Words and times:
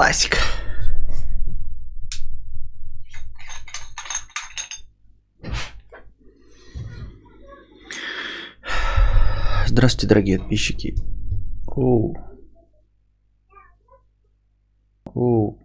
Классика. 0.00 0.38
Здравствуйте, 9.66 10.06
дорогие 10.08 10.38
подписчики. 10.38 10.94
Оу. 11.66 12.16
Оу. 15.04 15.58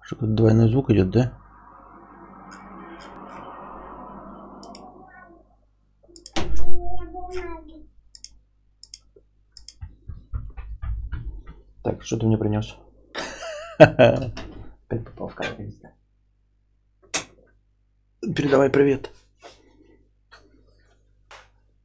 Что 0.00 0.14
то 0.14 0.26
двойной 0.26 0.70
звук 0.70 0.90
идет, 0.90 1.10
да? 1.10 1.36
Так, 11.84 11.93
что 12.04 12.18
ты 12.18 12.26
мне 12.26 12.36
принес? 12.36 12.76
Опять 13.78 15.04
попал 15.04 15.28
в 15.28 15.34
кадр, 15.34 15.56
Передавай 18.20 18.70
привет. 18.70 19.10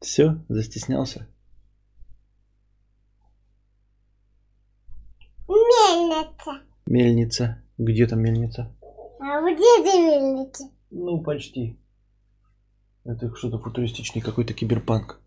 Все, 0.02 0.44
застеснялся? 0.50 1.28
Мельница. 5.48 6.62
Мельница. 6.86 7.64
Где 7.78 8.08
там 8.08 8.22
мельница? 8.22 8.76
А 9.20 9.42
где 9.42 9.84
ты 9.84 10.00
мельница? 10.00 10.70
Ну, 10.92 11.22
почти. 11.22 11.80
Это 13.06 13.34
что-то 13.36 13.60
футуристичный 13.60 14.22
какой-то 14.22 14.54
киберпанк. 14.54 15.22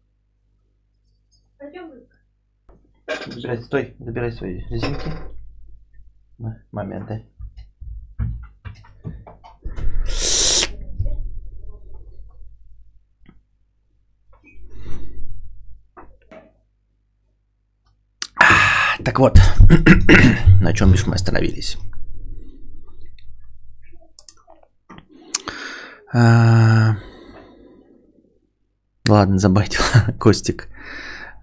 Забирай, 3.26 3.62
стой, 3.62 3.96
забирай 3.98 4.32
свои 4.32 4.60
резинки. 4.68 5.12
Моменты. 6.70 7.26
Так 19.04 19.18
вот, 19.18 19.38
на 20.60 20.72
чем 20.72 20.92
бишь 20.92 21.06
мы 21.06 21.14
остановились? 21.16 21.76
А... 26.12 26.96
Ладно, 29.08 29.38
забайтил, 29.38 29.82
Костик. 30.20 30.68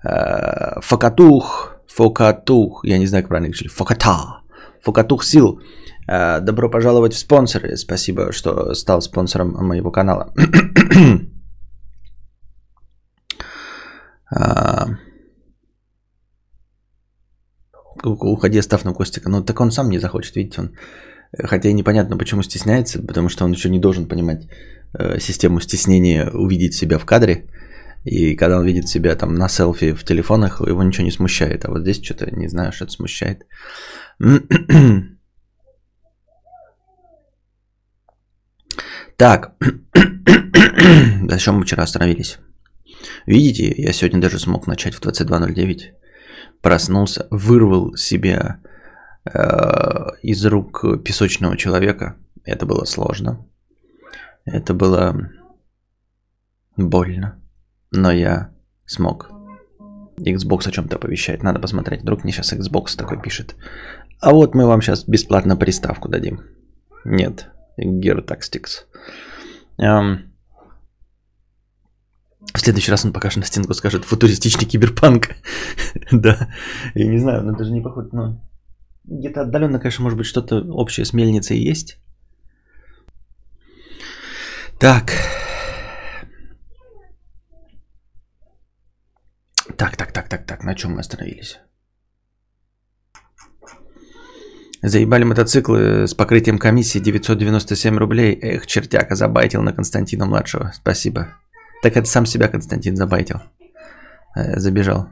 А... 0.03 0.79
Фокатух, 0.81 1.75
Фокатух, 1.87 2.85
я 2.85 2.97
не 2.97 3.07
знаю, 3.07 3.23
как 3.23 3.29
правильно 3.29 3.49
говорить, 3.51 3.71
Фоката, 3.71 4.41
Фокатух 4.81 5.23
Сил. 5.23 5.61
А... 6.07 6.39
Добро 6.39 6.69
пожаловать 6.69 7.13
в 7.13 7.19
спонсоры. 7.19 7.75
Спасибо, 7.77 8.31
что 8.31 8.73
стал 8.73 9.01
спонсором 9.01 9.51
моего 9.67 9.91
канала. 9.91 10.33
а 14.31 14.87
уходи, 18.03 18.59
оставь 18.59 18.83
на 18.83 18.93
Костика. 18.93 19.29
Ну, 19.29 19.43
так 19.43 19.59
он 19.59 19.71
сам 19.71 19.89
не 19.89 19.99
захочет, 19.99 20.35
видите, 20.35 20.61
он... 20.61 20.71
Хотя 21.47 21.69
и 21.69 21.73
непонятно, 21.73 22.17
почему 22.17 22.41
стесняется, 22.41 23.05
потому 23.05 23.29
что 23.29 23.45
он 23.45 23.51
еще 23.51 23.69
не 23.69 23.79
должен 23.79 24.07
понимать 24.07 24.47
э, 24.97 25.19
систему 25.19 25.59
стеснения, 25.59 26.31
увидеть 26.31 26.73
себя 26.73 26.97
в 26.97 27.05
кадре. 27.05 27.45
И 28.03 28.35
когда 28.35 28.57
он 28.59 28.65
видит 28.65 28.87
себя 28.87 29.15
там 29.15 29.35
на 29.35 29.49
селфи 29.49 29.93
в 29.93 30.03
телефонах, 30.03 30.61
его 30.61 30.83
ничего 30.83 31.05
не 31.05 31.11
смущает. 31.11 31.65
А 31.65 31.71
вот 31.71 31.81
здесь 31.81 32.03
что-то, 32.03 32.29
не 32.31 32.47
знаю, 32.47 32.71
что-то 32.71 32.91
смущает. 32.91 33.45
Так, 39.17 39.55
на 39.93 41.37
чем 41.39 41.55
мы 41.57 41.65
вчера 41.65 41.83
остановились? 41.83 42.39
Видите, 43.25 43.69
я 43.75 43.91
сегодня 43.91 44.21
даже 44.21 44.39
смог 44.39 44.65
начать 44.65 44.95
в 44.95 45.01
22.09 45.01 45.91
проснулся, 46.61 47.27
вырвал 47.31 47.95
себя 47.95 48.59
э, 49.25 49.39
из 50.21 50.45
рук 50.45 51.03
песочного 51.03 51.57
человека. 51.57 52.17
Это 52.43 52.65
было 52.65 52.85
сложно. 52.85 53.45
Это 54.45 54.73
было 54.73 55.29
больно. 56.75 57.38
Но 57.91 58.11
я 58.11 58.51
смог. 58.85 59.31
Xbox 60.19 60.67
о 60.67 60.71
чем-то 60.71 60.97
оповещает. 60.97 61.43
Надо 61.43 61.59
посмотреть. 61.59 62.01
Вдруг 62.01 62.23
мне 62.23 62.33
сейчас 62.33 62.53
Xbox 62.53 62.95
такой 62.97 63.21
пишет. 63.21 63.55
А 64.19 64.31
вот 64.31 64.53
мы 64.53 64.65
вам 64.65 64.81
сейчас 64.81 65.05
бесплатно 65.05 65.55
приставку 65.55 66.09
дадим. 66.09 66.41
Нет. 67.05 67.49
Geartactics. 67.79 68.85
Эм, 69.77 70.33
в 72.53 72.59
следующий 72.59 72.91
раз 72.91 73.05
он 73.05 73.13
покажет 73.13 73.39
на 73.39 73.45
стенку, 73.45 73.73
скажет 73.73 74.05
футуристичный 74.05 74.65
киберпанк. 74.65 75.29
да, 76.11 76.49
я 76.95 77.07
не 77.07 77.17
знаю, 77.17 77.43
но 77.43 77.55
даже 77.55 77.71
не 77.71 77.81
похоже, 77.81 78.09
но 78.11 78.41
где-то 79.05 79.41
отдаленно, 79.41 79.79
конечно, 79.79 80.03
может 80.03 80.17
быть, 80.17 80.27
что-то 80.27 80.61
общее 80.71 81.05
с 81.05 81.13
мельницей 81.13 81.57
есть. 81.57 81.99
Так. 84.79 85.11
Так, 89.79 89.95
так, 89.95 90.11
так, 90.11 90.27
так, 90.27 90.45
так, 90.45 90.63
на 90.65 90.75
чем 90.75 90.91
мы 90.91 90.99
остановились? 90.99 91.57
Заебали 94.81 95.23
мотоциклы 95.23 96.05
с 96.05 96.13
покрытием 96.13 96.57
комиссии 96.57 96.99
997 96.99 97.97
рублей. 97.97 98.37
Эх, 98.41 98.67
чертяка, 98.67 99.15
забайтил 99.15 99.61
на 99.61 99.71
Константина 99.71 100.25
младшего. 100.25 100.73
Спасибо. 100.75 101.29
Так 101.81 101.95
это 101.95 102.07
сам 102.07 102.25
себя 102.25 102.49
Константин 102.49 102.97
забайтил. 102.97 103.37
Э, 104.35 104.59
забежал. 104.59 105.07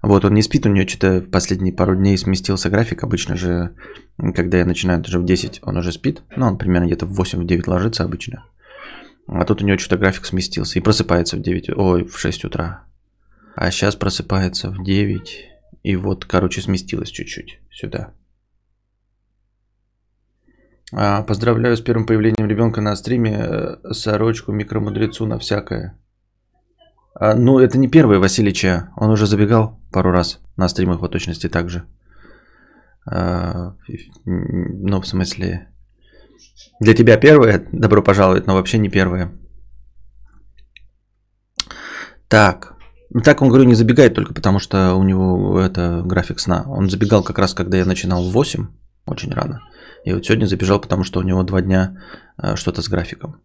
Вот, 0.00 0.24
он 0.24 0.32
не 0.32 0.42
спит, 0.42 0.64
у 0.64 0.70
него 0.70 0.88
что-то 0.88 1.20
в 1.20 1.30
последние 1.30 1.74
пару 1.74 1.94
дней 1.94 2.16
сместился 2.16 2.70
график. 2.70 3.04
Обычно 3.04 3.36
же, 3.36 3.76
когда 4.34 4.56
я 4.56 4.64
начинаю 4.64 5.02
даже 5.02 5.18
в 5.18 5.26
10, 5.26 5.60
он 5.64 5.76
уже 5.76 5.92
спит. 5.92 6.22
Ну, 6.34 6.46
он 6.46 6.56
примерно 6.56 6.86
где-то 6.86 7.04
в 7.04 7.20
8-9 7.20 7.64
ложится 7.66 8.04
обычно. 8.04 8.46
А 9.26 9.44
тут 9.44 9.60
у 9.60 9.66
него 9.66 9.76
что-то 9.76 9.98
график 9.98 10.24
сместился. 10.24 10.78
И 10.78 10.82
просыпается 10.82 11.36
в 11.36 11.42
9, 11.42 11.76
ой, 11.76 12.04
в 12.04 12.18
6 12.18 12.46
утра. 12.46 12.86
А 13.54 13.70
сейчас 13.70 13.96
просыпается 13.96 14.70
в 14.70 14.82
9. 14.82 15.48
И 15.82 15.96
вот, 15.96 16.24
короче, 16.24 16.60
сместилось 16.60 17.10
чуть-чуть 17.10 17.60
сюда. 17.70 18.14
А, 20.94 21.22
поздравляю 21.22 21.76
с 21.76 21.80
первым 21.80 22.06
появлением 22.06 22.48
ребенка 22.48 22.80
на 22.80 22.96
стриме. 22.96 23.30
Э, 23.32 23.92
сорочку 23.92 24.52
микромудрецу 24.52 25.26
на 25.26 25.38
всякое. 25.38 25.98
А, 27.14 27.34
ну, 27.34 27.58
это 27.58 27.78
не 27.78 27.88
первый 27.88 28.18
Василича. 28.18 28.90
Он 28.96 29.10
уже 29.10 29.26
забегал 29.26 29.80
пару 29.90 30.12
раз 30.12 30.40
на 30.56 30.68
стримах 30.68 31.00
в 31.00 31.08
точности 31.08 31.48
также. 31.48 31.84
А, 33.06 33.74
ну, 34.24 35.00
в 35.00 35.06
смысле... 35.06 35.68
Для 36.80 36.94
тебя 36.94 37.16
первое, 37.16 37.66
добро 37.72 38.02
пожаловать, 38.02 38.46
но 38.46 38.54
вообще 38.54 38.78
не 38.78 38.88
первое. 38.88 39.32
Так. 42.28 42.71
Так 43.24 43.42
он, 43.42 43.48
говорю, 43.48 43.64
не 43.64 43.74
забегает 43.74 44.14
только 44.14 44.32
потому, 44.32 44.58
что 44.58 44.94
у 44.94 45.02
него 45.02 45.60
это 45.60 46.02
график 46.04 46.40
сна. 46.40 46.64
Он 46.66 46.88
забегал 46.88 47.22
как 47.22 47.38
раз, 47.38 47.52
когда 47.52 47.76
я 47.76 47.84
начинал 47.84 48.24
в 48.24 48.32
8, 48.32 48.66
очень 49.06 49.32
рано. 49.32 49.60
И 50.04 50.12
вот 50.12 50.24
сегодня 50.24 50.46
забежал, 50.46 50.80
потому 50.80 51.04
что 51.04 51.20
у 51.20 51.22
него 51.22 51.42
два 51.42 51.60
дня 51.60 51.98
э, 52.42 52.56
что-то 52.56 52.80
с 52.80 52.88
графиком. 52.88 53.42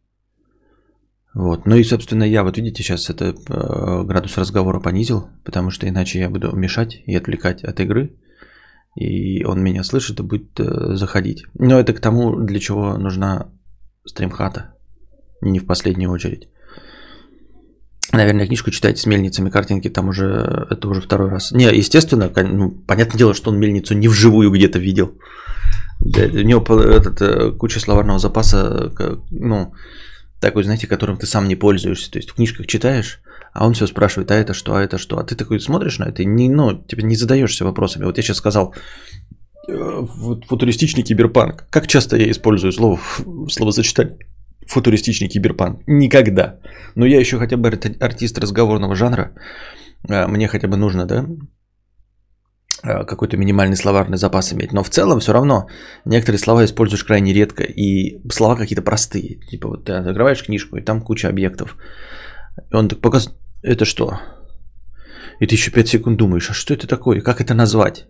Вот. 1.34 1.66
Ну 1.66 1.76
и, 1.76 1.84
собственно, 1.84 2.24
я 2.24 2.44
вот 2.44 2.58
видите, 2.58 2.82
сейчас 2.82 3.10
это 3.10 3.26
э, 3.26 4.04
градус 4.04 4.38
разговора 4.38 4.80
понизил, 4.80 5.30
потому 5.44 5.70
что 5.70 5.88
иначе 5.88 6.20
я 6.20 6.30
буду 6.30 6.56
мешать 6.56 7.02
и 7.06 7.16
отвлекать 7.16 7.63
от 7.63 7.80
игры. 7.80 8.16
И 8.96 9.44
он 9.44 9.62
меня 9.62 9.84
слышит 9.84 10.20
и 10.20 10.24
будет 10.24 10.60
э, 10.60 10.96
заходить. 10.96 11.44
Но 11.54 11.80
это 11.80 11.94
к 11.94 12.00
тому, 12.00 12.38
для 12.38 12.60
чего 12.60 12.98
нужна 12.98 13.52
стримхата. 14.06 14.74
Не 15.42 15.60
в 15.60 15.68
последнюю 15.68 16.10
очередь. 16.10 16.50
Наверное, 18.18 18.48
книжку 18.48 18.72
читаете 18.72 19.00
с 19.00 19.06
мельницами, 19.06 19.52
картинки 19.52 19.90
там 19.90 20.10
уже, 20.10 20.68
это 20.72 20.90
уже 20.90 21.02
второй 21.02 21.30
раз. 21.30 21.52
Не, 21.52 21.66
естественно, 21.66 22.31
ну, 22.36 22.72
понятное 22.72 23.18
дело, 23.18 23.36
что 23.36 23.52
он 23.52 23.60
мельницу 23.60 23.94
не 23.94 24.08
вживую 24.08 24.50
где-то 24.50 24.80
видел. 24.80 25.14
Да, 26.00 26.24
у 26.24 26.42
него 26.42 26.80
этот, 26.80 27.22
э, 27.22 27.52
куча 27.52 27.80
словарного 27.80 28.18
запаса, 28.18 28.92
ну, 29.30 29.74
такой, 30.40 30.64
знаете, 30.64 30.88
которым 30.88 31.18
ты 31.18 31.28
сам 31.28 31.48
не 31.48 31.56
пользуешься. 31.56 32.12
То 32.12 32.18
есть 32.18 32.31
в 32.31 32.34
книжках 32.34 32.66
читаешь, 32.66 33.22
а 33.54 33.68
он 33.68 33.74
все 33.74 33.86
спрашивает, 33.86 34.31
а 34.31 34.36
это 34.36 34.56
что, 34.56 34.75
а 34.75 34.81
это 34.81 34.98
что. 34.98 35.20
А 35.20 35.24
ты 35.24 35.36
такой 35.36 35.60
смотришь 35.60 36.00
на 36.00 36.06
это 36.06 36.25
не, 36.25 36.50
ну, 36.50 36.74
тебе 36.88 37.04
не 37.04 37.16
задаешься 37.16 37.66
вопросами. 37.66 38.06
Вот 38.06 38.18
я 38.18 38.24
сейчас 38.24 38.38
сказал, 38.38 38.74
э, 39.68 40.06
футуристичный 40.48 41.04
киберпанк. 41.04 41.66
Как 41.70 41.86
часто 41.86 42.18
я 42.18 42.31
использую 42.31 42.72
слово, 42.72 43.00
словосочетание 43.48 44.18
футуристичный 44.68 45.30
киберпанк? 45.30 45.81
Никогда. 45.88 46.60
Но 46.96 47.06
я 47.06 47.19
еще 47.19 47.38
хотя 47.38 47.58
бы 47.58 47.69
артист 48.00 48.38
разговорного 48.38 48.96
жанра. 48.96 49.31
А, 50.10 50.28
мне 50.28 50.48
хотя 50.48 50.68
бы 50.68 50.78
нужно, 50.78 51.06
да, 51.06 51.25
э, 52.84 53.06
какой-то 53.06 53.38
минимальный 53.38 53.75
словарный 53.75 54.18
запас 54.18 54.54
иметь. 54.54 54.74
Но 54.74 54.84
в 54.84 54.90
целом 54.90 55.19
все 55.19 55.34
равно 55.34 55.68
некоторые 56.06 56.40
слова 56.40 56.64
используешь 56.64 57.04
крайне 57.04 57.34
редко. 57.34 57.64
И 57.64 58.19
слова 58.31 58.56
какие-то 58.56 58.84
простые. 58.84 59.40
Типа 59.50 59.69
вот 59.69 59.86
ты 59.86 59.94
открываешь 59.94 60.44
книжку, 60.44 60.78
и 60.78 60.86
там 60.86 61.02
куча 61.02 61.30
объектов. 61.30 61.78
И 62.72 62.75
он 62.75 62.88
так 62.88 63.00
показывает, 63.00 63.40
это 63.63 63.86
что? 63.86 64.20
И 65.40 65.46
ты 65.46 65.56
еще 65.56 65.72
5 65.72 65.88
секунд 65.88 66.18
думаешь, 66.18 66.50
а 66.50 66.54
что 66.54 66.74
это 66.74 66.88
такое? 66.88 67.22
Как 67.22 67.42
это 67.42 67.54
назвать? 67.54 68.08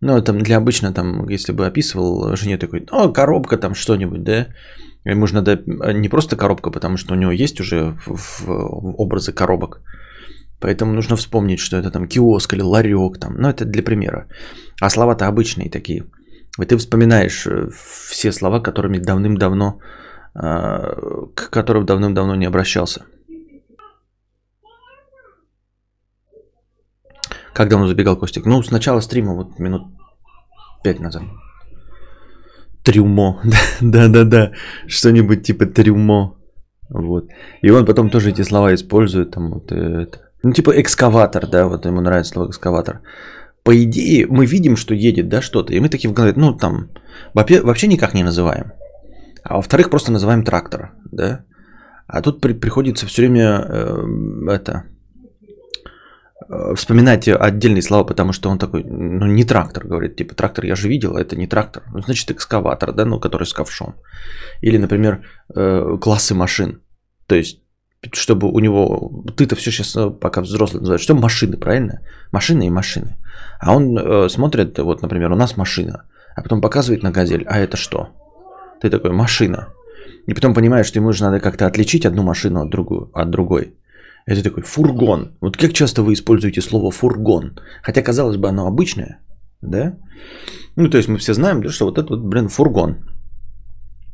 Ну, 0.00 0.22
там 0.22 0.38
для 0.42 0.56
обычно, 0.56 0.92
там, 0.92 1.28
если 1.28 1.52
бы 1.52 1.66
описывал 1.66 2.36
жене 2.36 2.58
такой, 2.58 2.86
ну, 2.90 3.12
коробка 3.12 3.56
там 3.56 3.74
что-нибудь, 3.74 4.22
да? 4.22 4.48
Ему 5.04 5.26
же 5.26 5.34
надо 5.34 5.62
не 5.92 6.08
просто 6.08 6.36
коробка, 6.36 6.70
потому 6.70 6.96
что 6.96 7.14
у 7.14 7.16
него 7.16 7.32
есть 7.32 7.60
уже 7.60 7.96
образы 8.98 9.32
коробок. 9.32 9.80
Поэтому 10.60 10.92
нужно 10.92 11.16
вспомнить, 11.16 11.58
что 11.58 11.76
это 11.76 11.90
там 11.90 12.08
киоск 12.08 12.54
или 12.54 12.62
ларек, 12.62 13.18
там, 13.18 13.34
ну 13.36 13.48
это 13.48 13.64
для 13.64 13.82
примера. 13.82 14.26
А 14.80 14.90
слова-то 14.90 15.26
обычные 15.26 15.70
такие. 15.70 16.04
И 16.60 16.64
ты 16.64 16.76
вспоминаешь 16.76 17.46
э, 17.46 17.68
все 18.08 18.32
слова, 18.32 18.60
которыми 18.60 18.98
давным-давно, 18.98 19.80
а, 20.34 20.94
к 21.34 21.50
которым 21.50 21.84
давным-давно 21.84 22.36
не 22.36 22.46
обращался. 22.46 23.02
Как 27.52 27.68
давно 27.68 27.86
забегал 27.86 28.16
Костик? 28.16 28.46
Ну, 28.46 28.62
с 28.62 28.70
начала 28.70 29.00
стрима, 29.00 29.34
вот 29.34 29.58
минут 29.58 29.82
пять 30.82 31.00
назад. 31.00 31.22
Трюмо. 32.84 33.40
Да-да-да. 33.80 34.52
Что-нибудь 34.86 35.42
типа 35.42 35.66
трюмо. 35.66 36.36
Вот. 36.90 37.28
И 37.62 37.70
он 37.70 37.84
потом 37.86 38.10
тоже 38.10 38.30
эти 38.30 38.42
слова 38.42 38.74
использует. 38.74 39.30
Там, 39.30 39.52
вот, 39.52 39.72
это. 39.72 40.18
Ну, 40.42 40.52
типа 40.52 40.72
экскаватор, 40.80 41.46
да, 41.46 41.66
вот 41.66 41.86
ему 41.86 42.00
нравится 42.00 42.32
слово 42.32 42.50
экскаватор. 42.50 43.00
По 43.62 43.72
идее, 43.82 44.26
мы 44.26 44.44
видим, 44.46 44.76
что 44.76 44.94
едет, 44.94 45.28
да, 45.28 45.40
что-то, 45.40 45.72
и 45.72 45.80
мы 45.80 45.88
такие 45.88 46.10
в 46.10 46.12
голове, 46.12 46.34
ну, 46.36 46.52
там, 46.52 46.90
вообще 47.32 47.86
никак 47.86 48.12
не 48.14 48.22
называем. 48.22 48.72
А 49.42 49.56
во-вторых, 49.56 49.88
просто 49.88 50.12
называем 50.12 50.44
трактор, 50.44 50.92
да. 51.10 51.44
А 52.06 52.20
тут 52.20 52.42
при, 52.42 52.52
приходится 52.52 53.06
все 53.06 53.22
время 53.22 53.64
э, 53.66 54.04
это 54.50 54.84
вспоминать 56.74 57.28
отдельные 57.28 57.82
слова, 57.82 58.04
потому 58.04 58.32
что 58.32 58.50
он 58.50 58.58
такой, 58.58 58.84
ну 58.84 59.26
не 59.26 59.44
трактор, 59.44 59.86
говорит, 59.86 60.16
типа 60.16 60.34
трактор 60.34 60.64
я 60.64 60.76
же 60.76 60.88
видел, 60.88 61.16
это 61.16 61.36
не 61.36 61.46
трактор, 61.46 61.82
ну, 61.92 62.00
значит 62.00 62.30
экскаватор, 62.30 62.92
да, 62.92 63.04
ну 63.04 63.20
который 63.20 63.46
с 63.46 63.52
ковшом. 63.52 63.94
Или, 64.62 64.78
например, 64.78 65.24
э, 65.54 65.96
классы 66.00 66.34
машин, 66.34 66.80
то 67.26 67.34
есть 67.34 67.60
чтобы 68.12 68.50
у 68.50 68.58
него, 68.60 69.24
ты-то 69.36 69.56
все 69.56 69.70
сейчас 69.70 69.96
э, 69.96 70.10
пока 70.10 70.42
взрослый 70.42 70.80
называешь, 70.80 71.00
что 71.00 71.14
машины, 71.14 71.56
правильно? 71.56 72.00
Машины 72.32 72.66
и 72.66 72.70
машины. 72.70 73.16
А 73.60 73.74
он 73.74 73.96
э, 73.98 74.28
смотрит, 74.28 74.78
вот, 74.78 75.02
например, 75.02 75.32
у 75.32 75.36
нас 75.36 75.56
машина, 75.56 76.04
а 76.36 76.42
потом 76.42 76.60
показывает 76.60 77.02
на 77.02 77.10
газель, 77.10 77.44
а 77.46 77.58
это 77.58 77.76
что? 77.76 78.08
Ты 78.80 78.90
такой, 78.90 79.12
машина. 79.12 79.68
И 80.26 80.34
потом 80.34 80.54
понимаешь, 80.54 80.86
что 80.86 80.98
ему 80.98 81.12
же 81.12 81.24
надо 81.24 81.40
как-то 81.40 81.66
отличить 81.66 82.06
одну 82.06 82.22
машину 82.22 82.62
от, 82.62 82.70
другую, 82.70 83.10
от 83.14 83.30
другой. 83.30 83.74
Это 84.26 84.42
такой 84.42 84.62
фургон. 84.62 85.36
Вот 85.40 85.56
как 85.56 85.72
часто 85.72 86.02
вы 86.02 86.12
используете 86.12 86.60
слово 86.62 86.90
фургон? 86.90 87.58
Хотя, 87.82 88.02
казалось 88.02 88.36
бы, 88.36 88.48
оно 88.48 88.66
обычное, 88.66 89.18
да? 89.62 89.96
Ну, 90.76 90.88
то 90.88 90.96
есть 90.96 91.08
мы 91.08 91.18
все 91.18 91.34
знаем, 91.34 91.62
да, 91.62 91.70
что 91.70 91.84
вот 91.84 91.98
это 91.98 92.08
вот, 92.08 92.24
блин, 92.24 92.48
фургон. 92.48 92.96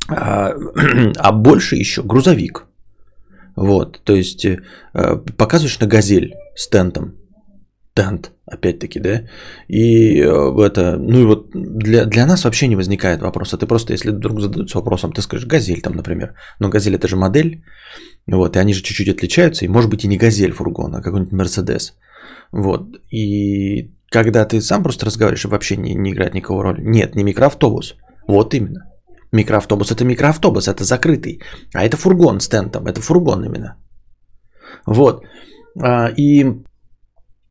А, 0.08 0.52
а 1.18 1.32
больше 1.32 1.76
еще 1.76 2.02
грузовик. 2.02 2.66
Вот, 3.56 4.00
то 4.04 4.14
есть 4.14 4.44
э, 4.44 4.56
показываешь 5.36 5.80
на 5.80 5.86
газель 5.86 6.34
с 6.56 6.68
тентом. 6.68 7.14
Тент, 7.94 8.30
опять-таки, 8.46 9.00
да? 9.00 9.22
И 9.68 10.20
э, 10.20 10.66
это, 10.66 10.96
ну 10.96 11.20
и 11.20 11.24
вот 11.24 11.50
для, 11.52 12.04
для 12.06 12.26
нас 12.26 12.44
вообще 12.44 12.68
не 12.68 12.76
возникает 12.76 13.20
вопроса. 13.20 13.58
Ты 13.58 13.66
просто, 13.66 13.92
если 13.92 14.10
вдруг 14.10 14.40
задаются 14.40 14.78
вопросом, 14.78 15.12
ты 15.12 15.22
скажешь 15.22 15.46
газель 15.46 15.80
там, 15.82 15.94
например. 15.94 16.34
Но 16.60 16.68
газель 16.68 16.94
это 16.94 17.08
же 17.08 17.16
модель, 17.16 17.62
вот, 18.26 18.56
и 18.56 18.58
они 18.58 18.74
же 18.74 18.82
чуть-чуть 18.82 19.08
отличаются, 19.08 19.64
и 19.64 19.68
может 19.68 19.90
быть 19.90 20.04
и 20.04 20.08
не 20.08 20.16
газель 20.16 20.52
фургон, 20.52 20.94
а 20.94 21.02
какой-нибудь 21.02 21.32
Мерседес. 21.32 21.94
Вот, 22.52 22.86
и 23.10 23.92
когда 24.10 24.44
ты 24.44 24.60
сам 24.60 24.82
просто 24.82 25.06
разговариваешь, 25.06 25.44
вообще 25.44 25.76
не, 25.76 25.94
не 25.94 26.10
играет 26.10 26.34
никакого 26.34 26.64
роли. 26.64 26.82
Нет, 26.82 27.14
не 27.14 27.24
микроавтобус. 27.24 27.96
Вот 28.26 28.54
именно. 28.54 28.86
Микроавтобус 29.32 29.92
это 29.92 30.04
микроавтобус, 30.04 30.66
это 30.66 30.84
закрытый. 30.84 31.40
А 31.72 31.84
это 31.84 31.96
фургон 31.96 32.40
с 32.40 32.48
тентом, 32.48 32.86
это 32.86 33.00
фургон 33.00 33.44
именно. 33.44 33.76
Вот. 34.86 35.24
А, 35.80 36.08
и 36.08 36.44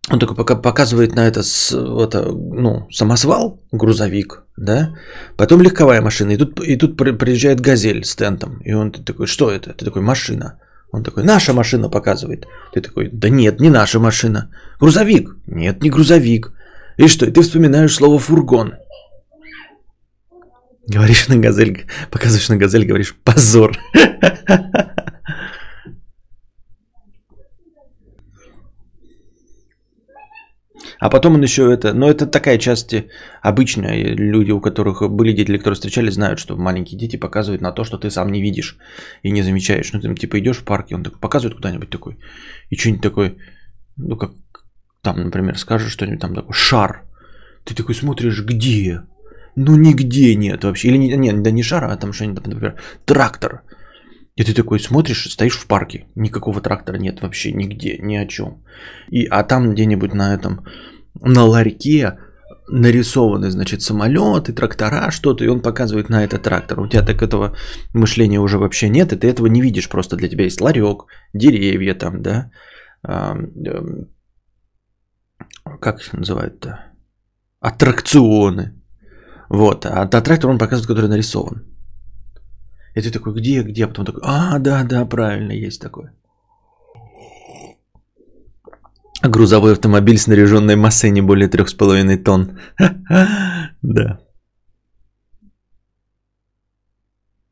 он 0.08 0.20
такой 0.20 0.36
пока 0.36 0.56
показывает 0.56 1.16
на 1.16 1.28
это, 1.28 1.42
вот, 1.72 2.16
ну, 2.16 2.88
самосвал, 2.90 3.62
грузовик, 3.72 4.44
да, 4.58 4.96
потом 5.38 5.62
легковая 5.62 6.02
машина, 6.02 6.32
и 6.32 6.38
тут, 6.38 6.60
и 6.62 6.78
тут 6.78 6.98
приезжает 6.98 7.60
газель 7.60 8.04
с 8.04 8.16
тентом, 8.16 8.60
и 8.62 8.74
он 8.74 8.92
такой, 8.92 9.28
что 9.28 9.52
это? 9.52 9.74
Ты 9.74 9.86
такой, 9.86 10.02
машина. 10.02 10.60
Он 10.92 11.04
такой, 11.04 11.24
наша 11.24 11.54
машина 11.54 11.88
показывает. 11.90 12.48
Ты 12.74 12.82
такой, 12.82 13.10
да 13.12 13.30
нет, 13.30 13.60
не 13.60 13.70
наша 13.70 14.00
машина. 14.00 14.50
Грузовик? 14.80 15.36
Нет, 15.46 15.84
не 15.84 15.92
грузовик. 15.92 16.52
И 16.98 17.08
что, 17.08 17.28
и 17.28 17.32
ты 17.32 17.42
вспоминаешь 17.42 17.94
слово 17.94 18.18
фургон. 18.18 18.74
Говоришь 20.88 21.28
на 21.28 21.36
газель, 21.36 21.86
показываешь 22.10 22.50
на 22.50 22.58
газель, 22.58 22.86
говоришь, 22.86 23.16
позор. 23.24 23.78
А 31.00 31.10
потом 31.10 31.36
он 31.36 31.44
еще 31.44 31.74
это, 31.74 31.94
но 31.94 32.10
это 32.10 32.28
такая 32.28 32.58
часть 32.58 32.94
обычная. 33.42 34.16
Люди, 34.16 34.52
у 34.52 34.60
которых 34.60 35.02
были 35.10 35.32
дети, 35.32 35.58
которые 35.58 35.76
встречали, 35.76 36.12
знают, 36.12 36.40
что 36.40 36.58
маленькие 36.58 37.00
дети 37.00 37.16
показывают 37.16 37.62
на 37.62 37.72
то, 37.72 37.86
что 37.86 37.98
ты 37.98 38.10
сам 38.12 38.32
не 38.32 38.42
видишь 38.42 38.78
и 39.24 39.32
не 39.32 39.42
замечаешь. 39.42 39.94
Ну, 39.94 40.02
ты 40.02 40.14
типа 40.16 40.40
идешь 40.40 40.58
в 40.58 40.66
парке, 40.66 40.96
он 40.96 41.04
такой, 41.04 41.20
показывает 41.20 41.56
куда-нибудь 41.56 41.90
такой, 41.90 42.18
и 42.70 42.76
что-нибудь 42.76 43.02
такой, 43.02 43.38
ну, 43.98 44.18
как 44.18 44.32
там, 45.02 45.24
например, 45.24 45.58
скажешь 45.58 45.92
что-нибудь 45.92 46.20
там 46.20 46.36
такой, 46.36 46.54
шар. 46.54 47.04
Ты 47.64 47.76
такой 47.76 47.96
смотришь, 47.96 48.44
где? 48.44 49.02
Ну, 49.56 49.76
нигде 49.76 50.36
нет 50.36 50.64
вообще. 50.64 50.90
Или 50.90 50.98
не, 50.98 51.18
не, 51.18 51.34
да 51.34 51.52
не 51.52 51.64
шар, 51.64 51.84
а 51.86 51.98
там 51.98 52.14
что-нибудь, 52.14 52.48
например, 52.48 52.76
трактор. 53.06 53.62
И 54.40 54.44
ты 54.46 54.54
такой 54.54 54.80
смотришь, 54.80 55.30
стоишь 55.30 55.58
в 55.58 55.68
парке, 55.68 56.06
никакого 56.16 56.62
трактора 56.62 56.98
нет 56.98 57.22
вообще 57.22 57.52
нигде, 57.52 57.98
ни 58.02 58.16
о 58.16 58.26
чем. 58.26 58.64
И, 59.12 59.26
а 59.26 59.44
там 59.44 59.72
где-нибудь 59.72 60.14
на 60.14 60.34
этом, 60.34 60.66
на 61.22 61.44
ларьке 61.44 62.18
нарисованы, 62.70 63.52
значит, 63.52 63.82
самолеты, 63.82 64.54
трактора, 64.54 65.12
что-то, 65.12 65.44
и 65.44 65.50
он 65.50 65.62
показывает 65.62 66.10
на 66.10 66.24
этот 66.24 66.44
трактор. 66.44 66.80
У 66.80 66.88
тебя 66.88 67.02
так 67.02 67.22
этого 67.22 67.54
мышления 67.94 68.40
уже 68.40 68.58
вообще 68.58 68.90
нет, 68.90 69.12
и 69.12 69.18
ты 69.18 69.28
этого 69.28 69.48
не 69.48 69.62
видишь, 69.62 69.90
просто 69.90 70.16
для 70.16 70.30
тебя 70.30 70.46
есть 70.46 70.62
ларек, 70.62 71.06
деревья 71.34 71.94
там, 71.94 72.22
да, 72.22 72.50
как 75.82 76.00
их 76.00 76.14
называют-то, 76.14 76.80
аттракционы. 77.60 78.82
Вот, 79.50 79.86
а, 79.86 80.04
а 80.04 80.22
трактор 80.22 80.50
он 80.50 80.58
показывает, 80.58 80.88
который 80.88 81.10
нарисован. 81.10 81.69
И 83.00 83.02
ты 83.02 83.12
такой, 83.12 83.34
где, 83.34 83.64
где? 83.64 83.88
Потом 83.88 84.06
такой, 84.06 84.22
а, 84.26 84.60
да, 84.60 84.84
да, 84.84 85.06
правильно, 85.06 85.54
есть 85.54 85.82
такое. 85.82 86.14
Грузовой 89.24 89.72
автомобиль, 89.72 90.18
снаряженный 90.18 90.76
массой 90.76 91.12
не 91.12 91.22
более 91.22 91.50
3,5 91.50 92.24
тонн. 92.24 92.60
Да. 93.82 94.20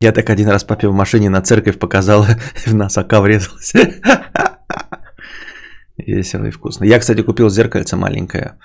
Я 0.00 0.12
так 0.12 0.30
один 0.30 0.48
раз 0.48 0.64
папе 0.64 0.88
в 0.88 0.92
машине 0.92 1.30
на 1.30 1.40
церковь 1.40 1.78
показал, 1.78 2.26
в 2.66 2.74
нас 2.74 2.98
ока 2.98 3.20
врезалась. 3.20 3.72
Весело 5.96 6.44
и 6.44 6.50
вкусно. 6.50 6.84
Я, 6.84 6.98
кстати, 6.98 7.22
купил 7.22 7.48
зеркальце 7.48 7.96
маленькое 7.96 8.58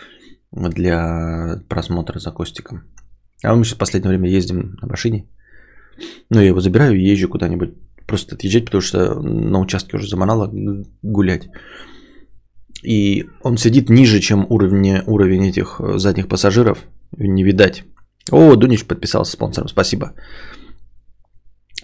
для 0.51 1.61
просмотра 1.69 2.19
за 2.19 2.31
Костиком. 2.31 2.83
А 3.43 3.55
мы 3.55 3.63
сейчас 3.63 3.75
в 3.75 3.79
последнее 3.79 4.09
время 4.09 4.29
ездим 4.29 4.77
на 4.81 4.87
машине. 4.87 5.25
Ну, 6.29 6.39
я 6.39 6.47
его 6.47 6.61
забираю 6.61 6.95
и 6.95 7.11
езжу 7.11 7.29
куда-нибудь. 7.29 7.73
Просто 8.07 8.35
отъезжать, 8.35 8.65
потому 8.65 8.81
что 8.81 9.19
на 9.21 9.59
участке 9.59 9.97
уже 9.97 10.07
заманало 10.07 10.51
гулять. 11.01 11.49
И 12.83 13.25
он 13.43 13.57
сидит 13.57 13.89
ниже, 13.89 14.19
чем 14.19 14.45
уровень, 14.49 15.01
уровень 15.07 15.47
этих 15.47 15.79
задних 15.95 16.27
пассажиров. 16.27 16.77
Не 17.17 17.43
видать. 17.43 17.83
О, 18.31 18.55
Дунич 18.55 18.85
подписался 18.85 19.31
спонсором, 19.31 19.69
спасибо. 19.69 20.13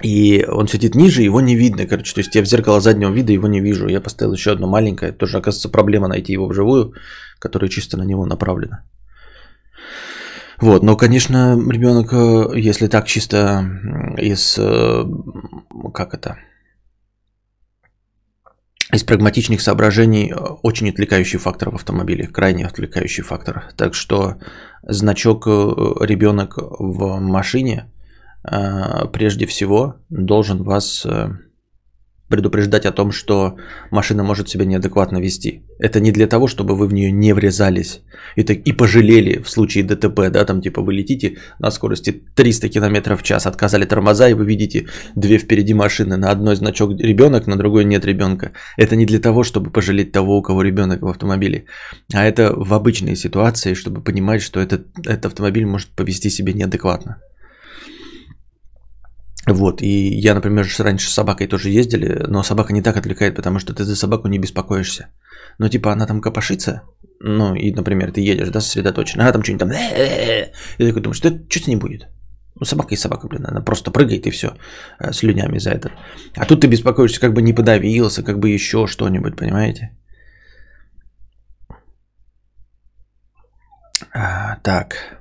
И 0.03 0.45
он 0.47 0.67
сидит 0.67 0.95
ниже, 0.95 1.23
его 1.23 1.41
не 1.41 1.55
видно, 1.55 1.85
короче. 1.85 2.13
То 2.13 2.21
есть 2.21 2.35
я 2.35 2.41
в 2.41 2.47
зеркало 2.47 2.79
заднего 2.79 3.11
вида 3.11 3.33
его 3.33 3.47
не 3.47 3.61
вижу. 3.61 3.87
Я 3.87 4.01
поставил 4.01 4.33
еще 4.33 4.51
одно 4.51 4.67
маленькое. 4.67 5.11
Тоже, 5.11 5.37
оказывается, 5.37 5.69
проблема 5.69 6.07
найти 6.07 6.33
его 6.33 6.47
вживую, 6.47 6.93
которая 7.39 7.69
чисто 7.69 7.97
на 7.97 8.03
него 8.03 8.25
направлена. 8.25 8.83
Вот, 10.61 10.83
но, 10.83 10.97
конечно, 10.97 11.57
ребенок, 11.69 12.11
э, 12.11 12.59
если 12.59 12.87
так 12.87 13.07
чисто 13.07 13.65
из, 14.17 14.57
э, 14.57 15.03
как 15.93 16.13
это, 16.13 16.37
из 18.91 19.03
прагматичных 19.03 19.61
соображений 19.61 20.31
э, 20.31 20.35
очень 20.35 20.89
отвлекающий 20.89 21.39
фактор 21.39 21.69
в 21.69 21.75
автомобиле, 21.75 22.27
крайне 22.27 22.65
отвлекающий 22.65 23.23
фактор. 23.23 23.71
Так 23.77 23.93
что 23.93 24.37
значок 24.83 25.47
ребенок 25.47 26.57
в 26.57 27.19
машине 27.19 27.91
прежде 28.41 29.45
всего 29.45 29.97
должен 30.09 30.63
вас 30.63 31.05
предупреждать 32.29 32.85
о 32.85 32.91
том, 32.91 33.11
что 33.11 33.57
машина 33.91 34.23
может 34.23 34.49
себя 34.49 34.65
неадекватно 34.65 35.17
вести. 35.17 35.63
Это 35.79 35.99
не 35.99 36.11
для 36.11 36.27
того, 36.27 36.47
чтобы 36.47 36.75
вы 36.75 36.87
в 36.87 36.93
нее 36.93 37.11
не 37.11 37.33
врезались 37.33 38.01
и, 38.35 38.43
так, 38.43 38.57
и 38.57 38.71
пожалели 38.71 39.41
в 39.41 39.49
случае 39.49 39.83
ДТП, 39.83 40.29
да, 40.29 40.45
там 40.45 40.61
типа 40.61 40.81
вы 40.81 40.93
летите 40.93 41.37
на 41.59 41.71
скорости 41.71 42.11
300 42.35 42.69
км 42.69 43.15
в 43.15 43.23
час, 43.23 43.45
отказали 43.45 43.85
тормоза, 43.85 44.29
и 44.29 44.33
вы 44.33 44.45
видите 44.45 44.87
две 45.15 45.37
впереди 45.37 45.73
машины, 45.73 46.17
на 46.17 46.31
одной 46.31 46.55
значок 46.55 46.91
ребенок, 46.91 47.47
на 47.47 47.57
другой 47.57 47.85
нет 47.85 48.05
ребенка. 48.05 48.51
Это 48.77 48.95
не 48.95 49.05
для 49.05 49.19
того, 49.19 49.43
чтобы 49.43 49.71
пожалеть 49.71 50.11
того, 50.11 50.37
у 50.37 50.41
кого 50.41 50.61
ребенок 50.61 51.01
в 51.01 51.07
автомобиле, 51.07 51.65
а 52.13 52.25
это 52.25 52.53
в 52.55 52.73
обычной 52.73 53.15
ситуации, 53.15 53.73
чтобы 53.73 54.01
понимать, 54.01 54.41
что 54.41 54.59
этот, 54.59 54.87
этот 54.99 55.25
автомобиль 55.27 55.65
может 55.65 55.89
повести 55.89 56.29
себя 56.29 56.53
неадекватно. 56.53 57.17
Вот, 59.53 59.81
и 59.81 60.19
я, 60.19 60.35
например, 60.35 60.67
раньше 60.79 61.09
с 61.09 61.13
собакой 61.13 61.47
тоже 61.47 61.69
ездили, 61.69 62.25
но 62.27 62.43
собака 62.43 62.73
не 62.73 62.81
так 62.81 62.97
отвлекает, 62.97 63.35
потому 63.35 63.59
что 63.59 63.73
ты 63.73 63.83
за 63.83 63.95
собаку 63.95 64.27
не 64.27 64.39
беспокоишься. 64.39 65.07
Ну, 65.57 65.69
типа, 65.69 65.91
она 65.91 66.05
там 66.05 66.21
копошится, 66.21 66.81
ну, 67.19 67.55
и, 67.55 67.71
например, 67.71 68.11
ты 68.11 68.21
едешь, 68.21 68.49
да, 68.49 68.61
сосредоточен, 68.61 69.21
она 69.21 69.31
там 69.31 69.43
что-нибудь 69.43 69.59
там, 69.59 69.71
и 70.77 70.87
такой 70.87 71.01
думаешь, 71.01 71.17
что, 71.17 71.29
что 71.49 71.59
с 71.59 71.67
ней 71.67 71.75
будет? 71.75 72.07
Ну, 72.59 72.65
собака 72.65 72.93
и 72.93 72.97
собака, 72.97 73.27
блин, 73.27 73.45
она 73.47 73.61
просто 73.61 73.91
прыгает 73.91 74.27
и 74.27 74.31
все, 74.31 74.47
э, 74.99 75.13
слюнями 75.13 75.59
за 75.59 75.71
это. 75.71 75.91
А 76.35 76.45
тут 76.45 76.61
ты 76.61 76.67
беспокоишься, 76.67 77.21
как 77.21 77.33
бы 77.33 77.41
не 77.41 77.53
подавился, 77.53 78.23
как 78.23 78.39
бы 78.39 78.49
еще 78.49 78.85
что-нибудь, 78.87 79.35
понимаете? 79.35 79.97
А, 84.13 84.57
так. 84.63 85.18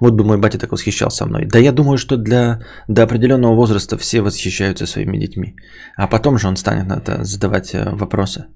Вот 0.00 0.14
бы 0.14 0.24
мой 0.24 0.38
батя 0.38 0.58
так 0.58 0.72
восхищался 0.72 1.26
мной. 1.26 1.44
Да 1.44 1.58
я 1.58 1.72
думаю, 1.72 1.98
что 1.98 2.16
для 2.16 2.60
до 2.88 3.02
определенного 3.02 3.54
возраста 3.54 3.96
все 3.96 4.22
восхищаются 4.22 4.86
своими 4.86 5.18
детьми. 5.18 5.54
А 5.96 6.06
потом 6.06 6.38
же 6.38 6.48
он 6.48 6.56
станет 6.56 6.86
на 6.86 6.94
это 6.94 7.24
задавать 7.24 7.74
э, 7.74 7.90
вопросы. 7.90 8.46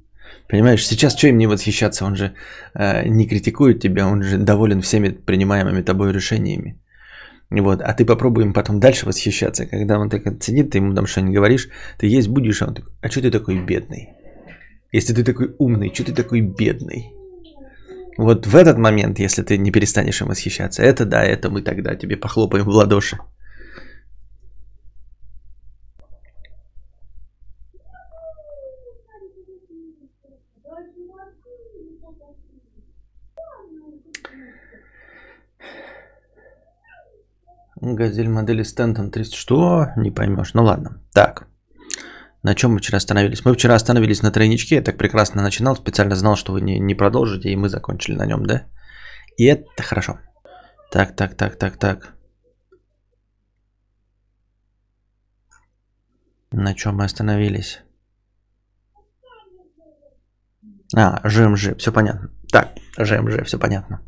Понимаешь, 0.48 0.86
сейчас 0.86 1.16
что 1.16 1.28
им 1.28 1.38
не 1.38 1.46
восхищаться? 1.46 2.04
Он 2.04 2.16
же 2.16 2.32
э, 2.74 3.08
не 3.08 3.26
критикует 3.26 3.80
тебя, 3.80 4.06
он 4.06 4.22
же 4.22 4.38
доволен 4.38 4.80
всеми 4.80 5.10
принимаемыми 5.10 5.82
тобой 5.82 6.12
решениями. 6.12 6.80
Вот, 7.50 7.82
а 7.82 7.92
ты 7.92 8.04
попробуй 8.04 8.44
им 8.44 8.52
потом 8.52 8.80
дальше 8.80 9.06
восхищаться, 9.06 9.66
когда 9.66 9.98
он 9.98 10.10
так 10.10 10.22
сидит, 10.42 10.70
ты 10.70 10.78
ему 10.78 10.94
там 10.94 11.06
что-нибудь 11.06 11.36
говоришь, 11.36 11.68
ты 11.98 12.06
есть 12.06 12.28
будешь, 12.28 12.62
а 12.62 12.66
он 12.66 12.74
такой, 12.74 12.92
а 13.02 13.08
что 13.10 13.20
ты 13.20 13.30
такой 13.30 13.58
бедный? 13.58 14.08
Если 14.92 15.14
ты 15.14 15.24
такой 15.24 15.54
умный, 15.58 15.92
что 15.94 16.04
ты 16.04 16.12
такой 16.12 16.40
бедный? 16.40 17.12
Вот 18.16 18.46
в 18.46 18.54
этот 18.54 18.78
момент, 18.78 19.18
если 19.18 19.42
ты 19.42 19.58
не 19.58 19.72
перестанешь 19.72 20.20
им 20.20 20.28
восхищаться, 20.28 20.82
это 20.82 21.04
да, 21.04 21.24
это 21.24 21.50
мы 21.50 21.62
тогда 21.62 21.96
тебе 21.96 22.16
похлопаем 22.16 22.64
в 22.64 22.68
ладоши. 22.68 23.18
Газель 37.80 38.28
модели 38.28 38.62
Стентон 38.62 39.10
300. 39.10 39.36
Что? 39.36 39.86
Не 39.96 40.10
поймешь. 40.10 40.54
Ну 40.54 40.64
ладно. 40.64 41.02
Так. 41.12 41.46
На 42.44 42.54
чем 42.54 42.72
мы 42.72 42.78
вчера 42.78 42.98
остановились? 42.98 43.44
Мы 43.44 43.54
вчера 43.54 43.74
остановились 43.74 44.22
на 44.22 44.30
тройничке, 44.30 44.74
я 44.74 44.82
так 44.82 44.98
прекрасно 44.98 45.42
начинал, 45.42 45.76
специально 45.76 46.14
знал, 46.14 46.36
что 46.36 46.52
вы 46.52 46.60
не, 46.60 46.78
не 46.78 46.94
продолжите, 46.94 47.48
и 47.48 47.56
мы 47.56 47.68
закончили 47.70 48.16
на 48.16 48.26
нем, 48.26 48.44
да? 48.44 48.66
И 49.38 49.46
это 49.46 49.82
хорошо. 49.82 50.18
Так, 50.90 51.16
так, 51.16 51.36
так, 51.36 51.56
так, 51.56 51.78
так. 51.78 52.14
На 56.52 56.74
чем 56.74 56.96
мы 56.96 57.04
остановились? 57.04 57.82
А, 60.94 61.26
ЖМЖ, 61.26 61.76
все 61.78 61.92
понятно. 61.92 62.28
Так, 62.52 62.68
ЖМЖ, 62.98 63.46
все 63.46 63.58
понятно. 63.58 64.02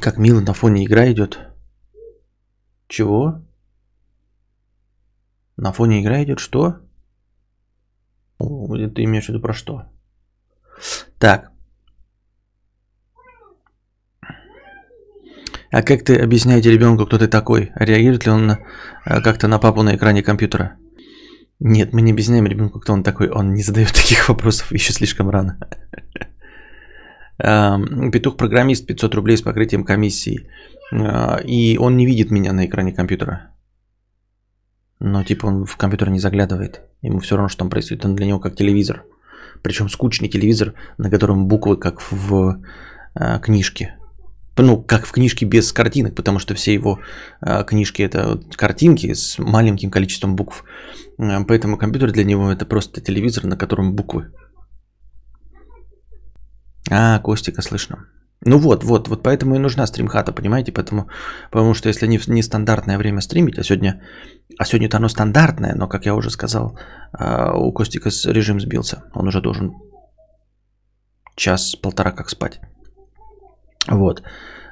Как 0.00 0.18
мило 0.18 0.40
на 0.40 0.54
фоне 0.54 0.84
игра 0.84 1.10
идет. 1.10 1.38
Чего? 2.86 3.47
На 5.58 5.72
фоне 5.72 6.00
игра 6.00 6.22
идет 6.22 6.38
что? 6.38 6.76
Ты 8.38 9.04
имеешь 9.04 9.26
в 9.26 9.28
виду 9.28 9.40
про 9.40 9.52
что? 9.52 9.82
Так. 11.18 11.50
А 15.70 15.82
как 15.82 16.04
ты 16.04 16.24
объясняете 16.24 16.70
ребенку, 16.70 17.06
кто 17.06 17.18
ты 17.18 17.28
такой? 17.28 17.72
Реагирует 17.74 18.24
ли 18.24 18.32
он 18.32 18.50
э, 18.50 18.56
как-то 19.04 19.48
на 19.48 19.58
папу 19.58 19.82
на 19.82 19.96
экране 19.96 20.22
компьютера? 20.22 20.76
Нет, 21.60 21.92
мы 21.92 22.02
не 22.02 22.12
объясняем 22.12 22.46
ребенку, 22.46 22.80
кто 22.80 22.92
он 22.92 23.02
такой. 23.02 23.28
Он 23.28 23.52
не 23.52 23.62
задает 23.62 23.88
таких 23.92 24.28
вопросов 24.28 24.72
еще 24.72 24.92
слишком 24.92 25.28
рано. 25.28 25.58
Петух-программист 28.12 28.86
500 28.86 29.14
рублей 29.14 29.36
с 29.36 29.42
покрытием 29.42 29.84
комиссии. 29.84 30.48
А, 30.92 31.40
и 31.44 31.78
он 31.78 31.96
не 31.96 32.06
видит 32.06 32.30
меня 32.30 32.52
на 32.52 32.64
экране 32.64 32.92
компьютера. 32.92 33.57
Но 35.00 35.22
типа 35.22 35.46
он 35.46 35.64
в 35.64 35.76
компьютер 35.76 36.10
не 36.10 36.18
заглядывает. 36.18 36.82
Ему 37.02 37.20
все 37.20 37.36
равно, 37.36 37.48
что 37.48 37.60
там 37.60 37.70
происходит. 37.70 38.04
Он 38.04 38.16
для 38.16 38.26
него 38.26 38.40
как 38.40 38.56
телевизор. 38.56 39.04
Причем 39.62 39.88
скучный 39.88 40.28
телевизор, 40.28 40.74
на 40.98 41.10
котором 41.10 41.46
буквы 41.46 41.76
как 41.76 42.00
в 42.10 42.60
э, 43.14 43.38
книжке. 43.40 43.96
Ну, 44.56 44.82
как 44.82 45.06
в 45.06 45.12
книжке 45.12 45.46
без 45.46 45.72
картинок, 45.72 46.16
потому 46.16 46.40
что 46.40 46.54
все 46.54 46.74
его 46.74 46.98
э, 47.40 47.62
книжки 47.64 48.02
это 48.02 48.40
картинки 48.56 49.12
с 49.12 49.38
маленьким 49.38 49.90
количеством 49.90 50.34
букв. 50.34 50.64
Э, 51.18 51.44
поэтому 51.46 51.78
компьютер 51.78 52.10
для 52.10 52.24
него 52.24 52.50
это 52.50 52.66
просто 52.66 53.00
телевизор, 53.00 53.44
на 53.44 53.56
котором 53.56 53.94
буквы. 53.94 54.32
А, 56.90 57.18
Костика 57.20 57.62
слышно. 57.62 58.06
Ну 58.44 58.58
вот, 58.58 58.84
вот, 58.84 59.08
вот 59.08 59.22
поэтому 59.22 59.56
и 59.56 59.58
нужна 59.58 59.86
стримхата, 59.86 60.32
понимаете? 60.32 60.72
Поэтому, 60.72 61.08
потому 61.50 61.74
что 61.74 61.88
если 61.88 62.06
не 62.06 62.18
в 62.18 62.28
нестандартное 62.28 62.98
время 62.98 63.20
стримить, 63.20 63.58
а 63.58 63.64
сегодня, 63.64 64.00
а 64.58 64.64
сегодня-то 64.64 64.96
оно 64.96 65.08
стандартное, 65.08 65.74
но, 65.74 65.88
как 65.88 66.06
я 66.06 66.14
уже 66.14 66.30
сказал, 66.30 66.78
а, 67.12 67.56
у 67.56 67.72
Костика 67.72 68.10
режим 68.26 68.60
сбился. 68.60 69.02
Он 69.14 69.28
уже 69.28 69.40
должен 69.40 69.72
час-полтора 71.34 72.12
как 72.12 72.30
спать. 72.30 72.60
Вот. 73.88 74.22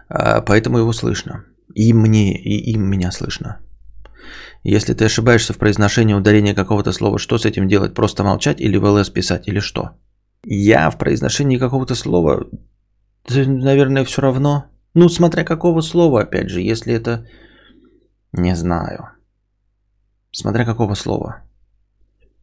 А, 0.09 0.43
поэтому 0.43 0.79
его 0.79 0.93
слышно. 0.93 1.45
И 1.75 1.93
мне, 1.93 2.37
и 2.37 2.73
им 2.73 2.83
меня 2.83 3.11
слышно. 3.11 3.59
Если 4.63 4.95
ты 4.95 5.05
ошибаешься 5.05 5.53
в 5.53 5.59
произношении 5.59 6.15
ударения 6.15 6.55
какого-то 6.55 6.93
слова, 6.93 7.19
что 7.19 7.39
с 7.39 7.45
этим 7.45 7.69
делать? 7.69 7.95
Просто 7.95 8.25
молчать 8.25 8.61
или 8.61 8.79
в 8.79 8.85
ЛС 8.85 9.11
писать, 9.11 9.49
или 9.49 9.61
что? 9.61 9.91
Я 10.45 10.91
в 10.91 10.99
произношении 10.99 11.59
какого-то 11.59 11.95
слова 11.95 12.47
наверное, 13.29 14.05
все 14.05 14.23
равно. 14.23 14.67
Ну, 14.95 15.09
смотря 15.09 15.45
какого 15.45 15.81
слова, 15.83 16.23
опять 16.23 16.49
же, 16.49 16.61
если 16.61 16.95
это... 16.95 17.27
Не 18.33 18.55
знаю. 18.57 19.11
Смотря 20.31 20.65
какого 20.65 20.95
слова. 20.95 21.43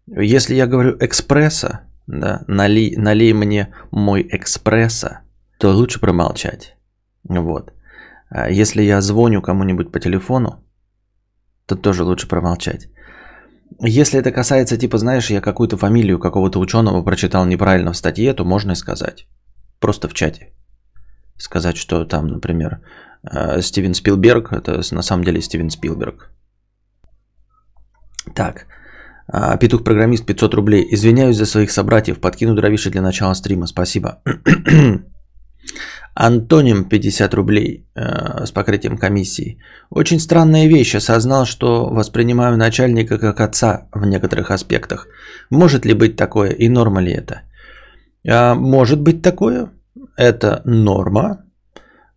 Если 0.07 0.55
я 0.55 0.67
говорю 0.67 0.97
экспресса, 0.99 1.81
да, 2.07 2.43
налей, 2.47 2.95
налей 2.97 3.33
мне 3.33 3.73
мой 3.91 4.27
экспресса, 4.31 5.21
то 5.59 5.71
лучше 5.71 5.99
промолчать. 5.99 6.75
Вот. 7.23 7.71
А 8.29 8.49
если 8.49 8.81
я 8.81 9.01
звоню 9.01 9.41
кому-нибудь 9.41 9.91
по 9.91 9.99
телефону, 9.99 10.63
то 11.65 11.75
тоже 11.75 12.03
лучше 12.03 12.27
промолчать. 12.27 12.89
Если 13.79 14.19
это 14.19 14.31
касается, 14.31 14.77
типа, 14.77 14.97
знаешь, 14.97 15.29
я 15.29 15.41
какую-то 15.41 15.77
фамилию 15.77 16.19
какого-то 16.19 16.59
ученого 16.59 17.03
прочитал 17.03 17.45
неправильно 17.45 17.91
в 17.93 17.97
статье, 17.97 18.33
то 18.33 18.43
можно 18.43 18.71
и 18.71 18.75
сказать. 18.75 19.27
Просто 19.79 20.07
в 20.07 20.13
чате 20.13 20.53
сказать, 21.37 21.77
что 21.77 22.05
там, 22.05 22.27
например, 22.27 22.79
э, 23.23 23.61
Стивен 23.61 23.93
Спилберг, 23.93 24.51
это 24.51 24.81
на 24.95 25.01
самом 25.01 25.23
деле 25.23 25.41
Стивен 25.41 25.69
Спилберг. 25.69 26.29
Так, 28.35 28.67
а, 29.27 29.57
петух-программист 29.57 30.25
500 30.25 30.53
рублей. 30.53 30.87
Извиняюсь 30.91 31.37
за 31.37 31.45
своих 31.45 31.71
собратьев, 31.71 32.19
подкину 32.19 32.55
дровиши 32.55 32.89
для 32.89 33.01
начала 33.01 33.33
стрима, 33.35 33.67
спасибо. 33.67 34.21
Антоним 36.15 36.89
50 36.89 37.33
рублей 37.33 37.87
э, 37.95 38.45
с 38.45 38.51
покрытием 38.51 38.97
комиссии. 38.97 39.57
Очень 39.89 40.19
странная 40.19 40.67
вещь. 40.67 40.95
Осознал, 40.95 41.45
что 41.45 41.89
воспринимаю 41.89 42.57
начальника 42.57 43.17
как 43.17 43.39
отца 43.39 43.87
в 43.91 44.05
некоторых 44.05 44.51
аспектах. 44.51 45.07
Может 45.49 45.85
ли 45.85 45.93
быть 45.93 46.15
такое 46.15 46.51
и 46.51 46.69
норма 46.69 47.01
ли 47.01 47.11
это? 47.11 47.41
А, 48.29 48.53
может 48.53 49.01
быть 49.01 49.21
такое 49.23 49.69
это 50.15 50.61
норма, 50.65 51.43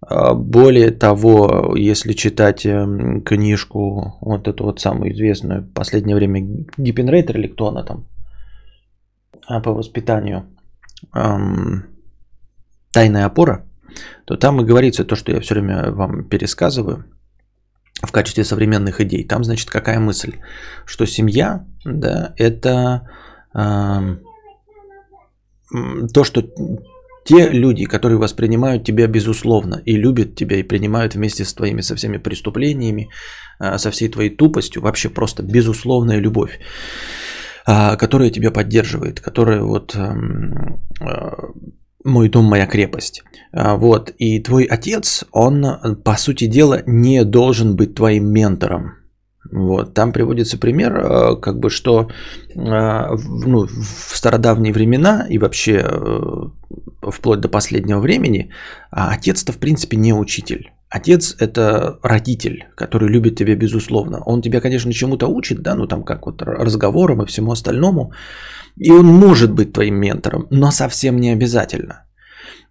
А, 0.09 0.35
более 0.35 0.91
того, 0.91 1.75
если 1.76 2.12
читать 2.12 2.67
эм, 2.67 3.23
книжку, 3.23 4.19
вот 4.21 4.47
эту 4.47 4.65
вот 4.65 4.81
самую 4.81 5.12
известную 5.12 5.62
в 5.62 5.73
последнее 5.73 6.15
время, 6.15 6.65
Гиппенрейтер 6.76 7.38
или 7.38 7.49
кто 7.49 7.69
она 7.69 7.83
там, 7.83 8.07
а, 9.49 9.61
по 9.61 9.73
воспитанию, 9.73 10.45
эм, 11.15 11.87
«Тайная 12.93 13.25
опора», 13.26 13.65
то 14.26 14.37
там 14.37 14.61
и 14.61 14.65
говорится 14.65 15.05
то, 15.05 15.17
что 15.17 15.33
я 15.33 15.41
все 15.41 15.55
время 15.55 15.91
вам 15.91 16.25
пересказываю 16.25 17.05
в 18.03 18.12
качестве 18.12 18.45
современных 18.45 19.00
идей. 19.00 19.25
Там, 19.25 19.43
значит, 19.43 19.71
какая 19.71 19.99
мысль? 19.99 20.35
Что 20.85 21.07
семья, 21.07 21.65
да, 21.85 22.35
это 22.37 23.09
э, 23.55 24.17
то, 26.12 26.25
что 26.25 26.43
те 27.26 27.50
люди, 27.50 27.85
которые 27.85 28.18
воспринимают 28.18 28.85
тебя 28.85 29.06
безусловно 29.09 29.83
и 29.87 29.97
любят 29.97 30.35
тебя 30.35 30.56
и 30.56 30.62
принимают 30.62 31.14
вместе 31.14 31.45
с 31.45 31.54
твоими 31.54 31.83
со 31.83 31.95
всеми 31.97 32.18
преступлениями, 32.18 33.09
э, 33.61 33.78
со 33.78 33.90
всей 33.90 34.09
твоей 34.09 34.37
тупостью, 34.37 34.83
вообще 34.83 35.09
просто 35.09 35.42
безусловная 35.42 36.21
любовь, 36.21 36.59
э, 37.66 37.97
которая 37.97 38.30
тебя 38.30 38.50
поддерживает, 38.50 39.21
которая 39.21 39.62
вот 39.62 39.95
эм, 39.97 40.80
э, 41.00 41.30
мой 42.04 42.28
дом, 42.28 42.45
моя 42.45 42.66
крепость. 42.66 43.23
А, 43.52 43.76
вот. 43.76 44.12
И 44.18 44.42
твой 44.42 44.64
отец, 44.64 45.25
он, 45.33 45.66
по 46.04 46.16
сути 46.16 46.47
дела, 46.47 46.83
не 46.87 47.25
должен 47.25 47.76
быть 47.76 47.95
твоим 47.95 48.30
ментором. 48.33 49.06
Вот. 49.53 49.95
Там 49.95 50.12
приводится 50.12 50.59
пример, 50.59 50.97
а, 50.97 51.37
как 51.37 51.59
бы, 51.59 51.71
что 51.71 52.09
а, 52.57 53.17
ну, 53.47 53.67
в 53.67 54.17
стародавние 54.17 54.73
времена 54.73 55.26
и 55.29 55.38
вообще 55.38 55.85
э, 55.85 57.11
вплоть 57.11 57.41
до 57.41 57.49
последнего 57.49 58.00
времени 58.00 58.50
отец-то, 58.91 59.53
в 59.53 59.59
принципе, 59.59 59.97
не 59.97 60.12
учитель. 60.12 60.73
Отец– 60.88 61.37
это 61.41 61.99
родитель, 62.03 62.67
который 62.76 63.09
любит 63.09 63.37
тебя 63.37 63.57
безусловно. 63.57 64.23
Он 64.25 64.41
тебя, 64.41 64.61
конечно, 64.61 64.93
чему-то 64.93 65.26
учит, 65.26 65.61
да, 65.62 65.75
ну 65.75 65.87
там 65.87 66.05
как 66.05 66.26
вот 66.26 66.43
разговорам 66.43 67.23
и 67.23 67.26
всему 67.26 67.53
остальному. 67.53 68.12
И 68.76 68.91
он 68.91 69.07
может 69.07 69.53
быть 69.53 69.73
твоим 69.73 69.97
ментором, 69.97 70.47
но 70.50 70.71
совсем 70.71 71.21
не 71.21 71.31
обязательно. 71.31 72.05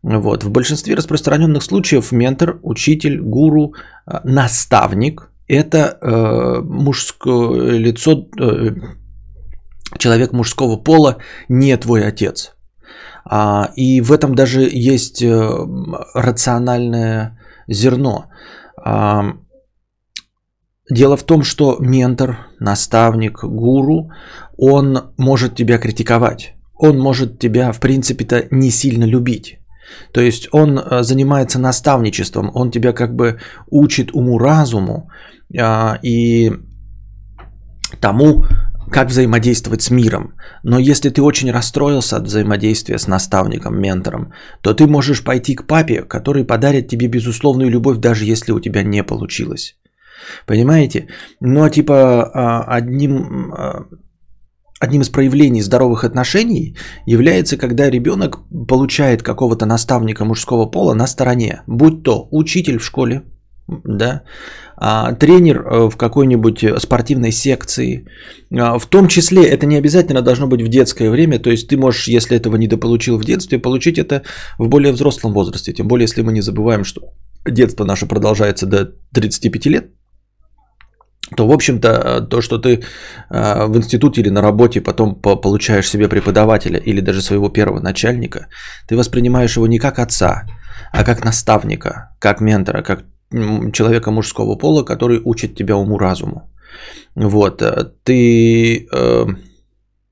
Вот. 0.01 0.43
В 0.43 0.49
большинстве 0.49 0.95
распространенных 0.95 1.63
случаев 1.63 2.11
ментор, 2.11 2.59
учитель, 2.63 3.19
гуру, 3.19 3.73
э, 4.07 4.19
наставник– 4.23 5.29
это 5.47 5.97
э, 6.01 6.61
мужское 6.63 7.77
лицо, 7.77 8.27
э, 8.39 8.75
человек 9.97 10.33
мужского 10.33 10.77
пола, 10.77 11.17
не 11.49 11.77
твой 11.77 12.07
отец. 12.07 12.55
А, 13.25 13.71
и 13.75 14.01
в 14.01 14.11
этом 14.11 14.35
даже 14.35 14.61
есть 14.61 15.21
э, 15.21 15.67
рациональное 16.13 17.39
зерно. 17.67 18.25
А, 18.77 19.37
дело 20.89 21.17
в 21.17 21.23
том, 21.23 21.43
что 21.43 21.77
ментор, 21.79 22.37
наставник, 22.59 23.43
гуру, 23.43 24.11
он 24.57 25.13
может 25.17 25.55
тебя 25.55 25.77
критиковать. 25.77 26.53
Он 26.77 26.99
может 26.99 27.39
тебя, 27.39 27.71
в 27.71 27.79
принципе-то, 27.79 28.47
не 28.51 28.69
сильно 28.69 29.05
любить. 29.05 29.59
То 30.11 30.21
есть 30.21 30.47
он 30.51 30.79
э, 30.79 31.03
занимается 31.03 31.59
наставничеством, 31.59 32.51
он 32.53 32.71
тебя 32.71 32.93
как 32.93 33.15
бы 33.15 33.39
учит 33.69 34.13
уму-разуму 34.13 35.09
и 35.51 36.51
тому, 37.99 38.45
как 38.91 39.09
взаимодействовать 39.09 39.81
с 39.81 39.89
миром. 39.89 40.33
Но 40.63 40.79
если 40.79 41.09
ты 41.09 41.21
очень 41.21 41.51
расстроился 41.51 42.17
от 42.17 42.23
взаимодействия 42.23 42.97
с 42.97 43.07
наставником, 43.07 43.79
ментором, 43.79 44.31
то 44.61 44.73
ты 44.73 44.87
можешь 44.87 45.23
пойти 45.23 45.55
к 45.55 45.67
папе, 45.67 46.03
который 46.03 46.45
подарит 46.45 46.87
тебе 46.87 47.07
безусловную 47.07 47.69
любовь, 47.69 47.97
даже 47.97 48.25
если 48.25 48.51
у 48.53 48.59
тебя 48.59 48.83
не 48.83 49.03
получилось. 49.03 49.75
Понимаете? 50.45 51.07
Но 51.41 51.69
типа 51.69 52.31
а, 52.33 52.63
одним 52.77 53.53
а, 53.53 53.85
Одним 54.77 55.01
из 55.01 55.09
проявлений 55.09 55.61
здоровых 55.61 56.03
отношений 56.03 56.75
является, 57.05 57.57
когда 57.57 57.89
ребенок 57.89 58.39
получает 58.67 59.23
какого-то 59.23 59.65
наставника 59.65 60.25
мужского 60.25 60.65
пола 60.65 60.93
на 60.93 61.07
стороне, 61.07 61.61
будь 61.67 62.03
то 62.03 62.27
учитель 62.31 62.77
в 62.77 62.83
школе, 62.83 63.23
да, 63.67 64.11
а, 64.11 64.21
тренер 64.77 65.65
э, 65.65 65.89
в 65.89 65.97
какой-нибудь 65.97 66.65
спортивной 66.79 67.31
секции. 67.31 68.05
А, 68.51 68.77
в 68.77 68.85
том 68.85 69.07
числе 69.07 69.43
это 69.43 69.65
не 69.65 69.77
обязательно 69.77 70.21
должно 70.21 70.47
быть 70.47 70.61
в 70.61 70.67
детское 70.67 71.09
время, 71.09 71.39
то 71.39 71.49
есть 71.49 71.67
ты 71.67 71.77
можешь, 71.77 72.07
если 72.07 72.37
этого 72.37 72.57
не 72.57 72.67
дополучил 72.67 73.17
в 73.17 73.23
детстве, 73.23 73.59
получить 73.59 73.97
это 73.97 74.21
в 74.59 74.67
более 74.67 74.91
взрослом 74.91 75.33
возрасте. 75.33 75.73
Тем 75.73 75.87
более, 75.87 76.03
если 76.03 76.23
мы 76.23 76.33
не 76.33 76.41
забываем, 76.41 76.83
что 76.83 77.01
детство 77.45 77.85
наше 77.85 78.05
продолжается 78.05 78.65
до 78.65 78.91
35 79.13 79.65
лет, 79.67 79.91
то, 81.35 81.47
в 81.47 81.51
общем-то, 81.51 82.27
то, 82.29 82.41
что 82.41 82.57
ты 82.57 82.83
э, 83.29 83.65
в 83.65 83.77
институте 83.77 84.21
или 84.21 84.29
на 84.29 84.41
работе 84.41 84.81
потом 84.81 85.15
получаешь 85.15 85.89
себе 85.89 86.07
преподавателя 86.07 86.79
или 86.79 87.01
даже 87.01 87.21
своего 87.21 87.49
первого 87.49 87.79
начальника, 87.79 88.47
ты 88.87 88.95
воспринимаешь 88.95 89.55
его 89.57 89.67
не 89.67 89.79
как 89.79 89.99
отца, 89.99 90.43
а 90.91 91.03
как 91.03 91.25
наставника, 91.25 92.15
как 92.19 92.41
ментора, 92.41 92.83
как 92.83 93.05
человека 93.31 94.11
мужского 94.11 94.55
пола, 94.55 94.83
который 94.83 95.21
учит 95.23 95.55
тебя 95.55 95.75
уму-разуму. 95.75 96.51
Вот, 97.15 97.61
э, 97.61 97.91
ты 98.03 98.87
э, 98.91 99.25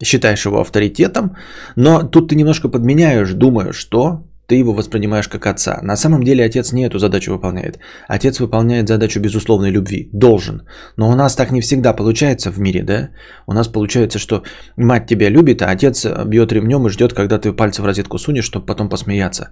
считаешь 0.04 0.46
его 0.46 0.62
авторитетом, 0.62 1.36
но 1.76 2.04
тут 2.04 2.30
ты 2.30 2.36
немножко 2.36 2.70
подменяешь, 2.70 3.34
думаешь, 3.34 3.76
что 3.76 4.24
ты 4.48 4.56
его 4.56 4.74
воспринимаешь 4.74 5.28
как 5.28 5.48
отца. 5.48 5.80
На 5.82 5.96
самом 5.96 6.24
деле 6.24 6.44
отец 6.44 6.74
не 6.74 6.84
эту 6.84 7.00
задачу 7.00 7.32
выполняет. 7.32 7.80
Отец 8.08 8.40
выполняет 8.40 8.88
задачу 8.88 9.20
безусловной 9.20 9.72
любви. 9.72 10.10
Должен. 10.14 10.62
Но 10.98 11.10
у 11.10 11.16
нас 11.16 11.36
так 11.36 11.52
не 11.52 11.62
всегда 11.62 11.94
получается 11.94 12.52
в 12.52 12.60
мире, 12.60 12.84
да? 12.84 13.10
У 13.48 13.54
нас 13.54 13.68
получается, 13.68 14.20
что 14.20 14.44
мать 14.78 15.08
тебя 15.08 15.30
любит, 15.30 15.62
а 15.62 15.70
отец 15.70 16.06
бьет 16.26 16.52
ремнем 16.52 16.86
и 16.88 16.90
ждет, 16.90 17.14
когда 17.14 17.40
ты 17.40 17.54
пальцы 17.54 17.82
в 17.82 17.86
розетку 17.86 18.18
сунешь, 18.18 18.46
чтобы 18.46 18.66
потом 18.66 18.90
посмеяться. 18.90 19.50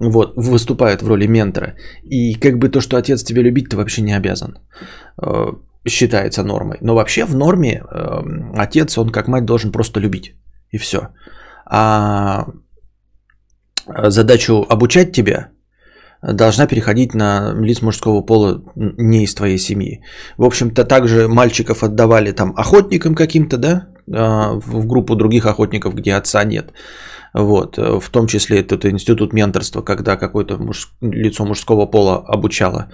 Вот, 0.00 0.34
выступает 0.36 1.02
в 1.02 1.08
роли 1.08 1.26
ментора. 1.26 1.74
И 2.04 2.34
как 2.34 2.58
бы 2.58 2.68
то, 2.68 2.80
что 2.80 2.96
отец 2.96 3.22
тебя 3.22 3.42
любит, 3.42 3.68
ты 3.68 3.76
вообще 3.76 4.02
не 4.02 4.16
обязан 4.16 4.58
э, 5.22 5.52
считается 5.88 6.42
нормой. 6.42 6.78
Но 6.80 6.94
вообще 6.94 7.24
в 7.24 7.34
норме 7.34 7.82
э, 7.90 8.22
отец, 8.56 8.98
он 8.98 9.10
как 9.10 9.28
мать 9.28 9.44
должен 9.44 9.72
просто 9.72 10.00
любить. 10.00 10.34
И 10.72 10.78
все. 10.78 11.08
А 11.66 12.46
задачу 13.86 14.66
обучать 14.68 15.12
тебя 15.12 15.48
должна 16.22 16.66
переходить 16.66 17.14
на 17.14 17.52
лиц 17.52 17.82
мужского 17.82 18.22
пола 18.22 18.62
не 18.76 19.24
из 19.24 19.34
твоей 19.34 19.58
семьи. 19.58 20.02
В 20.36 20.44
общем-то, 20.44 20.84
также 20.84 21.28
мальчиков 21.28 21.82
отдавали 21.82 22.32
там 22.32 22.54
охотникам 22.56 23.14
каким-то, 23.14 23.58
да, 23.58 23.88
а, 24.12 24.52
в 24.54 24.86
группу 24.86 25.16
других 25.16 25.46
охотников, 25.46 25.94
где 25.94 26.14
отца 26.14 26.44
нет. 26.44 26.72
Вот, 27.34 27.78
в 27.78 28.10
том 28.10 28.26
числе 28.26 28.60
этот 28.60 28.84
институт 28.84 29.32
менторства, 29.32 29.80
когда 29.80 30.16
какое-то 30.16 30.58
муж... 30.58 30.92
лицо 31.00 31.46
мужского 31.46 31.86
пола 31.86 32.18
обучало, 32.18 32.92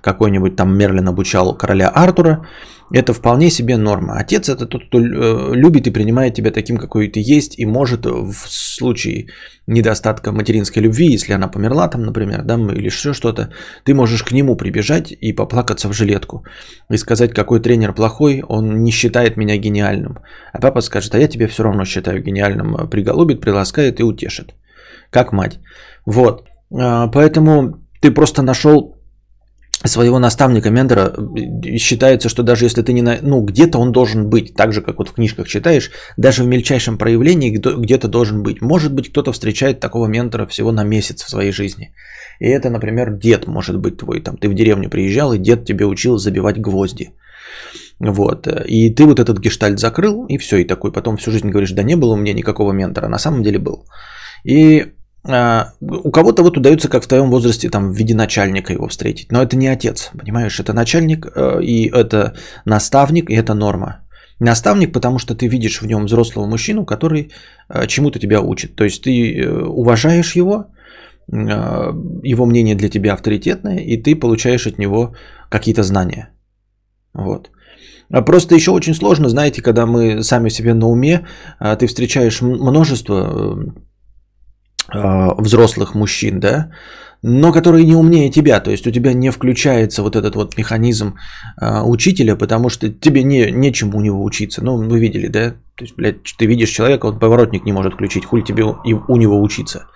какой-нибудь 0.00 0.54
там 0.54 0.78
Мерлин 0.78 1.08
обучал 1.08 1.56
короля 1.56 1.88
Артура, 1.88 2.46
это 2.92 3.12
вполне 3.12 3.50
себе 3.50 3.76
норма. 3.76 4.18
Отец 4.18 4.48
это 4.48 4.66
тот, 4.66 4.86
кто 4.86 4.98
э, 4.98 5.54
любит 5.54 5.86
и 5.86 5.92
принимает 5.92 6.34
тебя 6.34 6.50
таким, 6.50 6.76
какой 6.76 7.08
ты 7.08 7.20
есть, 7.20 7.58
и 7.58 7.66
может 7.66 8.06
в 8.06 8.34
случае 8.48 9.28
недостатка 9.66 10.32
материнской 10.32 10.82
любви, 10.82 11.12
если 11.12 11.32
она 11.32 11.48
померла 11.48 11.88
там, 11.88 12.02
например, 12.02 12.42
да, 12.42 12.54
или 12.54 12.86
еще 12.86 13.12
что-то, 13.12 13.50
ты 13.84 13.94
можешь 13.94 14.22
к 14.22 14.32
нему 14.32 14.56
прибежать 14.56 15.12
и 15.12 15.32
поплакаться 15.32 15.88
в 15.88 15.92
жилетку 15.92 16.44
и 16.90 16.96
сказать, 16.96 17.32
какой 17.32 17.60
тренер 17.60 17.94
плохой, 17.94 18.42
он 18.48 18.82
не 18.82 18.90
считает 18.90 19.36
меня 19.36 19.56
гениальным. 19.56 20.18
А 20.52 20.60
папа 20.60 20.80
скажет, 20.80 21.14
а 21.14 21.18
я 21.18 21.28
тебя 21.28 21.46
все 21.46 21.62
равно 21.62 21.84
считаю 21.84 22.22
гениальным, 22.22 22.88
приголубит, 22.90 23.40
приласкает 23.40 24.00
и 24.00 24.04
утешит. 24.04 24.54
Как 25.10 25.32
мать. 25.32 25.60
Вот. 26.06 26.48
А, 26.72 27.08
поэтому 27.08 27.78
ты 28.00 28.10
просто 28.10 28.42
нашел 28.42 28.99
своего 29.84 30.18
наставника, 30.18 30.70
ментора, 30.70 31.12
считается, 31.78 32.28
что 32.28 32.42
даже 32.42 32.66
если 32.66 32.82
ты 32.82 32.92
не... 32.92 33.02
На... 33.02 33.18
Ну, 33.22 33.42
где-то 33.42 33.78
он 33.78 33.92
должен 33.92 34.28
быть, 34.28 34.54
так 34.54 34.72
же, 34.72 34.82
как 34.82 34.98
вот 34.98 35.08
в 35.08 35.12
книжках 35.12 35.48
читаешь, 35.48 35.90
даже 36.16 36.42
в 36.42 36.46
мельчайшем 36.46 36.98
проявлении 36.98 37.50
где-то 37.50 38.08
должен 38.08 38.42
быть. 38.42 38.60
Может 38.60 38.92
быть, 38.92 39.08
кто-то 39.08 39.32
встречает 39.32 39.80
такого 39.80 40.06
ментора 40.06 40.46
всего 40.46 40.72
на 40.72 40.84
месяц 40.84 41.22
в 41.22 41.30
своей 41.30 41.52
жизни. 41.52 41.94
И 42.40 42.46
это, 42.46 42.70
например, 42.70 43.10
дед 43.10 43.46
может 43.46 43.78
быть 43.78 43.96
твой. 43.96 44.20
Там, 44.20 44.36
ты 44.36 44.48
в 44.48 44.54
деревню 44.54 44.90
приезжал, 44.90 45.32
и 45.32 45.38
дед 45.38 45.64
тебе 45.64 45.86
учил 45.86 46.18
забивать 46.18 46.60
гвозди. 46.60 47.10
Вот. 48.00 48.46
И 48.66 48.94
ты 48.94 49.04
вот 49.04 49.18
этот 49.18 49.38
гештальт 49.38 49.78
закрыл, 49.78 50.26
и 50.26 50.38
все, 50.38 50.56
и 50.56 50.64
такой 50.66 50.92
потом 50.92 51.16
всю 51.16 51.30
жизнь 51.30 51.48
говоришь, 51.48 51.72
да 51.72 51.82
не 51.82 51.96
было 51.96 52.14
у 52.14 52.16
меня 52.16 52.34
никакого 52.34 52.72
ментора, 52.72 53.08
на 53.08 53.18
самом 53.18 53.42
деле 53.42 53.58
был. 53.58 53.84
И 54.44 54.80
а, 54.80 54.99
у 55.24 56.10
кого-то 56.10 56.42
вот 56.42 56.56
удается, 56.56 56.88
как 56.88 57.04
в 57.04 57.06
твоем 57.06 57.30
возрасте, 57.30 57.68
там, 57.68 57.92
в 57.92 57.96
виде 57.96 58.14
начальника 58.14 58.72
его 58.72 58.88
встретить. 58.88 59.32
Но 59.32 59.42
это 59.42 59.56
не 59.56 59.68
отец, 59.68 60.10
понимаешь? 60.18 60.58
Это 60.60 60.72
начальник, 60.72 61.26
э, 61.26 61.62
и 61.62 61.90
это 61.90 62.34
наставник, 62.64 63.30
и 63.30 63.34
это 63.34 63.54
норма. 63.54 64.00
Наставник, 64.38 64.92
потому 64.92 65.18
что 65.18 65.34
ты 65.34 65.48
видишь 65.48 65.82
в 65.82 65.86
нем 65.86 66.06
взрослого 66.06 66.46
мужчину, 66.46 66.86
который 66.86 67.30
э, 67.68 67.86
чему-то 67.86 68.18
тебя 68.18 68.40
учит. 68.40 68.76
То 68.76 68.84
есть 68.84 69.02
ты 69.02 69.10
э, 69.10 69.64
уважаешь 69.66 70.36
его, 70.36 70.66
его 71.28 72.46
мнение 72.46 72.74
для 72.74 72.88
тебя 72.88 73.12
авторитетное, 73.12 73.78
и 73.78 74.02
ты 74.02 74.16
получаешь 74.16 74.66
от 74.66 74.78
него 74.78 75.14
какие-то 75.48 75.82
знания. 75.82 76.30
Вот. 77.14 77.50
А 78.12 78.22
Просто 78.22 78.54
еще 78.54 78.70
очень 78.70 78.94
сложно, 78.94 79.28
знаете, 79.28 79.62
когда 79.62 79.86
мы 79.86 80.22
сами 80.24 80.50
себе 80.50 80.74
на 80.74 80.88
уме, 80.88 81.26
а, 81.58 81.76
ты 81.76 81.86
встречаешь 81.86 82.42
множество 82.42 83.16
а, 83.16 83.72
взрослых 84.88 85.94
мужчин, 85.94 86.40
да, 86.40 86.70
но 87.22 87.52
которые 87.52 87.84
не 87.84 87.94
умнее 87.94 88.30
тебя, 88.30 88.60
то 88.60 88.70
есть 88.70 88.86
у 88.86 88.90
тебя 88.90 89.12
не 89.12 89.30
включается 89.30 90.02
вот 90.02 90.16
этот 90.16 90.36
вот 90.36 90.56
механизм 90.56 91.16
э, 91.60 91.82
учителя, 91.82 92.34
потому 92.34 92.70
что 92.70 92.88
тебе 92.88 93.22
не, 93.22 93.50
нечему 93.50 93.98
у 93.98 94.00
него 94.00 94.24
учиться. 94.24 94.64
Ну, 94.64 94.76
вы 94.76 94.98
видели, 94.98 95.28
да? 95.28 95.50
То 95.74 95.84
есть, 95.84 95.96
блядь, 95.96 96.22
ты 96.38 96.46
видишь 96.46 96.70
человека, 96.70 97.06
он 97.06 97.18
поворотник 97.18 97.64
не 97.66 97.72
может 97.72 97.94
включить, 97.94 98.24
хуй 98.24 98.42
тебе 98.42 98.64
у, 98.64 98.76
у 98.84 99.16
него 99.16 99.42
учиться. 99.42 99.86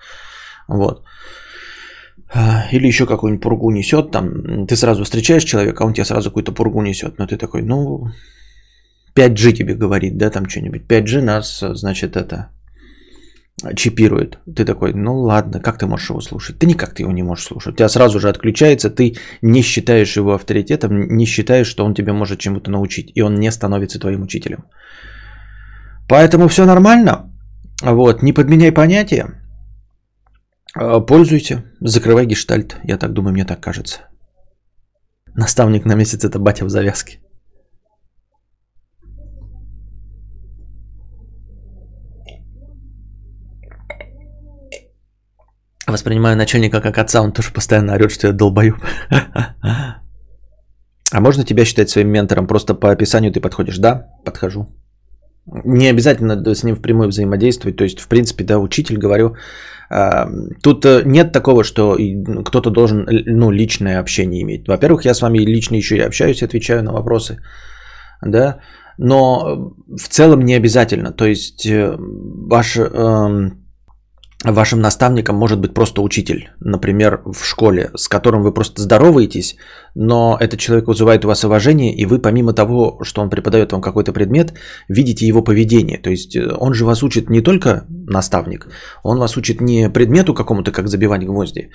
Вот. 0.67 1.03
Или 2.71 2.87
еще 2.87 3.05
какую-нибудь 3.05 3.43
пургу 3.43 3.71
несет, 3.71 4.11
там, 4.11 4.67
ты 4.67 4.75
сразу 4.75 5.03
встречаешь 5.03 5.43
человека, 5.43 5.83
а 5.83 5.87
он 5.87 5.93
тебе 5.93 6.05
сразу 6.05 6.29
какую-то 6.29 6.51
пургу 6.51 6.81
несет, 6.81 7.17
но 7.17 7.25
ты 7.27 7.37
такой, 7.37 7.63
ну, 7.63 8.09
5G 9.15 9.53
тебе 9.53 9.73
говорит, 9.73 10.17
да, 10.17 10.29
там 10.29 10.49
что-нибудь, 10.49 10.83
5G 10.87 11.21
нас, 11.21 11.59
значит, 11.59 12.17
это, 12.17 12.49
чипирует. 13.75 14.39
Ты 14.55 14.65
такой, 14.65 14.93
ну 14.93 15.21
ладно, 15.21 15.59
как 15.59 15.77
ты 15.77 15.87
можешь 15.87 16.09
его 16.09 16.21
слушать? 16.21 16.59
Ты 16.59 16.67
никак 16.67 16.93
ты 16.93 17.03
его 17.03 17.11
не 17.11 17.23
можешь 17.23 17.45
слушать. 17.45 17.73
У 17.73 17.77
тебя 17.77 17.89
сразу 17.89 18.19
же 18.19 18.29
отключается, 18.29 18.89
ты 18.89 19.15
не 19.41 19.61
считаешь 19.61 20.17
его 20.17 20.33
авторитетом, 20.33 21.17
не 21.17 21.25
считаешь, 21.25 21.67
что 21.67 21.85
он 21.85 21.93
тебе 21.93 22.13
может 22.13 22.39
чему-то 22.39 22.71
научить, 22.71 23.11
и 23.15 23.21
он 23.21 23.35
не 23.35 23.51
становится 23.51 23.99
твоим 23.99 24.23
учителем. 24.23 24.65
Поэтому 26.09 26.47
все 26.47 26.65
нормально. 26.65 27.31
Вот, 27.81 28.23
не 28.23 28.33
подменяй 28.33 28.71
понятия. 28.71 29.25
А, 30.75 30.99
пользуйся, 30.99 31.63
закрывай 31.79 32.25
гештальт. 32.25 32.77
Я 32.83 32.97
так 32.97 33.13
думаю, 33.13 33.33
мне 33.33 33.45
так 33.45 33.61
кажется. 33.61 34.01
Наставник 35.33 35.85
на 35.85 35.95
месяц 35.95 36.23
это 36.23 36.39
батя 36.39 36.65
в 36.65 36.69
завязке. 36.69 37.19
Воспринимаю 45.87 46.35
начальника 46.35 46.81
как 46.81 46.97
отца, 46.97 47.21
он 47.21 47.31
тоже 47.31 47.51
постоянно 47.51 47.93
орет, 47.93 48.11
что 48.11 48.27
я 48.27 48.33
долбою. 48.33 48.75
А 51.11 51.21
можно 51.21 51.43
тебя 51.43 51.65
считать 51.65 51.89
своим 51.89 52.09
ментором? 52.09 52.47
Просто 52.47 52.73
по 52.73 52.91
описанию 52.91 53.31
ты 53.31 53.39
подходишь? 53.39 53.77
Да, 53.77 54.07
подхожу. 54.25 54.67
Не 55.45 55.91
обязательно 55.91 56.55
с 56.55 56.63
ним 56.63 56.75
впрямую 56.75 57.09
взаимодействовать. 57.09 57.77
То 57.77 57.83
есть, 57.83 57.99
в 57.99 58.07
принципе, 58.07 58.43
да, 58.43 58.57
учитель, 58.57 58.97
говорю. 58.97 59.35
А, 59.89 60.27
тут 60.63 60.83
э, 60.85 61.03
нет 61.05 61.31
такого, 61.31 61.63
что 61.63 61.95
кто-то 62.43 62.71
должен 62.71 63.07
ну, 63.07 63.51
личное 63.51 63.99
общение 63.99 64.41
иметь. 64.41 64.67
Во-первых, 64.67 65.05
я 65.05 65.13
с 65.13 65.21
вами 65.21 65.37
лично 65.37 65.75
еще 65.75 65.95
и 65.95 66.05
общаюсь, 66.05 66.43
отвечаю 66.43 66.83
на 66.83 66.91
вопросы. 66.91 67.37
Да, 68.21 68.57
но 68.97 69.73
в 69.87 70.09
целом 70.09 70.41
не 70.41 70.55
обязательно. 70.55 71.11
То 71.11 71.25
есть, 71.25 71.65
э, 71.67 71.95
ваш 71.97 72.77
эм, 72.77 73.64
вашим 74.53 74.81
наставником 74.81 75.35
может 75.35 75.59
быть 75.59 75.73
просто 75.73 76.01
учитель, 76.01 76.49
например, 76.59 77.21
в 77.25 77.43
школе, 77.43 77.91
с 77.95 78.07
которым 78.07 78.43
вы 78.43 78.53
просто 78.53 78.81
здороваетесь, 78.81 79.55
но 79.95 80.37
этот 80.39 80.59
человек 80.59 80.87
вызывает 80.87 81.25
у 81.25 81.27
вас 81.27 81.43
уважение, 81.43 81.95
и 81.95 82.05
вы 82.05 82.19
помимо 82.19 82.53
того, 82.53 82.99
что 83.03 83.21
он 83.21 83.29
преподает 83.29 83.71
вам 83.71 83.81
какой-то 83.81 84.13
предмет, 84.13 84.53
видите 84.89 85.25
его 85.25 85.41
поведение. 85.41 85.97
То 85.97 86.09
есть 86.09 86.35
э, 86.35 86.53
он 86.59 86.73
же 86.73 86.85
вас 86.85 87.03
учит 87.03 87.29
не 87.29 87.41
только 87.41 87.85
наставник, 87.89 88.67
он 89.03 89.19
вас 89.19 89.37
учит 89.37 89.61
не 89.61 89.89
предмету 89.89 90.33
какому-то, 90.33 90.71
как 90.71 90.87
забивать 90.87 91.25
гвозди, 91.25 91.69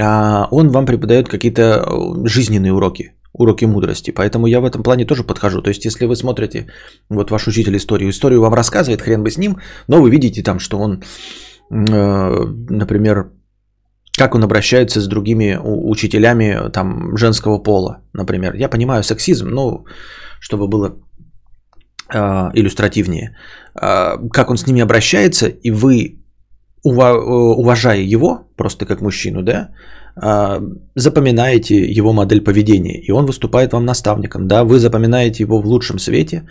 а 0.00 0.48
он 0.50 0.68
вам 0.68 0.86
преподает 0.86 1.28
какие-то 1.28 1.62
э, 1.62 2.26
жизненные 2.28 2.72
уроки, 2.72 3.14
уроки 3.32 3.64
мудрости. 3.66 4.12
Поэтому 4.12 4.46
я 4.46 4.60
в 4.60 4.64
этом 4.64 4.82
плане 4.82 5.04
тоже 5.04 5.24
подхожу. 5.24 5.62
То 5.62 5.68
есть, 5.68 5.84
если 5.84 6.06
вы 6.06 6.16
смотрите, 6.16 6.66
вот 7.08 7.30
ваш 7.30 7.48
учитель 7.48 7.76
историю, 7.76 8.10
историю 8.10 8.40
вам 8.40 8.54
рассказывает, 8.54 9.02
хрен 9.02 9.22
бы 9.22 9.30
с 9.30 9.38
ним, 9.38 9.58
но 9.88 10.00
вы 10.00 10.10
видите 10.10 10.42
там, 10.42 10.58
что 10.58 10.78
он 10.78 11.02
например, 11.70 13.30
как 14.16 14.34
он 14.34 14.44
обращается 14.44 15.00
с 15.00 15.08
другими 15.08 15.58
учителями 15.62 16.70
там, 16.70 17.16
женского 17.16 17.58
пола, 17.58 18.02
например. 18.12 18.54
Я 18.54 18.68
понимаю 18.68 19.02
сексизм, 19.02 19.48
но 19.48 19.84
чтобы 20.40 20.68
было 20.68 20.96
э, 22.12 22.50
иллюстративнее. 22.54 23.36
Э, 23.74 24.16
как 24.30 24.50
он 24.50 24.56
с 24.56 24.66
ними 24.66 24.82
обращается, 24.82 25.48
и 25.48 25.70
вы, 25.70 26.20
уважая 26.84 28.02
его, 28.02 28.46
просто 28.56 28.86
как 28.86 29.00
мужчину, 29.00 29.42
да, 29.42 29.70
запоминаете 30.16 31.74
его 31.90 32.12
модель 32.12 32.40
поведения, 32.40 33.00
и 33.00 33.10
он 33.10 33.26
выступает 33.26 33.72
вам 33.72 33.84
наставником, 33.84 34.46
да, 34.46 34.64
вы 34.64 34.78
запоминаете 34.78 35.42
его 35.42 35.60
в 35.60 35.66
лучшем 35.66 35.98
свете, 35.98 36.48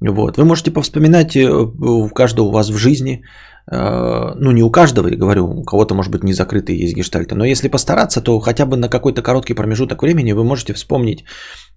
вот. 0.00 0.36
Вы 0.36 0.44
можете 0.44 0.70
повспоминать 0.70 1.36
у 1.36 2.08
каждого 2.10 2.48
у 2.48 2.50
вас 2.52 2.70
в 2.70 2.76
жизни 2.76 3.24
Э, 3.70 4.34
ну 4.36 4.52
не 4.52 4.62
у 4.62 4.70
каждого, 4.70 5.08
я 5.08 5.16
говорю, 5.16 5.46
у 5.46 5.64
кого-то 5.64 5.94
может 5.94 6.10
быть 6.10 6.24
не 6.24 6.32
закрытые 6.32 6.78
есть 6.78 6.96
гештальты, 6.96 7.34
но 7.34 7.44
если 7.44 7.68
постараться, 7.68 8.20
то 8.22 8.40
хотя 8.40 8.66
бы 8.66 8.76
на 8.76 8.88
какой-то 8.88 9.22
короткий 9.22 9.54
промежуток 9.54 10.02
времени 10.02 10.32
вы 10.32 10.44
можете 10.44 10.72
вспомнить 10.72 11.24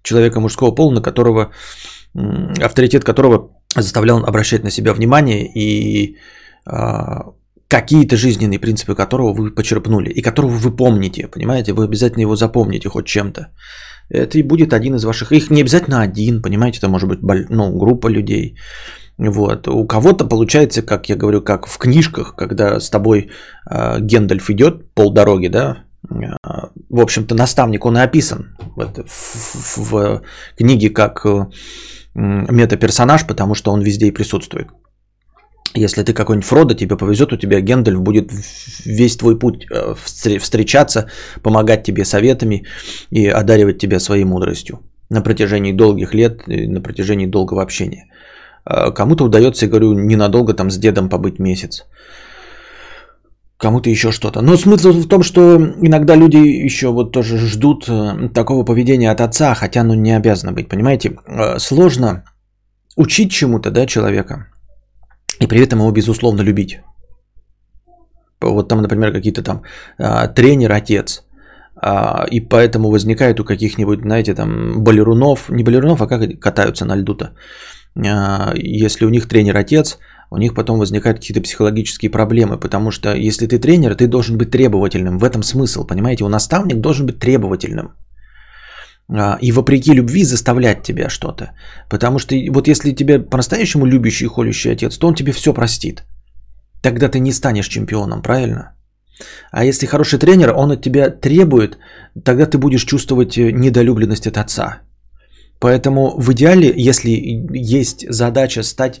человека 0.02 0.40
мужского 0.40 0.74
пола, 0.74 0.92
на 0.92 1.02
которого, 1.02 1.50
авторитет 2.62 3.04
которого 3.04 3.50
заставлял 3.76 4.24
обращать 4.24 4.64
на 4.64 4.70
себя 4.70 4.94
внимание 4.94 5.46
и 5.46 6.16
а, 6.64 7.32
какие-то 7.72 8.16
жизненные 8.16 8.58
принципы 8.58 8.94
которого 8.94 9.32
вы 9.32 9.54
почерпнули 9.54 10.10
и 10.10 10.22
которого 10.22 10.50
вы 10.50 10.76
помните, 10.76 11.28
понимаете, 11.28 11.72
вы 11.72 11.84
обязательно 11.84 12.22
его 12.22 12.36
запомните 12.36 12.88
хоть 12.88 13.06
чем-то. 13.06 13.46
Это 14.10 14.38
и 14.38 14.42
будет 14.42 14.72
один 14.72 14.94
из 14.94 15.04
ваших, 15.04 15.32
их 15.32 15.50
не 15.50 15.62
обязательно 15.62 16.02
один, 16.02 16.42
понимаете, 16.42 16.78
это 16.78 16.88
может 16.88 17.08
быть 17.08 17.48
ну, 17.50 17.78
группа 17.78 18.10
людей, 18.10 18.56
вот. 19.18 19.68
У 19.68 19.86
кого-то 19.86 20.28
получается, 20.28 20.82
как 20.82 21.08
я 21.08 21.16
говорю, 21.16 21.42
как 21.42 21.66
в 21.66 21.78
книжках, 21.78 22.34
когда 22.36 22.80
с 22.80 22.90
тобой 22.90 23.30
э, 23.70 24.00
Гендальф 24.00 24.50
идет 24.50 24.94
полдороги, 24.94 25.48
да, 25.48 25.76
э, 26.10 26.36
в 26.90 27.00
общем-то, 27.00 27.34
наставник, 27.34 27.86
он 27.86 27.96
и 27.96 28.00
описан 28.00 28.56
в, 28.76 29.04
в, 29.06 29.78
в 29.78 30.22
книге 30.58 30.90
как 30.90 31.26
метаперсонаж, 32.14 33.26
потому 33.26 33.54
что 33.54 33.72
он 33.72 33.80
везде 33.80 34.06
и 34.06 34.14
присутствует. 34.14 34.68
Если 35.74 36.02
ты 36.02 36.12
какой-нибудь 36.12 36.48
Фродо, 36.48 36.74
тебе 36.74 36.96
повезет, 36.96 37.32
у 37.32 37.36
тебя 37.36 37.60
Гендальф 37.60 38.00
будет 38.00 38.30
весь 38.84 39.16
твой 39.16 39.38
путь 39.38 39.66
э, 39.70 39.94
встречаться, 40.40 41.08
помогать 41.42 41.82
тебе 41.82 42.04
советами 42.04 42.64
и 43.10 43.26
одаривать 43.26 43.78
тебя 43.78 44.00
своей 44.00 44.24
мудростью 44.24 44.80
на 45.12 45.22
протяжении 45.22 45.72
долгих 45.72 46.14
лет, 46.14 46.46
на 46.46 46.80
протяжении 46.80 47.26
долгого 47.26 47.62
общения. 47.62 48.06
А, 48.64 48.90
кому-то 48.90 49.24
удается, 49.24 49.66
я 49.66 49.70
говорю, 49.70 49.92
ненадолго 49.92 50.54
там 50.54 50.70
с 50.70 50.78
дедом 50.78 51.08
побыть 51.08 51.38
месяц. 51.38 51.86
Кому-то 53.56 53.90
еще 53.90 54.10
что-то. 54.10 54.40
Но 54.42 54.56
смысл 54.56 54.92
в 54.92 55.06
том, 55.06 55.22
что 55.22 55.56
иногда 55.80 56.16
люди 56.16 56.36
еще 56.36 56.88
вот 56.88 57.12
тоже 57.12 57.38
ждут 57.38 57.88
э, 57.88 58.28
такого 58.34 58.64
поведения 58.64 59.10
от 59.10 59.20
отца, 59.20 59.54
хотя 59.54 59.82
оно 59.82 59.94
не 59.94 60.16
обязано 60.16 60.52
быть, 60.52 60.68
понимаете? 60.68 61.16
Э, 61.26 61.58
сложно 61.58 62.24
учить 62.96 63.30
чему-то, 63.30 63.70
да, 63.70 63.86
человека, 63.86 64.46
и 65.40 65.46
при 65.46 65.60
этом 65.60 65.78
его 65.78 65.92
безусловно 65.92 66.42
любить. 66.42 66.80
Вот 68.40 68.68
там, 68.68 68.82
например, 68.82 69.12
какие-то 69.12 69.42
там 69.42 69.62
а, 69.98 70.26
тренер, 70.28 70.72
отец, 70.72 71.24
а, 71.76 72.26
и 72.30 72.40
поэтому 72.40 72.90
возникает 72.90 73.40
у 73.40 73.44
каких-нибудь, 73.44 74.00
знаете, 74.00 74.34
там 74.34 74.82
балерунов, 74.82 75.48
не 75.48 75.64
балерунов, 75.64 76.02
а 76.02 76.06
как 76.06 76.40
катаются 76.40 76.84
на 76.84 76.96
льду-то, 76.96 77.34
а, 77.96 78.52
если 78.54 79.06
у 79.06 79.10
них 79.10 79.28
тренер 79.28 79.56
отец, 79.56 79.98
у 80.30 80.38
них 80.38 80.54
потом 80.54 80.78
возникают 80.78 81.18
какие-то 81.18 81.42
психологические 81.42 82.10
проблемы, 82.10 82.58
потому 82.58 82.90
что 82.90 83.14
если 83.14 83.46
ты 83.46 83.58
тренер, 83.58 83.94
ты 83.94 84.06
должен 84.06 84.38
быть 84.38 84.50
требовательным. 84.50 85.18
В 85.18 85.24
этом 85.24 85.42
смысл, 85.42 85.84
понимаете? 85.84 86.24
У 86.24 86.28
наставник 86.28 86.80
должен 86.80 87.06
быть 87.06 87.18
требовательным. 87.18 87.92
А, 89.14 89.38
и 89.42 89.52
вопреки 89.52 89.94
любви 89.94 90.24
заставлять 90.24 90.82
тебя 90.82 91.08
что-то. 91.08 91.52
Потому 91.88 92.18
что 92.18 92.34
вот 92.50 92.68
если 92.68 92.92
тебя 92.92 93.20
по-настоящему 93.20 93.86
любящий 93.86 94.24
и 94.24 94.28
холющий 94.28 94.72
отец, 94.72 94.98
то 94.98 95.08
он 95.08 95.14
тебе 95.14 95.32
все 95.32 95.52
простит. 95.52 96.04
Тогда 96.82 97.08
ты 97.08 97.20
не 97.20 97.32
станешь 97.32 97.68
чемпионом, 97.68 98.22
правильно? 98.22 98.74
А 99.52 99.64
если 99.64 99.86
хороший 99.86 100.18
тренер, 100.18 100.52
он 100.56 100.70
от 100.72 100.82
тебя 100.82 101.10
требует, 101.10 101.78
тогда 102.24 102.46
ты 102.46 102.58
будешь 102.58 102.84
чувствовать 102.84 103.36
недолюбленность 103.36 104.26
от 104.26 104.36
отца. 104.36 104.80
Поэтому 105.60 106.18
в 106.18 106.32
идеале, 106.32 106.72
если 106.74 107.10
есть 107.52 108.06
задача 108.10 108.62
стать, 108.62 109.00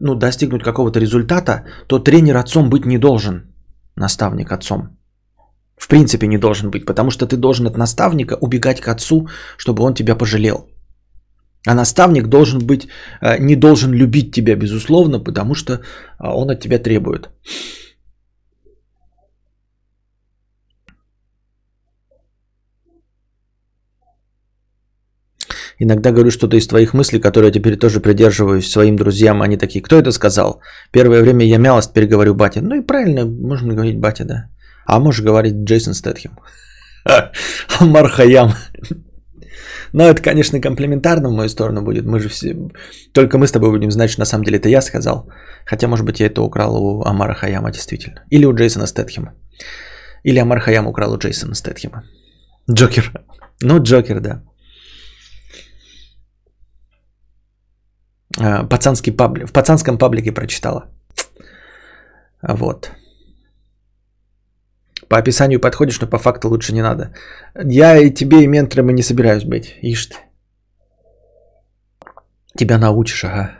ну, 0.00 0.14
достигнуть 0.14 0.62
какого-то 0.62 0.98
результата, 0.98 1.64
то 1.86 1.98
тренер 1.98 2.36
отцом 2.36 2.70
быть 2.70 2.86
не 2.86 2.98
должен, 2.98 3.52
наставник 3.96 4.50
отцом. 4.50 4.99
В 5.80 5.88
принципе, 5.88 6.26
не 6.26 6.38
должен 6.38 6.70
быть, 6.70 6.84
потому 6.84 7.10
что 7.10 7.26
ты 7.26 7.36
должен 7.36 7.66
от 7.66 7.78
наставника 7.78 8.36
убегать 8.40 8.80
к 8.80 8.88
отцу, 8.88 9.28
чтобы 9.56 9.82
он 9.82 9.94
тебя 9.94 10.14
пожалел. 10.14 10.68
А 11.66 11.74
наставник 11.74 12.26
должен 12.26 12.58
быть, 12.58 12.88
э, 13.22 13.38
не 13.38 13.56
должен 13.56 13.92
любить 13.92 14.32
тебя, 14.32 14.56
безусловно, 14.56 15.24
потому 15.24 15.54
что 15.54 15.72
э, 15.72 15.78
он 16.20 16.50
от 16.50 16.60
тебя 16.60 16.78
требует. 16.78 17.30
Иногда 25.78 26.12
говорю 26.12 26.30
что-то 26.30 26.56
из 26.56 26.66
твоих 26.66 26.92
мыслей, 26.92 27.20
которые 27.20 27.48
я 27.48 27.52
теперь 27.52 27.78
тоже 27.78 28.00
придерживаюсь 28.00 28.70
своим 28.70 28.96
друзьям. 28.96 29.40
Они 29.40 29.56
такие, 29.56 29.80
кто 29.80 29.96
это 29.96 30.12
сказал? 30.12 30.60
Первое 30.92 31.22
время 31.22 31.46
я 31.46 31.58
мял, 31.58 31.80
переговорю 31.94 32.34
теперь 32.34 32.34
батя. 32.34 32.60
Ну 32.60 32.74
и 32.74 32.86
правильно, 32.86 33.24
можно 33.24 33.72
говорить 33.72 33.98
батя, 33.98 34.24
да. 34.24 34.50
А 34.90 34.98
можешь 34.98 35.24
говорить 35.24 35.54
Джейсон 35.64 35.94
Стэтхем. 35.94 36.30
Амар 37.80 38.08
Хаям. 38.08 38.54
Но 39.92 40.02
это, 40.02 40.22
конечно, 40.22 40.60
комплиментарно 40.60 41.28
в 41.28 41.32
мою 41.32 41.48
сторону 41.48 41.82
будет. 41.82 42.06
Мы 42.06 42.18
же 42.18 42.28
все... 42.28 42.56
Только 43.12 43.38
мы 43.38 43.46
с 43.46 43.52
тобой 43.52 43.70
будем 43.70 43.90
знать, 43.90 44.10
что 44.10 44.20
на 44.20 44.26
самом 44.26 44.44
деле 44.44 44.58
это 44.58 44.68
я 44.68 44.82
сказал. 44.82 45.30
Хотя, 45.64 45.86
может 45.86 46.04
быть, 46.04 46.20
я 46.20 46.26
это 46.26 46.42
украл 46.42 46.76
у 46.76 47.04
Амара 47.04 47.34
Хаяма 47.34 47.70
действительно. 47.70 48.24
Или 48.30 48.46
у 48.46 48.52
Джейсона 48.52 48.86
Стэтхема. 48.86 49.32
Или 50.24 50.40
Амар 50.40 50.60
Хаям 50.60 50.88
украл 50.88 51.12
у 51.12 51.18
Джейсона 51.18 51.54
Стэтхема. 51.54 52.02
Джокер. 52.68 53.12
Ну, 53.62 53.78
Джокер, 53.82 54.20
да. 54.20 54.42
А, 58.40 58.64
пацанский 58.64 59.12
паблик. 59.12 59.48
В 59.48 59.52
пацанском 59.52 59.98
паблике 59.98 60.32
прочитала. 60.32 60.86
Вот. 62.42 62.90
По 65.10 65.18
описанию 65.18 65.60
подходишь, 65.60 66.00
но 66.00 66.06
по 66.06 66.18
факту 66.18 66.48
лучше 66.48 66.72
не 66.72 66.82
надо. 66.82 67.12
Я 67.64 67.98
и 67.98 68.14
тебе, 68.14 68.44
и 68.44 68.46
ментором 68.46 68.90
и 68.90 68.92
не 68.92 69.02
собираюсь 69.02 69.42
быть. 69.44 69.76
Ишь 69.82 70.06
ты. 70.06 70.16
Тебя 72.56 72.78
научишь, 72.78 73.24
ага. 73.24 73.58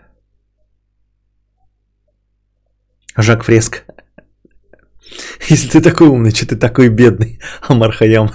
Жак 3.17 3.43
Фреск. 3.43 3.83
Если 5.51 5.69
ты 5.69 5.81
такой 5.81 6.07
умный, 6.07 6.31
что 6.31 6.47
ты 6.47 6.57
такой 6.57 6.89
бедный, 6.89 7.41
Амар 7.69 7.91
Хаям. 7.93 8.31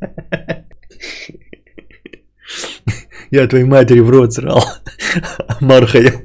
Я 3.32 3.48
твоей 3.48 3.64
матери 3.64 3.98
в 3.98 4.10
рот 4.10 4.32
срал. 4.32 4.62
Амар 5.60 5.86
Хаям. 5.86 6.22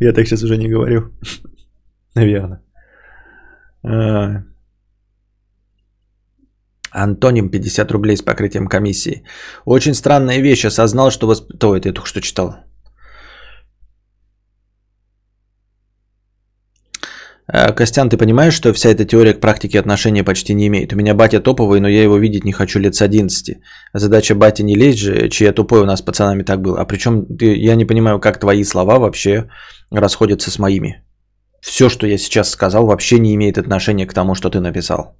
Я 0.00 0.12
так 0.12 0.26
сейчас 0.26 0.42
уже 0.42 0.58
не 0.58 0.68
говорю. 0.68 1.12
Наверное. 2.14 2.60
А. 3.84 4.42
Антоним 6.92 7.48
50 7.50 7.90
рублей 7.90 8.16
с 8.16 8.22
покрытием 8.22 8.66
комиссии. 8.66 9.24
Очень 9.64 9.94
странная 9.94 10.40
вещь. 10.42 10.64
Осознал, 10.64 11.10
что... 11.10 11.26
Восп... 11.26 11.58
То, 11.58 11.74
это 11.74 11.88
я 11.88 11.94
только 11.94 12.08
что 12.08 12.20
читал. 12.20 12.56
А, 17.46 17.72
Костян, 17.72 18.08
ты 18.08 18.16
понимаешь, 18.16 18.54
что 18.54 18.72
вся 18.72 18.90
эта 18.90 19.04
теория 19.04 19.34
к 19.34 19.40
практике 19.40 19.80
отношения 19.80 20.24
почти 20.24 20.54
не 20.54 20.66
имеет? 20.66 20.92
У 20.92 20.96
меня 20.96 21.14
батя 21.14 21.40
топовый, 21.40 21.80
но 21.80 21.88
я 21.88 22.02
его 22.02 22.18
видеть 22.18 22.44
не 22.44 22.52
хочу 22.52 22.78
лет 22.78 22.94
с 22.94 23.02
11. 23.02 23.58
Задача 23.94 24.34
батя 24.34 24.62
не 24.62 24.76
лезть 24.76 24.98
же, 24.98 25.28
чья 25.28 25.52
тупой 25.52 25.80
у 25.80 25.86
нас 25.86 25.98
с 25.98 26.02
пацанами 26.02 26.44
так 26.44 26.60
был. 26.60 26.76
А 26.76 26.84
причем 26.84 27.26
я 27.40 27.74
не 27.74 27.86
понимаю, 27.86 28.20
как 28.20 28.38
твои 28.38 28.64
слова 28.64 28.98
вообще 28.98 29.48
расходятся 29.90 30.50
с 30.50 30.58
моими 30.58 31.02
все, 31.62 31.88
что 31.88 32.06
я 32.06 32.18
сейчас 32.18 32.50
сказал, 32.50 32.86
вообще 32.86 33.18
не 33.20 33.34
имеет 33.34 33.56
отношения 33.56 34.06
к 34.06 34.12
тому, 34.12 34.34
что 34.34 34.50
ты 34.50 34.60
написал. 34.60 35.14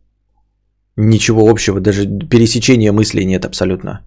Ничего 0.96 1.48
общего, 1.48 1.80
даже 1.80 2.06
пересечения 2.06 2.92
мыслей 2.92 3.24
нет 3.24 3.44
абсолютно. 3.44 4.00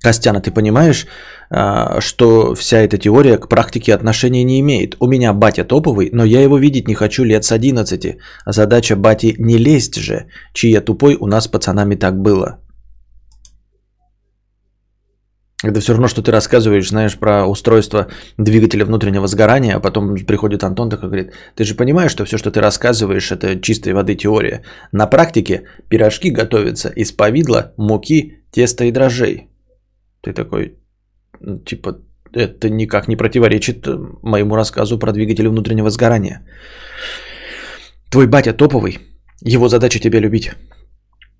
Костяна, 0.00 0.40
ты 0.40 0.52
понимаешь, 0.52 1.06
а, 1.50 2.00
что 2.00 2.54
вся 2.54 2.78
эта 2.78 2.98
теория 2.98 3.38
к 3.38 3.48
практике 3.48 3.94
отношения 3.94 4.44
не 4.44 4.60
имеет? 4.60 4.96
У 5.00 5.08
меня 5.08 5.32
батя 5.32 5.64
топовый, 5.64 6.10
но 6.12 6.24
я 6.24 6.40
его 6.42 6.58
видеть 6.58 6.88
не 6.88 6.94
хочу 6.94 7.24
лет 7.24 7.44
с 7.44 7.52
11. 7.52 8.16
Задача 8.46 8.96
бати 8.96 9.34
не 9.38 9.58
лезть 9.58 9.96
же, 9.96 10.26
чья 10.52 10.80
тупой 10.80 11.16
у 11.20 11.26
нас 11.26 11.44
с 11.44 11.48
пацанами 11.48 11.96
так 11.96 12.14
было. 12.20 12.58
Это 15.64 15.80
все 15.80 15.92
равно, 15.92 16.08
что 16.08 16.22
ты 16.22 16.30
рассказываешь, 16.30 16.88
знаешь, 16.88 17.16
про 17.18 17.46
устройство 17.46 18.06
двигателя 18.38 18.84
внутреннего 18.84 19.26
сгорания, 19.26 19.76
а 19.76 19.80
потом 19.80 20.14
приходит 20.26 20.62
Антон 20.62 20.90
такой 20.90 21.08
говорит, 21.08 21.32
ты 21.54 21.64
же 21.64 21.74
понимаешь, 21.74 22.10
что 22.10 22.24
все, 22.24 22.38
что 22.38 22.50
ты 22.50 22.60
рассказываешь, 22.60 23.32
это 23.32 23.60
чистой 23.60 23.94
воды 23.94 24.14
теория. 24.14 24.62
На 24.92 25.06
практике 25.06 25.62
пирожки 25.88 26.30
готовятся 26.30 26.90
из 26.90 27.12
повидла, 27.12 27.72
муки, 27.78 28.44
теста 28.50 28.84
и 28.84 28.92
дрожжей. 28.92 29.48
Ты 30.20 30.32
такой, 30.32 30.74
«Ну, 31.40 31.58
типа, 31.58 31.98
это 32.32 32.68
никак 32.68 33.08
не 33.08 33.16
противоречит 33.16 33.86
моему 34.22 34.56
рассказу 34.56 34.98
про 34.98 35.12
двигатели 35.12 35.48
внутреннего 35.48 35.90
сгорания. 35.90 36.46
Твой 38.10 38.26
батя 38.26 38.52
топовый, 38.52 38.98
его 39.40 39.68
задача 39.68 39.98
тебя 39.98 40.20
любить. 40.20 40.50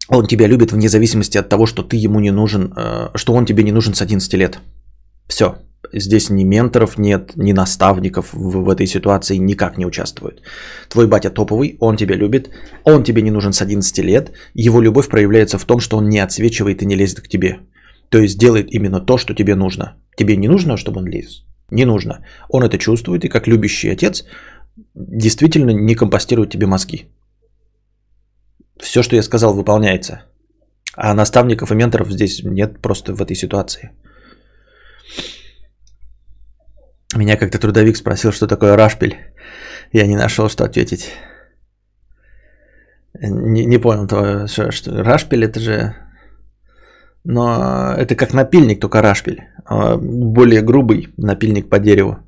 Он 0.08 0.26
тебя 0.26 0.46
любит 0.46 0.72
вне 0.72 0.88
зависимости 0.88 1.38
от 1.38 1.48
того, 1.48 1.66
что 1.66 1.82
ты 1.82 1.96
ему 1.96 2.20
не 2.20 2.30
нужен, 2.30 2.72
э, 2.76 3.08
что 3.14 3.32
он 3.32 3.46
тебе 3.46 3.62
не 3.64 3.72
нужен 3.72 3.94
с 3.94 4.02
11 4.02 4.34
лет. 4.34 4.58
Все. 5.26 5.56
Здесь 5.92 6.30
ни 6.30 6.44
менторов 6.44 6.98
нет, 6.98 7.32
ни 7.36 7.52
наставников 7.52 8.32
в, 8.32 8.64
в 8.64 8.68
этой 8.68 8.86
ситуации 8.86 9.36
никак 9.36 9.78
не 9.78 9.86
участвуют. 9.86 10.42
Твой 10.88 11.06
батя 11.06 11.30
топовый, 11.30 11.76
он 11.80 11.96
тебя 11.96 12.16
любит, 12.16 12.50
он 12.84 13.04
тебе 13.04 13.22
не 13.22 13.30
нужен 13.30 13.52
с 13.52 13.62
11 13.62 13.98
лет. 13.98 14.32
Его 14.54 14.82
любовь 14.82 15.08
проявляется 15.08 15.58
в 15.58 15.64
том, 15.64 15.80
что 15.80 15.96
он 15.96 16.08
не 16.08 16.18
отсвечивает 16.18 16.82
и 16.82 16.86
не 16.86 16.96
лезет 16.96 17.20
к 17.20 17.28
тебе. 17.28 17.58
То 18.08 18.18
есть 18.18 18.38
делает 18.38 18.74
именно 18.74 19.00
то, 19.00 19.18
что 19.18 19.34
тебе 19.34 19.54
нужно. 19.54 19.96
Тебе 20.16 20.36
не 20.36 20.48
нужно, 20.48 20.76
чтобы 20.76 20.98
он 20.98 21.06
лез? 21.06 21.44
Не 21.70 21.84
нужно. 21.84 22.24
Он 22.48 22.62
это 22.64 22.76
чувствует 22.78 23.24
и 23.24 23.28
как 23.28 23.46
любящий 23.46 23.88
отец 23.92 24.24
действительно 24.94 25.70
не 25.70 25.94
компостирует 25.94 26.50
тебе 26.50 26.66
мозги 26.66 27.06
все, 28.80 29.02
что 29.02 29.16
я 29.16 29.22
сказал, 29.22 29.54
выполняется. 29.54 30.22
А 30.96 31.14
наставников 31.14 31.72
и 31.72 31.74
менторов 31.74 32.10
здесь 32.10 32.42
нет 32.44 32.80
просто 32.80 33.14
в 33.14 33.22
этой 33.22 33.36
ситуации. 33.36 33.90
Меня 37.16 37.36
как-то 37.36 37.58
трудовик 37.58 37.96
спросил, 37.96 38.32
что 38.32 38.46
такое 38.46 38.76
рашпиль. 38.76 39.16
Я 39.92 40.06
не 40.06 40.16
нашел, 40.16 40.48
что 40.48 40.64
ответить. 40.64 41.12
Не, 43.14 43.64
не 43.64 43.78
понял, 43.78 44.08
то, 44.08 44.46
что, 44.48 44.72
что 44.72 45.02
рашпиль 45.02 45.44
это 45.44 45.60
же... 45.60 45.94
Но 47.22 47.94
это 47.96 48.16
как 48.16 48.34
напильник, 48.34 48.80
только 48.80 49.00
рашпиль. 49.00 49.44
А 49.64 49.96
более 49.96 50.62
грубый 50.62 51.14
напильник 51.16 51.68
по 51.70 51.78
дереву. 51.78 52.18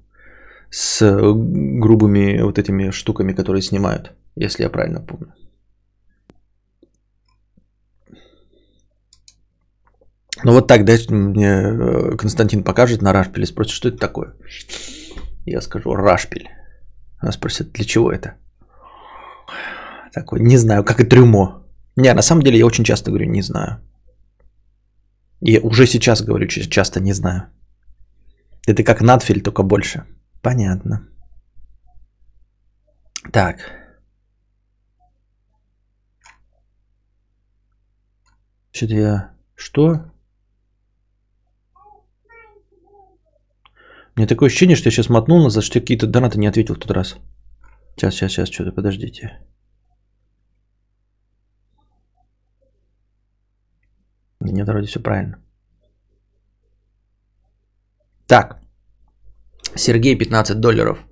С 0.71 1.01
грубыми 1.03 2.41
вот 2.43 2.59
этими 2.59 2.91
штуками, 2.91 3.33
которые 3.33 3.63
снимают, 3.63 4.13
если 4.37 4.63
я 4.63 4.71
правильно 4.71 5.01
помню. 5.01 5.35
Ну 10.45 10.53
вот 10.53 10.67
так, 10.67 10.85
да, 10.85 10.93
мне 11.09 11.47
э, 11.47 12.17
Константин 12.17 12.63
покажет 12.63 13.03
на 13.03 13.13
рашпиле, 13.13 13.47
спросит, 13.47 13.73
что 13.73 13.89
это 13.89 13.99
такое. 13.99 14.35
Я 15.47 15.61
скажу 15.61 15.95
рашпиль. 15.95 16.49
Она 17.19 17.33
спросит, 17.33 17.73
для 17.73 17.85
чего 17.85 18.13
это? 18.13 18.35
Такой, 20.13 20.41
не 20.41 20.59
знаю, 20.59 20.85
как 20.85 21.01
и 21.01 21.05
трюмо. 21.05 21.63
Не, 21.97 22.15
на 22.15 22.23
самом 22.23 22.43
деле 22.43 22.59
я 22.59 22.67
очень 22.67 22.85
часто 22.85 23.11
говорю, 23.11 23.31
не 23.31 23.43
знаю. 23.43 23.81
Я 25.41 25.61
уже 25.61 25.87
сейчас 25.87 26.23
говорю, 26.23 26.49
часто 26.49 27.01
не 27.01 27.13
знаю. 27.13 27.49
Это 28.67 28.83
как 28.83 29.01
надфиль, 29.01 29.43
только 29.43 29.63
больше. 29.63 30.05
Понятно. 30.43 31.09
Так. 33.33 33.57
Что-то 38.73 38.95
я... 38.95 39.31
Что? 39.55 39.85
У 39.85 40.13
меня 44.17 44.27
такое 44.27 44.49
ощущение, 44.49 44.77
что 44.77 44.89
я 44.89 44.93
сейчас 44.93 45.09
мотнул 45.11 45.43
назад, 45.43 45.65
что 45.65 45.81
какие-то 45.81 46.07
донаты 46.07 46.39
не 46.39 46.47
ответил 46.47 46.75
в 46.75 46.79
тот 46.79 46.91
раз. 46.91 47.17
Сейчас, 47.97 48.15
сейчас, 48.15 48.33
сейчас, 48.33 48.49
что-то, 48.51 48.73
подождите. 48.73 49.39
Нет, 54.41 54.69
вроде 54.69 54.87
все 54.87 55.01
правильно. 55.01 55.39
Так. 58.27 58.61
Сергей, 59.75 60.17
15 60.17 60.61
долларов. 60.61 61.05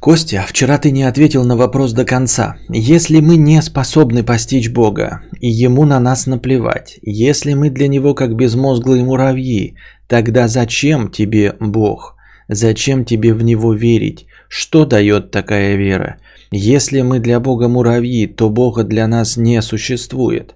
Костя, 0.00 0.44
вчера 0.46 0.78
ты 0.78 0.90
не 0.90 1.02
ответил 1.02 1.44
на 1.44 1.56
вопрос 1.56 1.92
до 1.92 2.04
конца. 2.04 2.56
Если 2.68 3.20
мы 3.20 3.36
не 3.36 3.60
способны 3.62 4.22
постичь 4.22 4.70
Бога, 4.70 5.22
и 5.40 5.48
Ему 5.48 5.84
на 5.84 5.98
нас 5.98 6.26
наплевать, 6.26 6.98
если 7.02 7.54
мы 7.54 7.70
для 7.70 7.88
Него 7.88 8.14
как 8.14 8.36
безмозглые 8.36 9.04
муравьи, 9.04 9.76
Тогда 10.08 10.48
зачем 10.48 11.10
тебе 11.10 11.54
Бог? 11.60 12.16
Зачем 12.48 13.04
тебе 13.04 13.34
в 13.34 13.44
Него 13.44 13.74
верить? 13.74 14.26
Что 14.48 14.86
дает 14.86 15.30
такая 15.30 15.76
вера? 15.76 16.16
Если 16.50 17.02
мы 17.02 17.20
для 17.20 17.40
Бога 17.40 17.68
муравьи, 17.68 18.26
то 18.26 18.48
Бога 18.48 18.84
для 18.84 19.06
нас 19.06 19.36
не 19.36 19.60
существует. 19.60 20.54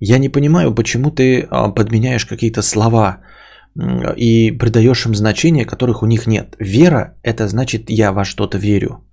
Я 0.00 0.18
не 0.18 0.28
понимаю, 0.28 0.74
почему 0.74 1.10
ты 1.10 1.46
а, 1.48 1.70
подменяешь 1.70 2.26
какие-то 2.26 2.60
слова 2.60 3.20
и 4.16 4.50
придаешь 4.52 5.06
им 5.06 5.14
значения, 5.14 5.64
которых 5.64 6.02
у 6.02 6.06
них 6.06 6.26
нет. 6.26 6.56
Вера– 6.58 7.14
это 7.22 7.48
значит 7.48 7.90
я 7.90 8.12
во 8.12 8.24
что-то 8.24 8.58
верю. 8.58 9.04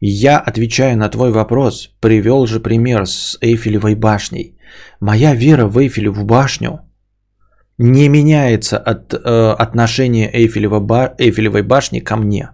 Я, 0.00 0.38
отвечая 0.38 0.96
на 0.96 1.08
твой 1.08 1.30
вопрос, 1.30 1.90
привел 2.00 2.46
же 2.46 2.60
пример 2.60 3.06
с 3.06 3.38
Эйфелевой 3.40 3.94
башней. 3.94 4.58
Моя 5.00 5.34
вера 5.34 5.66
в 5.66 5.78
Эйфелеву 5.78 6.24
башню 6.24 6.80
не 7.78 8.08
меняется 8.08 8.78
от 8.78 9.14
э, 9.14 9.16
отношения 9.58 10.30
Эйфелева 10.32 10.80
ба- 10.80 11.14
Эйфелевой 11.18 11.62
башни 11.62 12.00
ко 12.00 12.16
мне. 12.16 12.50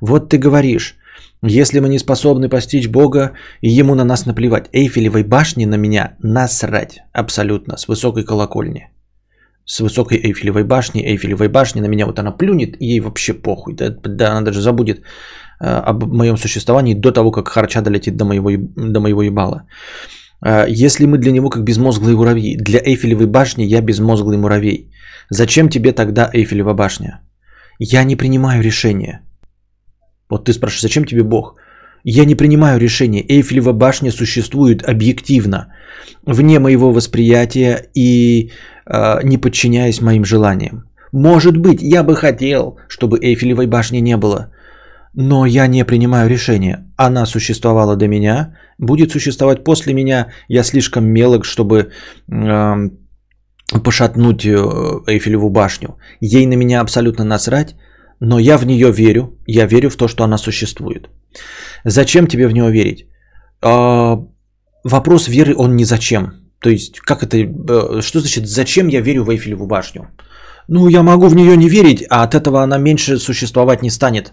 Вот 0.00 0.28
ты 0.28 0.38
говоришь, 0.38 0.96
если 1.42 1.80
мы 1.80 1.88
не 1.88 1.98
способны 1.98 2.48
постичь 2.48 2.88
Бога, 2.88 3.32
Ему 3.62 3.94
на 3.94 4.04
нас 4.04 4.26
наплевать. 4.26 4.68
Эйфелевой 4.72 5.24
башни 5.24 5.66
на 5.66 5.76
меня 5.76 6.16
насрать 6.20 7.00
абсолютно, 7.12 7.76
с 7.76 7.88
высокой 7.88 8.24
колокольни. 8.24 8.93
С 9.66 9.80
высокой 9.80 10.18
Эйфелевой 10.18 10.64
башни, 10.64 11.02
Эйфелевой 11.02 11.48
башни 11.48 11.80
на 11.80 11.88
меня 11.88 12.06
вот 12.06 12.18
она 12.18 12.32
плюнет, 12.32 12.76
и 12.80 12.86
ей 12.86 13.00
вообще 13.00 13.32
похуй. 13.34 13.74
Да, 13.74 13.90
да 13.90 14.30
она 14.30 14.42
даже 14.42 14.60
забудет 14.60 14.98
э, 15.60 15.64
об 15.66 16.04
моем 16.04 16.36
существовании 16.36 16.94
до 16.94 17.12
того, 17.12 17.30
как 17.30 17.48
харча 17.48 17.80
долетит 17.82 18.16
до 18.16 18.24
моего, 18.24 18.50
до 18.76 19.00
моего 19.00 19.22
ебала. 19.22 19.66
Э, 20.44 20.66
Если 20.68 21.06
мы 21.06 21.18
для 21.18 21.32
него 21.32 21.50
как 21.50 21.64
безмозглые 21.64 22.16
муравьи, 22.16 22.56
для 22.56 22.80
Эйфелевой 22.80 23.26
башни 23.26 23.64
я 23.64 23.80
безмозглый 23.80 24.36
муравей. 24.36 24.90
Зачем 25.30 25.68
тебе 25.68 25.92
тогда 25.92 26.30
Эйфелева 26.32 26.74
башня? 26.74 27.20
Я 27.78 28.04
не 28.04 28.16
принимаю 28.16 28.62
решения. 28.62 29.22
Вот 30.28 30.44
ты 30.44 30.52
спрашиваешь, 30.52 30.82
зачем 30.82 31.04
тебе 31.04 31.22
Бог? 31.22 31.56
Я 32.04 32.26
не 32.26 32.34
принимаю 32.34 32.78
решения. 32.78 33.24
Эйфелева 33.28 33.72
башня 33.72 34.12
существует 34.12 34.82
объективно, 34.88 35.72
вне 36.26 36.58
моего 36.58 36.92
восприятия 36.92 37.88
и 37.94 38.50
э, 38.86 39.20
не 39.24 39.38
подчиняясь 39.38 40.02
моим 40.02 40.24
желаниям. 40.24 40.84
Может 41.12 41.56
быть, 41.56 41.80
я 41.80 42.02
бы 42.02 42.14
хотел, 42.14 42.76
чтобы 42.88 43.18
Эйфелевой 43.18 43.66
башни 43.66 44.00
не 44.00 44.16
было, 44.16 44.52
но 45.14 45.46
я 45.46 45.66
не 45.66 45.84
принимаю 45.84 46.28
решения. 46.28 46.92
Она 46.96 47.24
существовала 47.24 47.96
до 47.96 48.06
меня, 48.06 48.58
будет 48.78 49.10
существовать 49.10 49.64
после 49.64 49.94
меня. 49.94 50.26
Я 50.48 50.62
слишком 50.62 51.06
мелок, 51.06 51.46
чтобы 51.46 51.90
э, 52.30 52.90
пошатнуть 53.82 54.44
Эйфелеву 54.44 55.48
башню. 55.48 55.96
Ей 56.20 56.46
на 56.46 56.54
меня 56.54 56.82
абсолютно 56.82 57.24
насрать, 57.24 57.76
но 58.20 58.38
я 58.38 58.58
в 58.58 58.66
нее 58.66 58.92
верю. 58.92 59.38
Я 59.46 59.66
верю 59.66 59.90
в 59.90 59.96
то, 59.96 60.08
что 60.08 60.24
она 60.24 60.38
существует. 60.38 61.08
Зачем 61.84 62.26
тебе 62.26 62.48
в 62.48 62.52
него 62.52 62.68
верить? 62.68 63.06
А, 63.62 64.18
вопрос 64.84 65.28
веры, 65.28 65.54
он 65.56 65.76
не 65.76 65.84
зачем. 65.84 66.32
То 66.60 66.70
есть, 66.70 67.00
как 67.00 67.22
это, 67.22 67.36
э, 67.36 68.00
что 68.02 68.20
значит, 68.20 68.46
зачем 68.46 68.88
я 68.88 69.00
верю 69.00 69.24
в 69.24 69.30
Эйфелеву 69.30 69.66
башню? 69.66 70.06
Ну, 70.68 70.88
я 70.88 71.02
могу 71.02 71.28
в 71.28 71.36
нее 71.36 71.56
не 71.56 71.68
верить, 71.68 72.04
а 72.10 72.22
от 72.22 72.34
этого 72.34 72.62
она 72.62 72.78
меньше 72.78 73.18
существовать 73.18 73.82
не 73.82 73.90
станет. 73.90 74.32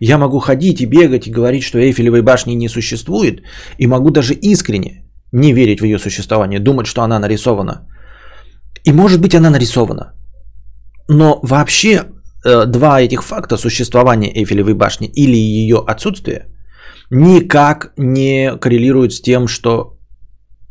Я 0.00 0.18
могу 0.18 0.38
ходить 0.38 0.80
и 0.80 0.86
бегать 0.86 1.26
и 1.26 1.32
говорить, 1.32 1.62
что 1.62 1.78
Эйфелевой 1.78 2.22
башни 2.22 2.54
не 2.54 2.68
существует, 2.68 3.42
и 3.78 3.86
могу 3.86 4.10
даже 4.10 4.34
искренне 4.34 5.04
не 5.32 5.52
верить 5.52 5.80
в 5.80 5.84
ее 5.84 5.98
существование, 5.98 6.60
думать, 6.60 6.86
что 6.86 7.02
она 7.02 7.18
нарисована. 7.18 7.86
И 8.84 8.92
может 8.92 9.20
быть 9.20 9.34
она 9.34 9.50
нарисована. 9.50 10.14
Но 11.08 11.40
вообще 11.42 12.04
два 12.44 13.00
этих 13.00 13.22
факта 13.22 13.56
существования 13.56 14.32
Эйфелевой 14.34 14.74
башни 14.74 15.06
или 15.08 15.36
ее 15.36 15.84
отсутствие 15.86 16.46
никак 17.10 17.92
не 17.96 18.56
коррелируют 18.56 19.12
с 19.12 19.20
тем, 19.20 19.48
что 19.48 19.98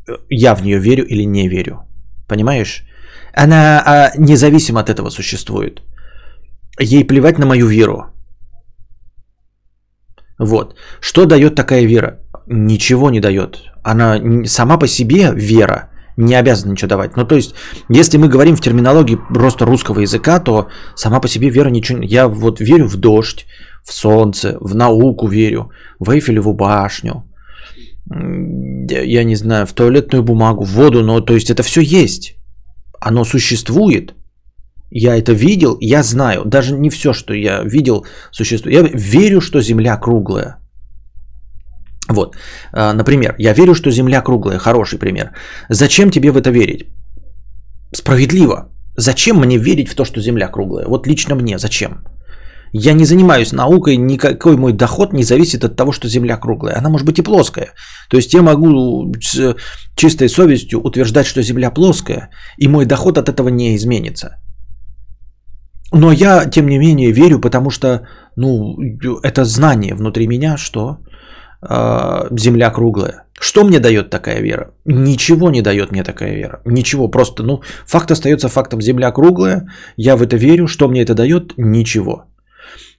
э, 0.07 0.13
я 0.29 0.55
в 0.55 0.63
нее 0.63 0.79
верю 0.79 1.05
или 1.05 1.25
не 1.25 1.49
верю. 1.49 1.79
Понимаешь? 2.27 2.85
Она 3.33 3.83
а, 3.85 4.11
независимо 4.17 4.79
от 4.79 4.89
этого 4.89 5.09
существует. 5.09 5.81
Ей 6.79 7.07
плевать 7.07 7.37
на 7.37 7.45
мою 7.45 7.67
веру. 7.67 8.05
Вот. 10.39 10.75
Что 11.01 11.25
дает 11.25 11.55
такая 11.55 11.85
вера? 11.85 12.19
Ничего 12.47 13.09
не 13.09 13.19
дает. 13.19 13.63
Она 13.83 14.45
сама 14.45 14.77
по 14.77 14.87
себе 14.87 15.31
вера 15.33 15.88
не 16.19 16.35
обязана 16.35 16.71
ничего 16.71 16.89
давать. 16.89 17.17
Ну, 17.17 17.25
то 17.25 17.35
есть, 17.35 17.55
если 17.89 18.17
мы 18.17 18.27
говорим 18.27 18.55
в 18.55 18.61
терминологии 18.61 19.17
просто 19.33 19.65
русского 19.65 20.01
языка, 20.01 20.39
то 20.39 20.67
сама 20.95 21.19
по 21.19 21.27
себе 21.27 21.49
вера 21.49 21.69
ничего... 21.69 22.03
Я 22.03 22.27
вот 22.27 22.59
верю 22.59 22.87
в 22.87 22.97
дождь, 22.97 23.45
в 23.83 23.93
солнце, 23.93 24.57
в 24.61 24.75
науку 24.75 25.27
верю, 25.27 25.71
в 25.99 26.09
Эйфелеву 26.09 26.53
башню, 26.53 27.23
я 28.89 29.23
не 29.23 29.35
знаю, 29.35 29.65
в 29.65 29.73
туалетную 29.73 30.23
бумагу, 30.23 30.65
в 30.65 30.71
воду, 30.71 31.03
но 31.03 31.21
то 31.21 31.33
есть 31.33 31.49
это 31.49 31.63
все 31.63 31.81
есть. 31.81 32.35
Оно 32.99 33.23
существует. 33.25 34.13
Я 34.91 35.15
это 35.15 35.31
видел, 35.31 35.77
я 35.79 36.03
знаю. 36.03 36.43
Даже 36.45 36.75
не 36.75 36.89
все, 36.89 37.13
что 37.13 37.33
я 37.33 37.63
видел, 37.63 38.05
существует. 38.31 38.75
Я 38.75 38.89
верю, 38.93 39.41
что 39.41 39.61
Земля 39.61 39.97
круглая. 39.97 40.58
Вот, 42.09 42.35
А, 42.73 42.93
например, 42.93 43.35
я 43.37 43.53
верю, 43.53 43.73
что 43.75 43.91
Земля 43.91 44.21
круглая, 44.21 44.59
хороший 44.59 44.99
пример. 44.99 45.31
Зачем 45.69 46.09
тебе 46.11 46.31
в 46.31 46.37
это 46.37 46.49
верить? 46.49 46.87
Справедливо. 47.95 48.69
Зачем 48.97 49.37
мне 49.37 49.57
верить 49.57 49.89
в 49.89 49.95
то, 49.95 50.05
что 50.05 50.21
Земля 50.21 50.47
круглая? 50.47 50.87
Вот 50.87 51.07
лично 51.07 51.35
мне 51.35 51.57
зачем? 51.57 52.03
Я 52.73 52.93
не 52.93 53.05
занимаюсь 53.05 53.53
наукой, 53.53 53.97
никакой 53.97 54.57
мой 54.57 54.73
доход 54.73 55.13
не 55.13 55.23
зависит 55.23 55.63
от 55.63 55.75
того, 55.75 55.91
что 55.91 56.07
Земля 56.07 56.37
круглая. 56.37 56.77
Она 56.77 56.89
может 56.89 57.07
быть 57.07 57.19
и 57.19 57.23
плоская. 57.23 57.73
То 58.09 58.17
есть 58.17 58.33
я 58.33 58.41
могу 58.41 59.13
с 59.21 59.55
чистой 59.95 60.29
совестью 60.29 60.79
утверждать, 60.79 61.25
что 61.25 61.41
Земля 61.41 61.71
плоская, 61.71 62.29
и 62.57 62.67
мой 62.67 62.85
доход 62.85 63.17
от 63.17 63.29
этого 63.29 63.49
не 63.49 63.75
изменится. 63.75 64.29
Но 65.93 66.11
я, 66.11 66.45
тем 66.45 66.67
не 66.67 66.77
менее, 66.77 67.11
верю, 67.11 67.39
потому 67.39 67.71
что, 67.71 68.07
ну, 68.35 68.77
это 69.23 69.45
знание 69.45 69.95
внутри 69.95 70.27
меня, 70.27 70.57
что 70.57 70.97
Земля 71.61 72.71
круглая. 72.71 73.23
Что 73.39 73.63
мне 73.63 73.79
дает 73.79 74.09
такая 74.09 74.41
вера? 74.41 74.71
Ничего 74.85 75.49
не 75.49 75.61
дает 75.61 75.91
мне 75.91 76.03
такая 76.03 76.35
вера. 76.35 76.61
Ничего, 76.65 77.09
просто, 77.09 77.43
ну, 77.43 77.61
факт 77.85 78.11
остается 78.11 78.49
фактом. 78.49 78.81
Земля 78.81 79.11
круглая, 79.11 79.67
я 79.97 80.15
в 80.15 80.21
это 80.21 80.35
верю. 80.37 80.67
Что 80.67 80.87
мне 80.87 81.01
это 81.01 81.15
дает? 81.15 81.53
Ничего. 81.57 82.25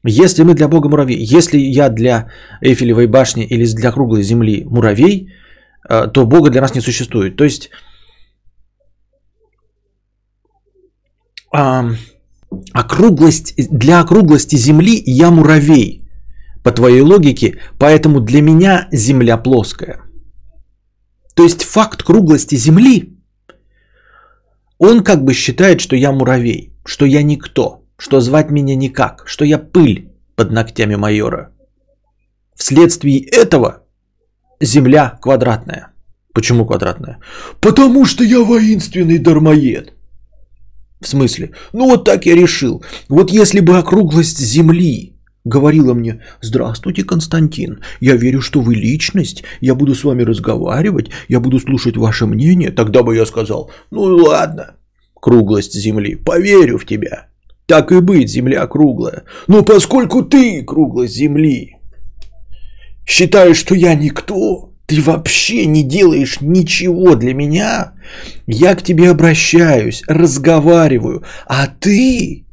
Если 0.02 0.44
мы 0.44 0.54
для 0.54 0.68
Бога 0.68 0.88
муравей, 0.88 1.18
если 1.18 1.58
я 1.58 1.90
для 1.90 2.30
Эйфелевой 2.62 3.06
башни 3.06 3.44
или 3.44 3.66
для 3.66 3.92
круглой 3.92 4.22
земли 4.22 4.64
муравей, 4.64 5.28
э, 5.88 6.06
то 6.12 6.26
Бога 6.26 6.50
для 6.50 6.62
нас 6.62 6.74
не 6.74 6.80
существует. 6.80 7.36
То 7.36 7.44
есть 7.44 7.70
а, 11.52 11.90
округлость, 12.72 13.54
для 13.70 14.00
округлости 14.00 14.56
Земли 14.56 15.02
я 15.04 15.30
муравей, 15.30 15.99
по 16.62 16.72
твоей 16.72 17.00
логике, 17.00 17.58
поэтому 17.78 18.20
для 18.20 18.42
меня 18.42 18.88
Земля 18.92 19.36
плоская. 19.36 20.00
То 21.34 21.44
есть 21.44 21.62
факт 21.62 22.02
круглости 22.02 22.56
Земли, 22.56 23.16
он 24.78 25.02
как 25.02 25.24
бы 25.24 25.34
считает, 25.34 25.80
что 25.80 25.96
я 25.96 26.12
муравей, 26.12 26.72
что 26.84 27.04
я 27.06 27.22
никто, 27.22 27.84
что 27.96 28.20
звать 28.20 28.50
меня 28.50 28.76
никак, 28.76 29.24
что 29.26 29.44
я 29.44 29.58
пыль 29.58 30.12
под 30.36 30.50
ногтями 30.50 30.96
майора. 30.96 31.52
Вследствие 32.54 33.20
этого 33.20 33.84
Земля 34.60 35.18
квадратная. 35.22 35.92
Почему 36.32 36.66
квадратная? 36.66 37.18
Потому 37.60 38.04
что 38.04 38.24
я 38.24 38.40
воинственный 38.40 39.18
дармоед. 39.18 39.94
В 41.00 41.08
смысле? 41.08 41.52
Ну 41.72 41.86
вот 41.86 42.04
так 42.04 42.26
я 42.26 42.34
решил. 42.34 42.84
Вот 43.08 43.30
если 43.30 43.60
бы 43.60 43.78
округлость 43.78 44.38
Земли 44.38 45.16
говорила 45.44 45.94
мне, 45.94 46.22
здравствуйте, 46.40 47.04
Константин, 47.04 47.80
я 48.00 48.16
верю, 48.16 48.40
что 48.40 48.60
вы 48.60 48.74
личность, 48.74 49.44
я 49.60 49.74
буду 49.74 49.94
с 49.94 50.04
вами 50.04 50.22
разговаривать, 50.22 51.10
я 51.28 51.40
буду 51.40 51.58
слушать 51.58 51.96
ваше 51.96 52.26
мнение, 52.26 52.70
тогда 52.70 53.02
бы 53.02 53.16
я 53.16 53.26
сказал, 53.26 53.70
ну 53.90 54.02
ладно, 54.02 54.76
круглость 55.14 55.74
Земли, 55.74 56.16
поверю 56.16 56.78
в 56.78 56.86
тебя. 56.86 57.28
Так 57.66 57.92
и 57.92 58.00
быть, 58.00 58.28
Земля 58.28 58.66
круглая. 58.66 59.22
Но 59.46 59.62
поскольку 59.62 60.22
ты, 60.22 60.62
круглость 60.64 61.14
Земли, 61.14 61.76
считаешь, 63.06 63.58
что 63.58 63.74
я 63.74 63.94
никто, 63.94 64.72
ты 64.86 65.00
вообще 65.00 65.66
не 65.66 65.84
делаешь 65.84 66.38
ничего 66.40 67.14
для 67.14 67.32
меня, 67.32 67.92
я 68.48 68.74
к 68.74 68.82
тебе 68.82 69.10
обращаюсь, 69.10 70.02
разговариваю, 70.08 71.22
а 71.46 71.68
ты 71.68 72.44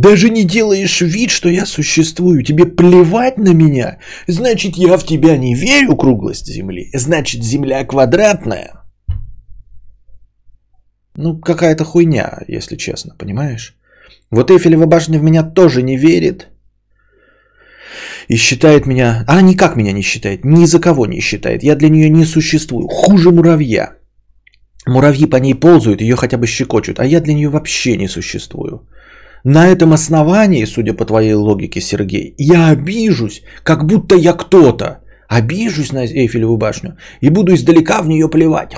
даже 0.00 0.30
не 0.30 0.44
делаешь 0.44 1.00
вид, 1.00 1.30
что 1.30 1.48
я 1.48 1.66
существую, 1.66 2.42
тебе 2.42 2.66
плевать 2.66 3.38
на 3.38 3.54
меня, 3.54 3.98
значит 4.28 4.76
я 4.76 4.98
в 4.98 5.04
тебя 5.04 5.36
не 5.38 5.54
верю, 5.54 5.96
круглость 5.96 6.46
Земли, 6.46 6.90
значит 6.94 7.42
Земля 7.42 7.84
квадратная. 7.84 8.70
Ну, 11.16 11.40
какая-то 11.40 11.84
хуйня, 11.84 12.42
если 12.48 12.76
честно, 12.76 13.14
понимаешь? 13.18 13.74
Вот 14.30 14.50
Эйфелева 14.50 14.86
башня 14.86 15.18
в 15.18 15.22
меня 15.22 15.42
тоже 15.42 15.82
не 15.82 15.96
верит. 15.96 16.48
И 18.28 18.36
считает 18.36 18.86
меня... 18.86 19.24
Она 19.26 19.40
никак 19.40 19.76
меня 19.76 19.92
не 19.92 20.02
считает. 20.02 20.44
Ни 20.44 20.66
за 20.66 20.80
кого 20.80 21.06
не 21.06 21.20
считает. 21.20 21.62
Я 21.62 21.74
для 21.76 21.88
нее 21.88 22.10
не 22.10 22.26
существую. 22.26 22.88
Хуже 22.88 23.30
муравья. 23.30 23.94
Муравьи 24.86 25.26
по 25.26 25.36
ней 25.36 25.54
ползают, 25.54 26.00
ее 26.00 26.16
хотя 26.16 26.36
бы 26.36 26.46
щекочут. 26.46 26.98
А 26.98 27.06
я 27.06 27.20
для 27.20 27.34
нее 27.34 27.48
вообще 27.48 27.96
не 27.96 28.08
существую. 28.08 28.86
На 29.48 29.68
этом 29.68 29.92
основании, 29.92 30.64
судя 30.64 30.92
по 30.92 31.04
твоей 31.04 31.34
логике, 31.34 31.80
Сергей, 31.80 32.34
я 32.36 32.70
обижусь, 32.70 33.42
как 33.62 33.86
будто 33.86 34.16
я 34.16 34.32
кто-то. 34.32 35.04
Обижусь 35.28 35.92
на 35.92 36.04
Эйфелеву 36.04 36.56
башню 36.56 36.96
и 37.20 37.30
буду 37.30 37.54
издалека 37.54 38.02
в 38.02 38.08
нее 38.08 38.28
плевать. 38.28 38.74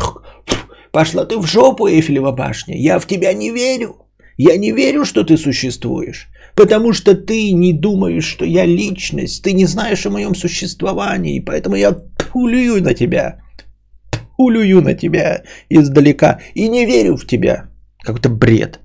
Пошла 0.92 1.24
ты 1.24 1.38
в 1.38 1.46
жопу, 1.46 1.88
Эйфелева 1.88 2.32
башня. 2.32 2.76
Я 2.76 2.98
в 2.98 3.06
тебя 3.06 3.32
не 3.32 3.50
верю. 3.50 3.94
Я 4.36 4.58
не 4.58 4.72
верю, 4.72 5.06
что 5.06 5.24
ты 5.24 5.38
существуешь. 5.38 6.28
Потому 6.54 6.92
что 6.92 7.14
ты 7.14 7.52
не 7.52 7.72
думаешь, 7.72 8.26
что 8.26 8.44
я 8.44 8.66
личность. 8.66 9.42
Ты 9.42 9.54
не 9.54 9.64
знаешь 9.64 10.04
о 10.04 10.10
моем 10.10 10.34
существовании. 10.34 11.40
Поэтому 11.40 11.76
я 11.76 11.92
пулюю 12.32 12.82
на 12.82 12.92
тебя. 12.92 13.40
Пулюю 14.36 14.82
на 14.82 14.92
тебя 14.92 15.44
издалека. 15.70 16.40
И 16.54 16.68
не 16.68 16.84
верю 16.84 17.16
в 17.16 17.26
тебя. 17.26 17.70
Какой-то 18.04 18.28
бред. 18.28 18.80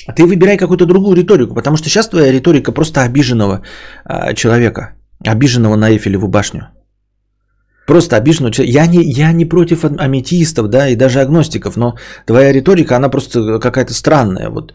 ты 0.15 0.25
выбирай 0.25 0.57
какую-то 0.57 0.85
другую 0.85 1.15
риторику, 1.15 1.53
потому 1.53 1.77
что 1.77 1.89
сейчас 1.89 2.09
твоя 2.09 2.31
риторика 2.31 2.71
просто 2.71 3.01
обиженного 3.01 3.61
э, 4.05 4.33
человека, 4.35 4.93
обиженного 5.27 5.75
на 5.75 5.89
Эйфелеву 5.89 6.27
башню. 6.27 6.61
Просто 7.87 8.15
обиженного 8.15 8.53
человека. 8.53 8.73
Я 8.73 8.87
не, 8.87 9.03
я 9.03 9.33
не 9.33 9.45
против 9.45 9.85
аметистов, 9.85 10.69
да, 10.69 10.87
и 10.87 10.95
даже 10.95 11.19
агностиков, 11.19 11.77
но 11.77 11.95
твоя 12.25 12.53
риторика, 12.53 12.95
она 12.95 13.09
просто 13.09 13.59
какая-то 13.59 13.93
странная. 13.93 14.49
Вот 14.49 14.73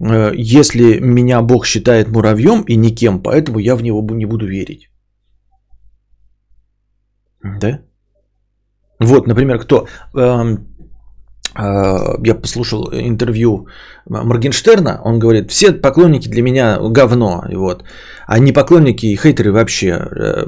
э, 0.00 0.32
если 0.36 1.00
меня 1.00 1.42
Бог 1.42 1.66
считает 1.66 2.08
муравьем 2.08 2.62
и 2.62 2.76
никем, 2.76 3.22
поэтому 3.22 3.58
я 3.58 3.76
в 3.76 3.82
него 3.82 4.02
не 4.10 4.26
буду 4.26 4.46
верить. 4.46 4.88
Да? 7.42 7.80
Вот, 9.00 9.26
например, 9.26 9.58
кто? 9.58 9.86
Эм, 10.14 10.20
а, 10.20 10.56
я 11.56 12.34
послушал 12.34 12.90
интервью 12.92 13.68
Моргенштерна, 14.06 15.00
он 15.04 15.18
говорит, 15.18 15.50
все 15.50 15.72
поклонники 15.72 16.28
для 16.28 16.42
меня 16.42 16.78
говно, 16.80 17.44
вот, 17.52 17.84
а 18.26 18.38
не 18.38 18.52
поклонники 18.52 19.06
и 19.06 19.16
хейтеры 19.16 19.52
вообще 19.52 19.88
э, 19.88 20.46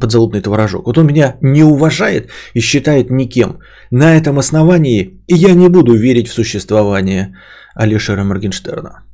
подзалупный 0.00 0.40
творожок. 0.40 0.86
Вот 0.86 0.98
он 0.98 1.06
меня 1.06 1.36
не 1.40 1.62
уважает 1.62 2.30
и 2.54 2.60
считает 2.60 3.10
никем. 3.10 3.58
На 3.90 4.16
этом 4.16 4.38
основании 4.38 5.20
я 5.28 5.54
не 5.54 5.68
буду 5.68 5.94
верить 5.94 6.28
в 6.28 6.32
существование 6.32 7.36
Алишера 7.74 8.24
Моргенштерна. 8.24 9.07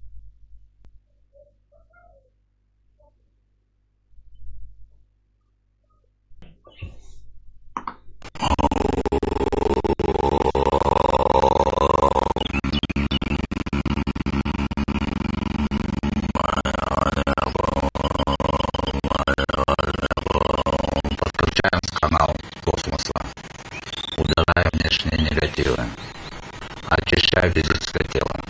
Физическое 27.55 28.05
тело. 28.05 28.41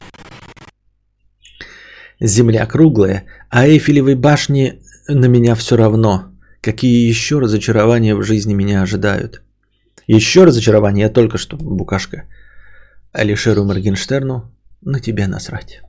Земля 2.20 2.66
круглая, 2.66 3.24
а 3.50 3.66
Эйфелевой 3.66 4.14
башни 4.14 4.80
на 5.08 5.26
меня 5.26 5.54
все 5.54 5.76
равно. 5.76 6.30
Какие 6.60 7.08
еще 7.08 7.40
разочарования 7.40 8.14
в 8.14 8.22
жизни 8.22 8.54
меня 8.54 8.82
ожидают? 8.82 9.42
Еще 10.06 10.44
разочарование, 10.44 11.04
я 11.06 11.10
только 11.10 11.38
что, 11.38 11.56
букашка. 11.56 12.24
Алишеру 13.12 13.64
Моргенштерну, 13.64 14.50
на 14.80 15.00
тебя 15.00 15.28
насрать. 15.28 15.80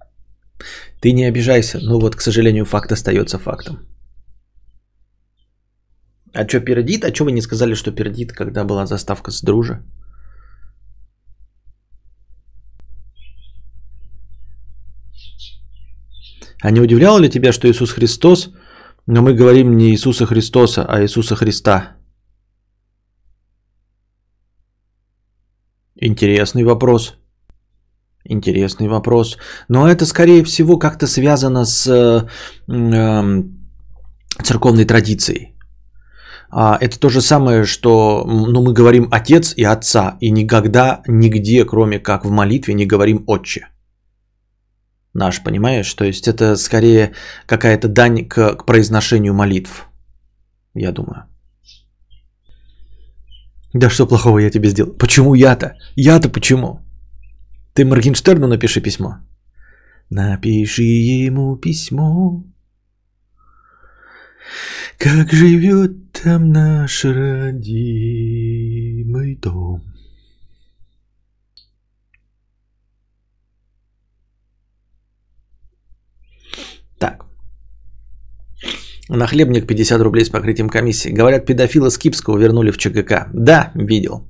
Ты 1.00 1.12
не 1.12 1.26
обижайся, 1.26 1.80
но 1.80 2.00
вот, 2.00 2.16
к 2.16 2.22
сожалению, 2.22 2.66
факт 2.66 2.92
остается 2.92 3.40
фактом. 3.40 3.86
А 6.36 6.46
что 6.48 6.60
пердит? 6.60 7.06
А 7.06 7.14
что 7.14 7.24
вы 7.24 7.32
не 7.32 7.42
сказали, 7.42 7.76
что 7.76 7.92
пердит, 7.92 8.34
когда 8.34 8.66
была 8.66 8.86
заставка 8.86 9.32
с 9.32 9.42
дружа? 9.42 9.82
А 16.62 16.72
не 16.72 16.82
удивляло 16.82 17.20
ли 17.20 17.30
тебя, 17.30 17.54
что 17.54 17.68
Иисус 17.68 17.94
Христос, 17.94 18.50
но 19.08 19.22
мы 19.22 19.34
говорим 19.34 19.78
не 19.78 19.92
Иисуса 19.92 20.26
Христоса, 20.26 20.86
а 20.90 21.02
Иисуса 21.02 21.36
Христа? 21.36 21.96
Интересный 26.02 26.64
вопрос. 26.64 27.16
Интересный 28.26 28.88
вопрос. 28.88 29.38
Но 29.70 29.88
это, 29.88 30.06
скорее 30.06 30.44
всего, 30.44 30.80
как-то 30.80 31.08
связано 31.08 31.66
с 31.66 31.88
э, 31.88 32.28
э, 32.68 33.44
церковной 34.44 34.86
традицией. 34.86 35.55
А, 36.50 36.78
это 36.80 37.00
то 37.00 37.10
же 37.10 37.22
самое, 37.22 37.66
что 37.66 38.24
ну, 38.26 38.62
мы 38.64 38.74
говорим 38.74 39.08
отец 39.12 39.54
и 39.58 39.64
отца, 39.64 40.18
и 40.22 40.32
никогда, 40.32 41.02
нигде, 41.08 41.66
кроме 41.66 42.00
как 42.00 42.26
в 42.26 42.30
молитве, 42.30 42.74
не 42.74 42.86
говорим 42.86 43.24
отче 43.28 43.68
наш, 45.16 45.44
понимаешь? 45.44 45.94
То 45.94 46.04
есть 46.04 46.28
это 46.28 46.58
скорее 46.58 47.14
какая-то 47.48 47.88
дань 47.88 48.28
к, 48.28 48.56
к 48.56 48.66
произношению 48.66 49.34
молитв, 49.34 49.90
я 50.76 50.92
думаю. 50.92 51.24
Да 53.74 53.90
что 53.90 54.08
плохого 54.08 54.40
я 54.40 54.52
тебе 54.52 54.70
сделал? 54.70 54.94
Почему 54.94 55.36
я-то? 55.36 55.76
Я-то 55.96 56.30
почему? 56.30 56.80
Ты 57.74 57.84
Моргенштерну 57.84 58.48
напиши 58.48 58.82
письмо. 58.82 59.18
Напиши 60.10 60.84
ему 60.84 61.58
письмо. 61.58 62.44
Как 64.98 65.32
живет 65.32 66.12
там 66.12 66.52
наш 66.52 67.06
родимый 67.06 67.66
дом. 69.36 69.84
Так. 76.98 77.26
На 79.10 79.28
хлебник 79.28 79.68
50 79.68 80.02
рублей 80.02 80.26
с 80.26 80.30
покрытием 80.30 80.70
комиссии. 80.70 81.10
Говорят, 81.10 81.46
педофила 81.46 81.90
Скипского 81.90 82.38
вернули 82.38 82.72
в 82.72 82.78
ЧГК. 82.78 83.30
Да, 83.34 83.72
видел. 83.76 84.28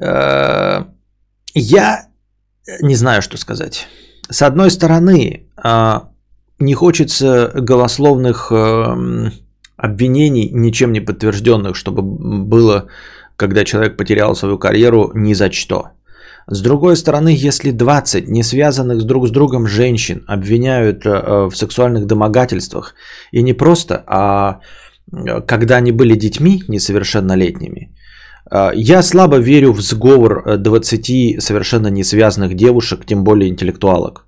Э, 0.00 0.84
я 1.54 2.08
не 2.80 2.94
знаю, 2.94 3.22
что 3.22 3.36
сказать. 3.36 3.88
С 4.28 4.42
одной 4.42 4.70
стороны, 4.70 5.48
э, 5.62 6.00
не 6.58 6.74
хочется 6.74 7.50
голословных 7.54 8.52
э, 8.52 9.30
обвинений, 9.76 10.50
ничем 10.52 10.92
не 10.92 11.00
подтвержденных, 11.00 11.76
чтобы 11.76 12.02
было, 12.02 12.86
когда 13.36 13.64
человек 13.64 13.96
потерял 13.96 14.36
свою 14.36 14.58
карьеру 14.58 15.10
ни 15.14 15.34
за 15.34 15.50
что. 15.50 15.90
С 16.46 16.60
другой 16.60 16.96
стороны, 16.96 17.34
если 17.34 17.70
20 17.70 18.28
не 18.28 18.42
связанных 18.42 19.00
с 19.00 19.04
друг 19.04 19.26
с 19.26 19.30
другом 19.30 19.66
женщин 19.66 20.24
обвиняют 20.28 21.06
э, 21.06 21.48
в 21.48 21.56
сексуальных 21.56 22.06
домогательствах, 22.06 22.94
и 23.32 23.42
не 23.42 23.54
просто, 23.54 24.04
а 24.06 24.60
когда 25.46 25.76
они 25.76 25.92
были 25.92 26.16
детьми 26.16 26.62
несовершеннолетними, 26.68 27.94
э, 28.50 28.70
я 28.74 29.02
слабо 29.02 29.38
верю 29.38 29.72
в 29.72 29.80
сговор 29.80 30.58
20 30.58 31.42
совершенно 31.42 31.88
не 31.88 32.04
связанных 32.04 32.54
девушек, 32.54 33.06
тем 33.06 33.24
более 33.24 33.48
интеллектуалок, 33.48 34.23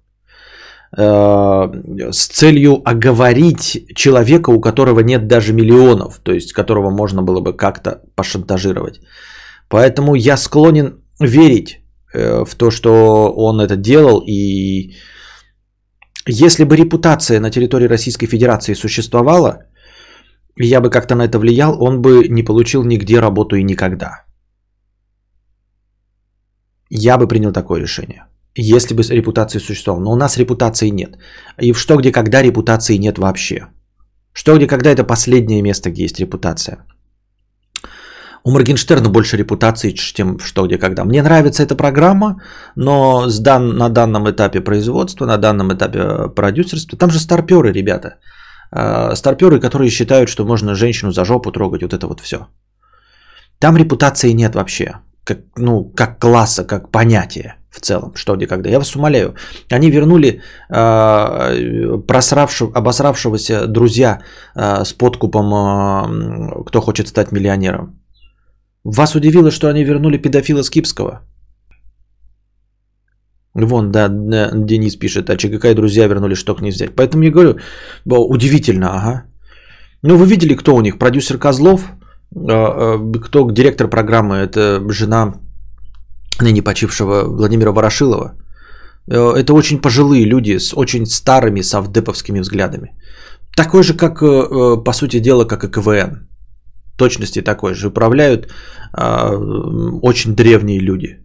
с 0.93 2.27
целью 2.29 2.81
оговорить 2.85 3.87
человека, 3.95 4.51
у 4.51 4.61
которого 4.61 5.01
нет 5.01 5.27
даже 5.27 5.53
миллионов, 5.53 6.21
то 6.23 6.33
есть 6.33 6.53
которого 6.53 6.91
можно 6.91 7.23
было 7.23 7.41
бы 7.41 7.57
как-то 7.57 8.03
пошантажировать. 8.15 9.01
Поэтому 9.69 10.15
я 10.15 10.37
склонен 10.37 11.03
верить 11.21 11.81
Э, 12.17 12.45
в 12.45 12.55
то, 12.55 12.71
что 12.71 13.33
он 13.37 13.61
это 13.61 13.77
делал. 13.77 14.23
И 14.27 14.95
если 16.27 16.65
бы 16.65 16.77
репутация 16.77 17.41
на 17.41 17.51
территории 17.51 17.89
Российской 17.89 18.27
Федерации 18.27 18.75
существовала, 18.75 19.59
я 20.57 20.81
бы 20.81 20.91
как-то 20.91 21.15
на 21.15 21.25
это 21.25 21.39
влиял, 21.39 21.83
он 21.83 22.01
бы 22.01 22.29
не 22.29 22.43
получил 22.43 22.85
нигде 22.85 23.21
работу 23.21 23.57
и 23.57 23.65
никогда. 23.65 24.25
Я 26.91 27.19
бы 27.19 27.29
принял 27.29 27.53
такое 27.53 27.81
решение. 27.81 28.25
Если 28.59 28.95
бы 28.95 29.03
репутация 29.03 29.61
существовала. 29.61 30.05
Но 30.05 30.13
у 30.13 30.17
нас 30.17 30.39
репутации 30.39 30.89
нет. 30.89 31.19
И 31.63 31.73
в 31.73 31.79
что, 31.79 31.97
где, 31.97 32.13
когда 32.13 32.43
репутации 32.43 32.99
нет 32.99 33.19
вообще. 33.19 33.67
Что, 34.33 34.57
где, 34.57 34.67
когда 34.67 34.91
это 34.91 35.05
последнее 35.05 35.63
место, 35.63 35.91
где 35.91 36.03
есть 36.03 36.21
репутация. 36.21 36.79
У 38.45 38.53
Моргенштерна 38.53 39.11
больше 39.11 39.37
репутации, 39.37 39.93
чем 39.93 40.39
что 40.39 40.67
где 40.67 40.79
когда. 40.79 41.05
Мне 41.05 41.23
нравится 41.23 41.63
эта 41.63 41.75
программа, 41.75 42.41
но 42.77 43.29
с 43.29 43.41
дан, 43.41 43.77
на 43.77 43.89
данном 43.89 44.31
этапе 44.31 44.61
производства, 44.61 45.27
на 45.27 45.37
данном 45.37 45.73
этапе 45.73 46.29
продюсерства, 46.35 46.97
там 46.97 47.11
же 47.11 47.19
старперы, 47.19 47.73
ребята. 47.73 48.19
А, 48.71 49.17
старперы, 49.17 49.61
которые 49.61 49.91
считают, 49.91 50.29
что 50.29 50.47
можно 50.47 50.75
женщину 50.75 51.13
за 51.13 51.25
жопу 51.25 51.51
трогать, 51.51 51.83
вот 51.83 51.93
это 51.93 52.07
вот 52.07 52.21
все. 52.21 52.47
Там 53.59 53.77
репутации 53.77 54.33
нет 54.33 54.55
вообще, 54.55 55.01
как, 55.25 55.39
ну, 55.57 55.93
как 55.97 56.21
класса, 56.21 56.65
как 56.65 56.91
понятия 56.91 57.56
в 57.77 57.81
целом, 57.81 58.13
что 58.15 58.37
где 58.37 58.47
когда. 58.47 58.71
Я 58.71 58.79
вас 58.79 58.97
умоляю, 58.97 59.35
они 59.73 59.91
вернули 59.91 60.41
э, 60.71 61.99
просравшего, 62.07 62.73
обосравшегося 62.75 63.67
друзья 63.67 64.21
э, 64.57 64.85
с 64.85 64.93
подкупом 64.93 65.53
э, 65.55 66.65
«Кто 66.67 66.81
хочет 66.81 67.09
стать 67.09 67.33
миллионером». 67.33 68.01
Вас 68.85 69.15
удивило, 69.15 69.51
что 69.51 69.69
они 69.69 69.85
вернули 69.85 70.19
педофила 70.19 70.63
Скипского? 70.63 71.21
Вон, 73.55 73.91
да, 73.91 74.09
Денис 74.09 74.97
пишет, 74.97 75.31
а 75.31 75.37
ЧГК 75.37 75.71
и 75.71 75.75
друзья 75.75 76.07
вернули, 76.07 76.35
что 76.35 76.55
к 76.55 76.61
ней 76.61 76.71
взять. 76.71 76.95
Поэтому 76.95 77.25
я 77.25 77.31
говорю, 77.31 77.57
удивительно, 78.05 78.87
ага. 78.95 79.25
Ну, 80.03 80.17
вы 80.17 80.27
видели, 80.27 80.55
кто 80.55 80.75
у 80.75 80.83
них? 80.83 80.99
Продюсер 80.99 81.39
Козлов, 81.39 81.81
а, 82.35 82.97
а, 82.97 83.19
кто 83.19 83.51
директор 83.51 83.89
программы, 83.89 84.37
это 84.37 84.81
жена 84.93 85.35
ныне 86.43 86.63
почившего 86.63 87.25
Владимира 87.25 87.73
Ворошилова. 87.73 88.35
Э, 89.09 89.35
это 89.37 89.53
очень 89.53 89.81
пожилые 89.81 90.25
люди 90.25 90.59
с 90.59 90.75
очень 90.77 91.07
старыми 91.07 91.63
совдеповскими 91.63 92.41
взглядами. 92.41 92.95
Такой 93.57 93.83
же, 93.83 93.95
как, 93.95 94.23
э, 94.23 94.27
э, 94.27 94.85
по 94.85 94.93
сути 94.93 95.21
дела, 95.21 95.45
как 95.45 95.65
и 95.65 95.71
КВН. 95.71 96.29
Точности 96.99 97.43
такой 97.43 97.75
же. 97.75 97.89
Управляют 97.89 98.53
очень 100.03 100.35
древние 100.35 100.81
люди. 100.81 101.19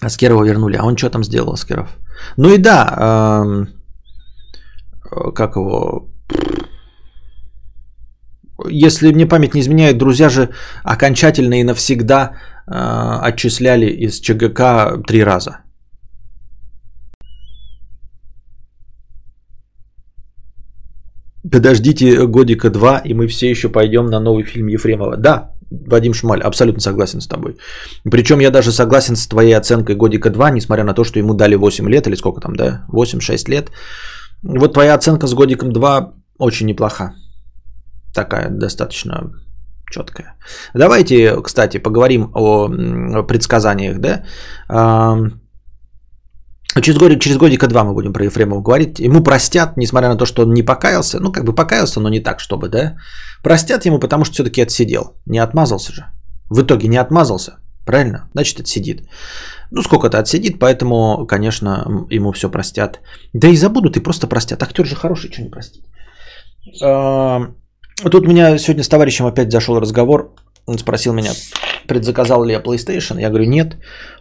Аскерова 0.00 0.44
вернули. 0.44 0.76
А 0.76 0.84
он 0.84 0.96
что 0.96 1.10
там 1.10 1.24
сделал, 1.24 1.52
Аскеров? 1.54 1.96
Ну 2.36 2.54
и 2.54 2.58
да, 2.58 3.66
как 5.34 5.56
его... 5.56 6.08
Если 8.64 9.12
мне 9.12 9.26
память 9.26 9.54
не 9.54 9.60
изменяет, 9.60 9.98
друзья 9.98 10.28
же 10.28 10.48
окончательно 10.84 11.60
и 11.60 11.64
навсегда 11.64 12.32
э, 12.66 13.28
отчисляли 13.28 13.86
из 13.86 14.20
ЧГК 14.20 15.02
три 15.06 15.24
раза. 15.24 15.58
Подождите 21.52 22.26
годика 22.26 22.70
два, 22.70 22.98
и 23.04 23.14
мы 23.14 23.28
все 23.28 23.50
еще 23.50 23.68
пойдем 23.68 24.06
на 24.06 24.20
новый 24.20 24.42
фильм 24.44 24.68
Ефремова. 24.68 25.16
Да, 25.16 25.52
Вадим 25.70 26.14
Шмаль, 26.14 26.40
абсолютно 26.40 26.80
согласен 26.80 27.20
с 27.20 27.26
тобой. 27.26 27.56
Причем 28.10 28.40
я 28.40 28.50
даже 28.50 28.72
согласен 28.72 29.16
с 29.16 29.26
твоей 29.26 29.56
оценкой 29.56 29.96
годика 29.96 30.30
2, 30.30 30.50
несмотря 30.50 30.84
на 30.84 30.94
то, 30.94 31.04
что 31.04 31.18
ему 31.18 31.34
дали 31.34 31.56
8 31.56 31.88
лет, 31.88 32.06
или 32.06 32.16
сколько 32.16 32.40
там, 32.40 32.56
да, 32.56 32.86
8-6 32.92 33.50
лет. 33.50 33.70
Вот 34.42 34.72
твоя 34.72 34.94
оценка 34.94 35.26
с 35.26 35.34
годиком 35.34 35.72
2 35.72 36.14
очень 36.38 36.66
неплоха. 36.66 37.14
Такая 38.16 38.48
достаточно 38.50 39.30
четкая. 39.90 40.34
Давайте, 40.74 41.40
кстати, 41.42 41.78
поговорим 41.78 42.30
о 42.34 42.68
предсказаниях, 43.22 43.98
да. 43.98 44.22
Через, 46.82 46.98
годик, 46.98 47.20
через 47.20 47.36
годика 47.36 47.68
два 47.68 47.84
мы 47.84 47.92
будем 47.94 48.12
про 48.12 48.24
Ефремова 48.24 48.62
говорить. 48.62 48.98
Ему 49.00 49.22
простят, 49.22 49.76
несмотря 49.76 50.08
на 50.08 50.16
то, 50.16 50.26
что 50.26 50.42
он 50.42 50.54
не 50.54 50.62
покаялся. 50.62 51.20
Ну, 51.20 51.32
как 51.32 51.44
бы 51.44 51.54
покаялся, 51.54 52.00
но 52.00 52.08
не 52.08 52.20
так, 52.20 52.40
чтобы, 52.40 52.68
да. 52.68 52.96
Простят 53.42 53.86
ему, 53.86 53.98
потому 53.98 54.24
что 54.24 54.34
все-таки 54.34 54.62
отсидел. 54.62 55.02
Не 55.26 55.42
отмазался 55.42 55.92
же. 55.92 56.04
В 56.50 56.62
итоге 56.62 56.88
не 56.88 57.00
отмазался. 57.00 57.58
Правильно? 57.86 58.30
Значит, 58.34 58.60
отсидит. 58.60 59.08
Ну, 59.70 59.82
сколько-то 59.82 60.18
отсидит, 60.18 60.58
поэтому, 60.58 61.26
конечно, 61.26 61.86
ему 62.10 62.32
все 62.32 62.50
простят. 62.50 63.00
Да 63.34 63.48
и 63.48 63.56
забудут, 63.56 63.96
и 63.96 64.02
просто 64.02 64.26
простят. 64.26 64.62
Актер 64.62 64.86
же 64.86 64.96
хороший, 64.96 65.30
что 65.32 65.42
не 65.42 65.50
простить. 65.50 65.84
Тут 68.02 68.26
меня 68.26 68.58
сегодня 68.58 68.82
с 68.82 68.88
товарищем 68.88 69.26
опять 69.26 69.50
зашел 69.50 69.80
разговор. 69.80 70.34
Он 70.66 70.78
спросил 70.78 71.14
меня, 71.14 71.32
предзаказал 71.88 72.44
ли 72.44 72.52
я 72.52 72.60
PlayStation. 72.60 73.20
Я 73.20 73.30
говорю, 73.30 73.46
нет. 73.46 73.76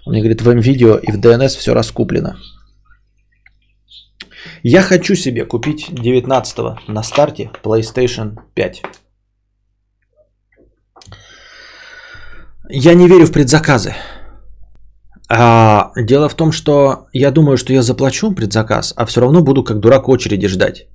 Он 0.05 0.13
мне 0.13 0.21
говорит, 0.21 0.41
в 0.41 0.49
M-Video 0.49 0.99
и 0.99 1.11
в 1.11 1.19
DNS 1.19 1.57
все 1.57 1.73
раскуплено. 1.73 2.37
Я 4.63 4.81
хочу 4.81 5.15
себе 5.15 5.45
купить 5.45 5.87
19 5.91 6.87
на 6.87 7.03
старте 7.03 7.51
PlayStation 7.63 8.37
5. 8.53 8.81
Я 12.69 12.93
не 12.93 13.07
верю 13.07 13.25
в 13.25 13.31
предзаказы. 13.31 13.93
А, 15.27 15.91
дело 15.97 16.29
в 16.29 16.35
том, 16.35 16.51
что 16.51 17.07
я 17.11 17.31
думаю, 17.31 17.57
что 17.57 17.73
я 17.73 17.81
заплачу 17.81 18.31
предзаказ, 18.33 18.93
а 18.95 19.05
все 19.05 19.21
равно 19.21 19.41
буду 19.41 19.63
как 19.63 19.79
дурак 19.79 20.07
очереди 20.07 20.47
ждать. 20.47 20.87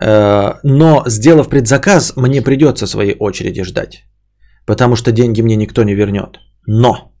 Э, 0.00 0.54
но 0.62 1.04
сделав 1.06 1.48
предзаказ, 1.48 2.16
мне 2.16 2.42
придется 2.42 2.86
своей 2.86 3.16
очереди 3.18 3.62
ждать 3.62 4.04
потому 4.66 4.96
что 4.96 5.12
деньги 5.12 5.42
мне 5.42 5.56
никто 5.56 5.84
не 5.84 5.94
вернет. 5.94 6.40
Но 6.66 7.12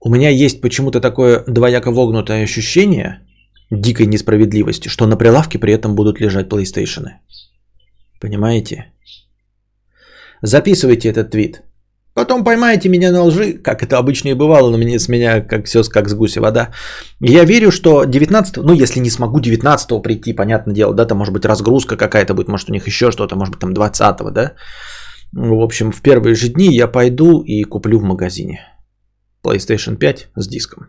у 0.00 0.10
меня 0.10 0.30
есть 0.30 0.60
почему-то 0.60 1.00
такое 1.00 1.44
двояко 1.46 1.90
вогнутое 1.90 2.44
ощущение 2.44 3.20
дикой 3.70 4.06
несправедливости, 4.06 4.88
что 4.88 5.06
на 5.06 5.16
прилавке 5.16 5.58
при 5.58 5.72
этом 5.72 5.94
будут 5.94 6.20
лежать 6.20 6.48
PlayStation. 6.48 7.06
Понимаете? 8.20 8.92
Записывайте 10.42 11.08
этот 11.08 11.30
твит. 11.30 11.62
Потом 12.18 12.42
поймаете 12.42 12.88
меня 12.88 13.12
на 13.12 13.22
лжи, 13.22 13.52
как 13.52 13.84
это 13.84 13.96
обычно 13.96 14.30
и 14.30 14.34
бывало, 14.34 14.70
но 14.70 14.76
мне, 14.76 14.98
с 14.98 15.08
меня 15.08 15.40
как 15.40 15.66
все 15.66 15.84
как 15.84 16.08
с 16.08 16.14
гуся 16.14 16.40
вода. 16.40 16.70
Я 17.20 17.44
верю, 17.44 17.70
что 17.70 18.04
19 18.04 18.56
ну 18.56 18.74
если 18.74 18.98
не 19.00 19.10
смогу 19.10 19.38
19 19.38 20.02
прийти, 20.02 20.32
понятное 20.32 20.74
дело, 20.74 20.94
да, 20.94 21.06
там 21.06 21.18
может 21.18 21.32
быть 21.32 21.44
разгрузка 21.44 21.96
какая-то 21.96 22.34
будет, 22.34 22.48
может 22.48 22.70
у 22.70 22.72
них 22.72 22.88
еще 22.88 23.12
что-то, 23.12 23.36
может 23.36 23.52
быть 23.52 23.60
там 23.60 23.72
20 23.72 24.32
да. 24.32 24.52
В 25.32 25.62
общем, 25.62 25.92
в 25.92 26.02
первые 26.02 26.34
же 26.34 26.48
дни 26.48 26.74
я 26.74 26.88
пойду 26.88 27.40
и 27.42 27.62
куплю 27.62 28.00
в 28.00 28.02
магазине 28.02 28.58
PlayStation 29.44 29.96
5 29.96 30.30
с 30.34 30.48
диском. 30.48 30.88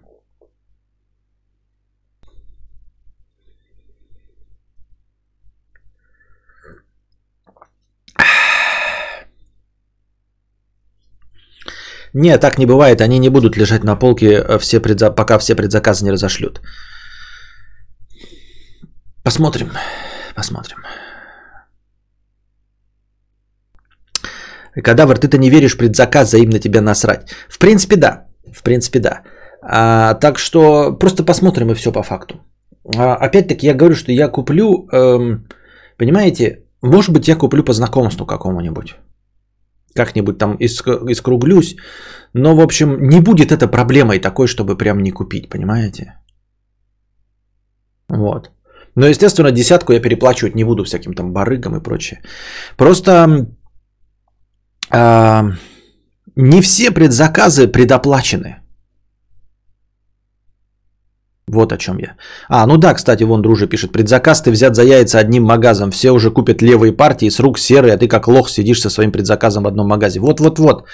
Не, 12.14 12.38
так 12.38 12.58
не 12.58 12.66
бывает. 12.66 13.02
Они 13.02 13.20
не 13.20 13.30
будут 13.30 13.58
лежать 13.58 13.84
на 13.84 13.96
полке, 13.96 14.26
э, 14.26 14.60
все 14.60 14.80
предза... 14.80 15.12
пока 15.12 15.38
все 15.40 15.56
предзаказы 15.56 16.06
не 16.06 16.12
разошлют. 16.12 16.62
Посмотрим. 19.24 19.72
Посмотрим. 20.36 20.78
Кадавр, 24.84 25.18
ты-то 25.18 25.38
не 25.38 25.50
веришь 25.50 25.74
в 25.74 25.78
предзаказ, 25.78 26.28
взаимно 26.28 26.60
тебя 26.60 26.82
насрать. 26.82 27.30
В 27.50 27.60
принципе, 27.60 27.96
да. 27.96 28.28
В 28.54 28.64
принципе, 28.64 29.00
да. 29.00 29.22
А, 29.62 30.14
так 30.16 30.40
что 30.40 30.94
просто 30.94 31.24
посмотрим 31.24 31.72
и 31.72 31.76
все 31.76 31.92
по 31.92 32.04
факту. 32.04 32.36
А, 32.98 33.16
опять-таки, 33.16 33.68
я 33.68 33.74
говорю, 33.74 33.96
что 33.96 34.12
я 34.12 34.30
куплю, 34.30 34.88
эм, 34.92 35.48
понимаете, 35.98 36.64
может 36.82 37.12
быть, 37.12 37.28
я 37.28 37.36
куплю 37.36 37.64
по 37.64 37.74
знакомству 37.74 38.26
какому-нибудь. 38.26 38.96
Как-нибудь 39.96 40.38
там 40.38 40.56
искруглюсь. 40.60 41.76
Но, 42.34 42.56
в 42.56 42.60
общем, 42.60 42.98
не 43.10 43.22
будет 43.22 43.52
это 43.52 43.68
проблемой 43.68 44.20
такой, 44.20 44.48
чтобы 44.48 44.78
прям 44.78 45.00
не 45.00 45.12
купить, 45.12 45.50
понимаете? 45.50 46.14
Вот. 48.10 48.52
Но, 48.96 49.08
естественно, 49.08 49.52
десятку 49.52 49.94
я 49.94 50.02
переплачивать 50.02 50.56
не 50.56 50.64
буду 50.64 50.84
всяким 50.84 51.14
там 51.14 51.34
барыгам 51.34 51.76
и 51.76 51.84
прочее. 51.84 52.22
Просто 52.78 53.48
а, 54.92 55.44
не 56.36 56.62
все 56.62 56.92
предзаказы 56.92 57.68
предоплачены. 57.68 58.59
Вот 61.52 61.72
о 61.74 61.78
чем 61.78 61.98
я. 61.98 62.16
А, 62.48 62.66
ну 62.68 62.78
да, 62.78 62.94
кстати, 62.94 63.24
вон 63.24 63.42
друже 63.42 63.68
пишет. 63.68 63.92
Предзаказ 63.92 64.42
ты 64.42 64.52
взят 64.52 64.76
за 64.76 64.84
яйца 64.84 65.20
одним 65.20 65.44
магазом. 65.44 65.90
Все 65.92 66.12
уже 66.12 66.32
купят 66.32 66.62
левые 66.62 66.92
партии, 66.92 67.30
с 67.30 67.40
рук 67.40 67.58
серые, 67.58 67.94
а 67.94 67.98
ты 67.98 68.08
как 68.08 68.28
лох 68.28 68.50
сидишь 68.50 68.82
со 68.82 68.90
своим 68.90 69.12
предзаказом 69.12 69.64
в 69.64 69.68
одном 69.68 69.88
магазе. 69.88 70.20
Вот-вот-вот. 70.20 70.86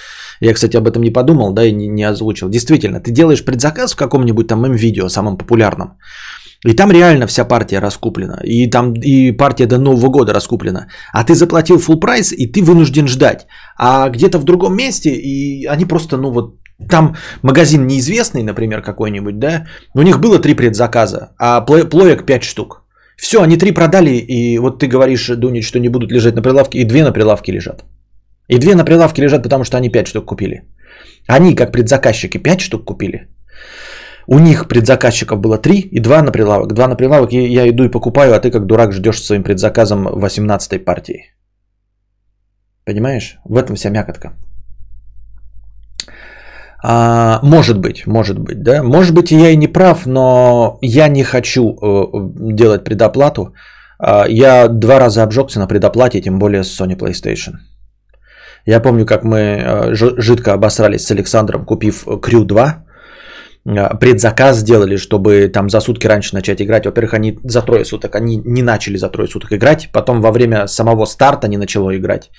Я, 0.41 0.53
кстати, 0.53 0.77
об 0.77 0.87
этом 0.87 1.01
не 1.01 1.11
подумал, 1.11 1.53
да, 1.53 1.65
и 1.65 1.71
не, 1.71 1.87
не 1.87 2.03
озвучил. 2.09 2.49
Действительно, 2.49 2.99
ты 3.01 3.11
делаешь 3.11 3.43
предзаказ 3.43 3.93
в 3.93 3.97
каком-нибудь 3.97 4.47
там 4.47 4.65
М-видео, 4.65 5.09
самом 5.09 5.37
популярном. 5.37 5.97
И 6.65 6.73
там 6.73 6.91
реально 6.91 7.27
вся 7.27 7.45
партия 7.45 7.81
раскуплена. 7.81 8.39
И 8.43 8.69
там 8.69 8.93
и 8.93 9.31
партия 9.31 9.67
до 9.67 9.77
Нового 9.77 10.09
года 10.09 10.33
раскуплена. 10.33 10.87
А 11.13 11.23
ты 11.23 11.33
заплатил 11.33 11.77
full 11.77 11.99
прайс, 11.99 12.31
и 12.31 12.47
ты 12.47 12.63
вынужден 12.63 13.07
ждать. 13.07 13.45
А 13.77 14.09
где-то 14.09 14.39
в 14.39 14.43
другом 14.43 14.75
месте, 14.75 15.09
и 15.09 15.65
они 15.65 15.85
просто, 15.85 16.17
ну 16.17 16.31
вот, 16.31 16.55
там 16.89 17.15
магазин 17.41 17.87
неизвестный, 17.87 18.43
например, 18.43 18.81
какой-нибудь, 18.81 19.39
да, 19.39 19.67
у 19.93 20.01
них 20.01 20.19
было 20.19 20.39
три 20.39 20.55
предзаказа, 20.55 21.31
а 21.37 21.61
плоек 21.61 22.25
5 22.25 22.43
штук. 22.43 22.83
Все, 23.17 23.41
они 23.41 23.57
три 23.57 23.71
продали, 23.71 24.15
и 24.15 24.59
вот 24.59 24.79
ты 24.79 24.87
говоришь, 24.87 25.27
Дунич, 25.37 25.67
что 25.67 25.79
не 25.79 25.89
будут 25.89 26.11
лежать 26.11 26.35
на 26.35 26.41
прилавке, 26.41 26.79
и 26.79 26.85
две 26.85 27.03
на 27.03 27.13
прилавке 27.13 27.53
лежат. 27.53 27.85
И 28.49 28.59
две 28.59 28.75
на 28.75 28.85
прилавке 28.85 29.21
лежат, 29.21 29.43
потому 29.43 29.63
что 29.63 29.77
они 29.77 29.89
5 29.89 30.07
штук 30.07 30.25
купили. 30.25 30.63
Они, 31.27 31.55
как 31.55 31.71
предзаказчики, 31.71 32.37
5 32.37 32.61
штук 32.61 32.85
купили. 32.85 33.27
У 34.27 34.39
них 34.39 34.67
предзаказчиков 34.67 35.39
было 35.39 35.57
3 35.57 35.79
и 35.91 35.99
2 35.99 36.21
на 36.23 36.31
прилавок. 36.31 36.73
2 36.73 36.87
на 36.87 36.95
прилавок, 36.95 37.31
я 37.31 37.69
иду 37.69 37.83
и 37.83 37.91
покупаю, 37.91 38.33
а 38.33 38.39
ты 38.39 38.51
как 38.51 38.65
дурак 38.65 38.91
ждешь 38.91 39.23
своим 39.23 39.43
предзаказом 39.43 40.07
18 40.07 40.85
партии. 40.85 41.33
Понимаешь? 42.85 43.37
В 43.45 43.55
этом 43.55 43.75
вся 43.75 43.89
мякотка. 43.89 44.33
А, 46.87 47.39
может 47.41 47.79
быть, 47.79 48.05
может 48.07 48.37
быть, 48.37 48.61
да. 48.63 48.83
Может 48.83 49.13
быть, 49.13 49.31
я 49.31 49.49
и 49.49 49.57
не 49.57 49.67
прав, 49.67 50.05
но 50.05 50.77
я 50.81 51.07
не 51.07 51.23
хочу 51.23 51.61
э, 51.61 52.05
делать 52.53 52.83
предоплату. 52.83 53.53
А, 53.97 54.25
я 54.29 54.67
два 54.67 54.99
раза 54.99 55.23
обжегся 55.23 55.59
на 55.59 55.67
предоплате, 55.67 56.21
тем 56.21 56.37
более 56.37 56.63
с 56.63 56.79
Sony 56.79 56.95
PlayStation. 56.95 57.53
Я 58.67 58.79
помню, 58.79 59.05
как 59.05 59.23
мы 59.23 59.37
э, 59.39 59.95
жидко 59.95 60.53
обосрались 60.53 61.05
с 61.05 61.11
Александром, 61.11 61.65
купив 61.65 62.07
Crew 62.07 62.43
2. 62.45 62.85
Э, 63.65 63.97
предзаказ 63.99 64.57
сделали, 64.57 64.97
чтобы 64.97 65.47
там 65.47 65.69
за 65.69 65.81
сутки 65.81 66.07
раньше 66.07 66.35
начать 66.35 66.61
играть. 66.61 66.85
Во-первых, 66.85 67.13
они 67.15 67.39
за 67.43 67.61
трое 67.63 67.83
суток, 67.83 68.15
они 68.15 68.41
не 68.45 68.61
начали 68.61 68.97
за 68.97 69.09
трое 69.09 69.27
суток 69.27 69.53
играть. 69.53 69.89
Потом 69.91 70.21
во 70.21 70.31
время 70.31 70.67
самого 70.67 71.05
старта 71.05 71.47
не 71.47 71.57
начало 71.57 71.95
играть, 71.95 72.23
а, 72.23 72.31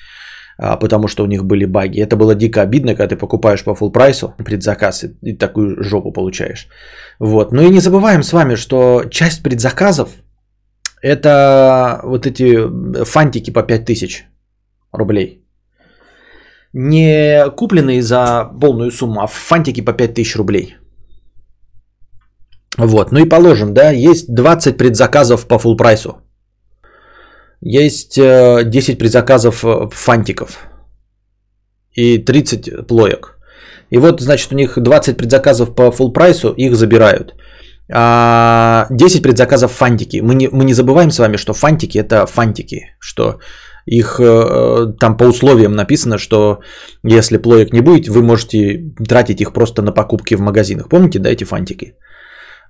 потому 0.59 1.09
что 1.09 1.25
у 1.25 1.27
них 1.27 1.45
были 1.45 1.67
баги. 1.67 2.01
Это 2.01 2.17
было 2.17 2.35
дико 2.35 2.63
обидно, 2.63 2.95
когда 2.95 3.09
ты 3.09 3.17
покупаешь 3.17 3.65
по 3.65 3.71
full 3.71 3.93
прайсу 3.93 4.35
предзаказ 4.45 5.05
и 5.23 5.37
такую 5.37 5.83
жопу 5.83 6.13
получаешь. 6.13 6.69
Вот. 7.19 7.53
Ну 7.53 7.63
и 7.63 7.71
не 7.71 7.81
забываем 7.81 8.23
с 8.23 8.33
вами, 8.33 8.57
что 8.57 9.05
часть 9.11 9.43
предзаказов 9.43 10.09
это 11.03 12.01
вот 12.05 12.27
эти 12.27 13.05
фантики 13.05 13.51
по 13.53 13.63
5000 13.63 14.27
рублей 14.93 15.47
не 16.79 17.51
купленные 17.57 18.03
за 18.03 18.51
полную 18.61 18.91
сумму, 18.91 19.23
а 19.23 19.27
фантики 19.27 19.81
по 19.81 19.93
5000 19.93 20.37
рублей. 20.37 20.77
Вот, 22.79 23.13
ну 23.13 23.21
и 23.21 23.29
положим, 23.29 23.73
да, 23.73 23.91
есть 23.91 24.35
20 24.35 24.77
предзаказов 24.77 25.47
по 25.49 25.55
full 25.55 25.77
прайсу. 25.77 26.21
Есть 27.69 28.17
10 28.17 28.89
э, 28.89 28.99
предзаказов 28.99 29.65
э, 29.65 29.89
фантиков 29.93 30.59
и 31.97 32.19
30 32.19 32.87
плоек. 32.87 33.39
И 33.91 33.99
вот, 33.99 34.21
значит, 34.21 34.53
у 34.53 34.57
них 34.57 34.79
20 34.79 35.17
предзаказов 35.17 35.75
по 35.75 35.91
full 35.91 36.13
прайсу, 36.13 36.53
их 36.53 36.77
забирают. 36.77 37.35
А 37.93 38.87
10 38.91 39.23
предзаказов 39.23 39.73
фантики. 39.73 40.23
Мы 40.23 40.35
не, 40.35 40.49
мы 40.49 40.65
не 40.65 40.75
забываем 40.75 41.11
с 41.11 41.19
вами, 41.19 41.37
что 41.37 41.55
фантики 41.55 41.99
это 41.99 42.27
фантики, 42.27 42.95
что 43.01 43.39
их 43.85 44.21
э, 44.21 44.93
там 45.01 45.17
по 45.17 45.25
условиям 45.25 45.73
написано, 45.73 46.19
что 46.19 46.61
если 47.03 47.39
плоек 47.39 47.73
не 47.73 47.81
будет, 47.81 48.09
вы 48.09 48.23
можете 48.23 48.93
тратить 49.09 49.41
их 49.41 49.53
просто 49.53 49.83
на 49.83 49.93
покупки 49.93 50.37
в 50.37 50.41
магазинах. 50.41 50.89
Помните, 50.89 51.19
да, 51.19 51.31
эти 51.31 51.45
фантики? 51.45 51.95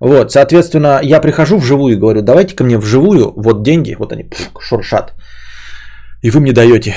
Вот, 0.01 0.33
соответственно, 0.33 1.01
я 1.03 1.21
прихожу 1.21 1.59
вживую 1.59 1.95
и 1.95 1.99
говорю, 1.99 2.23
давайте 2.23 2.55
ко 2.55 2.65
мне 2.65 2.79
вживую, 2.79 3.33
вот 3.37 3.63
деньги, 3.63 3.97
вот 3.99 4.13
они 4.13 4.25
пфф, 4.25 4.51
шуршат. 4.61 5.15
И 6.23 6.31
вы 6.31 6.41
мне 6.41 6.53
даете. 6.53 6.95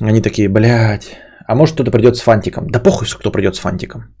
Они 0.00 0.20
такие, 0.20 0.48
блядь, 0.48 1.18
а 1.46 1.54
может 1.54 1.74
кто-то 1.74 1.90
придет 1.90 2.16
с 2.16 2.20
фантиком. 2.20 2.70
Да 2.70 2.80
похуй, 2.80 3.06
кто 3.06 3.30
придет 3.30 3.56
с 3.56 3.58
фантиком. 3.58 4.14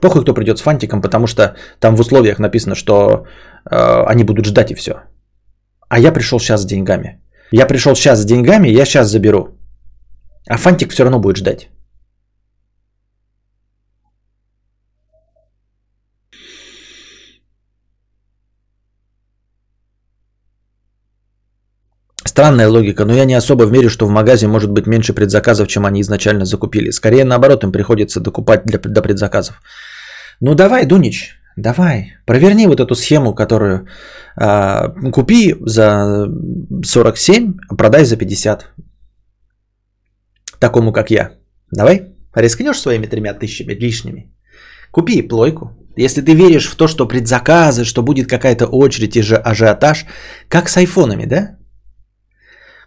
Похуй, 0.00 0.22
кто 0.22 0.34
придет 0.34 0.58
с 0.58 0.62
фантиком, 0.62 1.00
потому 1.00 1.26
что 1.26 1.54
там 1.80 1.96
в 1.96 2.00
условиях 2.00 2.38
написано, 2.38 2.74
что 2.74 3.26
э, 3.70 4.04
они 4.06 4.24
будут 4.24 4.46
ждать 4.46 4.70
и 4.70 4.74
все. 4.74 4.92
А 5.88 5.98
я 5.98 6.12
пришел 6.12 6.40
сейчас 6.40 6.62
с 6.62 6.66
деньгами. 6.66 7.20
Я 7.52 7.66
пришел 7.66 7.94
сейчас 7.94 8.18
с 8.18 8.24
деньгами, 8.24 8.68
я 8.68 8.84
сейчас 8.84 9.08
заберу. 9.08 9.58
А 10.48 10.56
фантик 10.56 10.90
все 10.92 11.04
равно 11.04 11.20
будет 11.20 11.36
ждать. 11.36 11.68
Странная 22.34 22.68
логика, 22.68 23.04
но 23.04 23.14
я 23.14 23.24
не 23.26 23.38
особо 23.38 23.64
верю, 23.64 23.88
что 23.88 24.06
в 24.06 24.10
магазе 24.10 24.48
может 24.48 24.70
быть 24.72 24.88
меньше 24.88 25.12
предзаказов, 25.12 25.68
чем 25.68 25.86
они 25.86 26.00
изначально 26.00 26.44
закупили. 26.44 26.90
Скорее 26.90 27.24
наоборот, 27.24 27.62
им 27.62 27.70
приходится 27.70 28.20
докупать 28.20 28.64
для, 28.64 28.78
до 28.78 29.02
предзаказов. 29.02 29.62
Ну 30.40 30.54
давай, 30.54 30.84
Дунич, 30.84 31.38
Давай, 31.56 32.16
проверни 32.26 32.66
вот 32.66 32.80
эту 32.80 32.96
схему, 32.96 33.34
которую 33.34 33.86
э, 34.36 35.10
купи 35.12 35.54
за 35.60 36.26
47, 36.84 37.54
а 37.68 37.76
продай 37.76 38.04
за 38.04 38.16
50. 38.16 38.66
Такому, 40.58 40.92
как 40.92 41.10
я. 41.10 41.30
Давай, 41.70 42.02
рискнешь 42.34 42.80
своими 42.80 43.06
тремя 43.06 43.34
тысячами 43.34 43.74
лишними. 43.74 44.34
Купи 44.90 45.22
плойку. 45.22 45.70
Если 45.96 46.22
ты 46.22 46.34
веришь 46.34 46.68
в 46.68 46.74
то, 46.74 46.88
что 46.88 47.06
предзаказы, 47.06 47.84
что 47.84 48.02
будет 48.02 48.28
какая-то 48.28 48.66
очередь 48.66 49.16
и 49.16 49.22
же 49.22 49.36
ажиотаж, 49.36 50.06
как 50.48 50.68
с 50.68 50.76
айфонами, 50.76 51.26
да? 51.26 51.58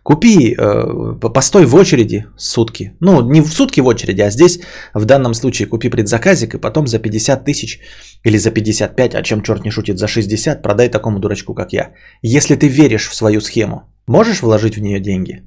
Купи, 0.08 0.56
э, 0.58 1.20
постой 1.34 1.66
в 1.66 1.76
очереди 1.76 2.26
сутки. 2.38 2.94
Ну, 3.02 3.30
не 3.30 3.42
в 3.42 3.48
сутки 3.48 3.82
в 3.82 3.88
очереди, 3.88 4.22
а 4.22 4.30
здесь 4.30 4.60
в 4.94 5.06
данном 5.06 5.34
случае 5.34 5.68
купи 5.68 5.90
предзаказик 5.90 6.54
и 6.54 6.62
потом 6.62 6.88
за 6.88 7.00
50 7.00 7.44
тысяч 7.44 7.82
или 8.24 8.38
за 8.38 8.52
55, 8.52 9.16
а 9.16 9.22
чем 9.22 9.42
черт 9.42 9.66
не 9.66 9.72
шутит, 9.72 9.98
за 9.98 10.08
60 10.08 10.62
продай 10.62 10.90
такому 10.90 11.20
дурачку, 11.20 11.54
как 11.54 11.74
я. 11.74 11.92
Если 12.22 12.56
ты 12.56 12.70
веришь 12.70 13.10
в 13.10 13.16
свою 13.16 13.42
схему, 13.42 13.82
можешь 14.08 14.42
вложить 14.42 14.78
в 14.78 14.82
нее 14.82 15.02
деньги? 15.02 15.44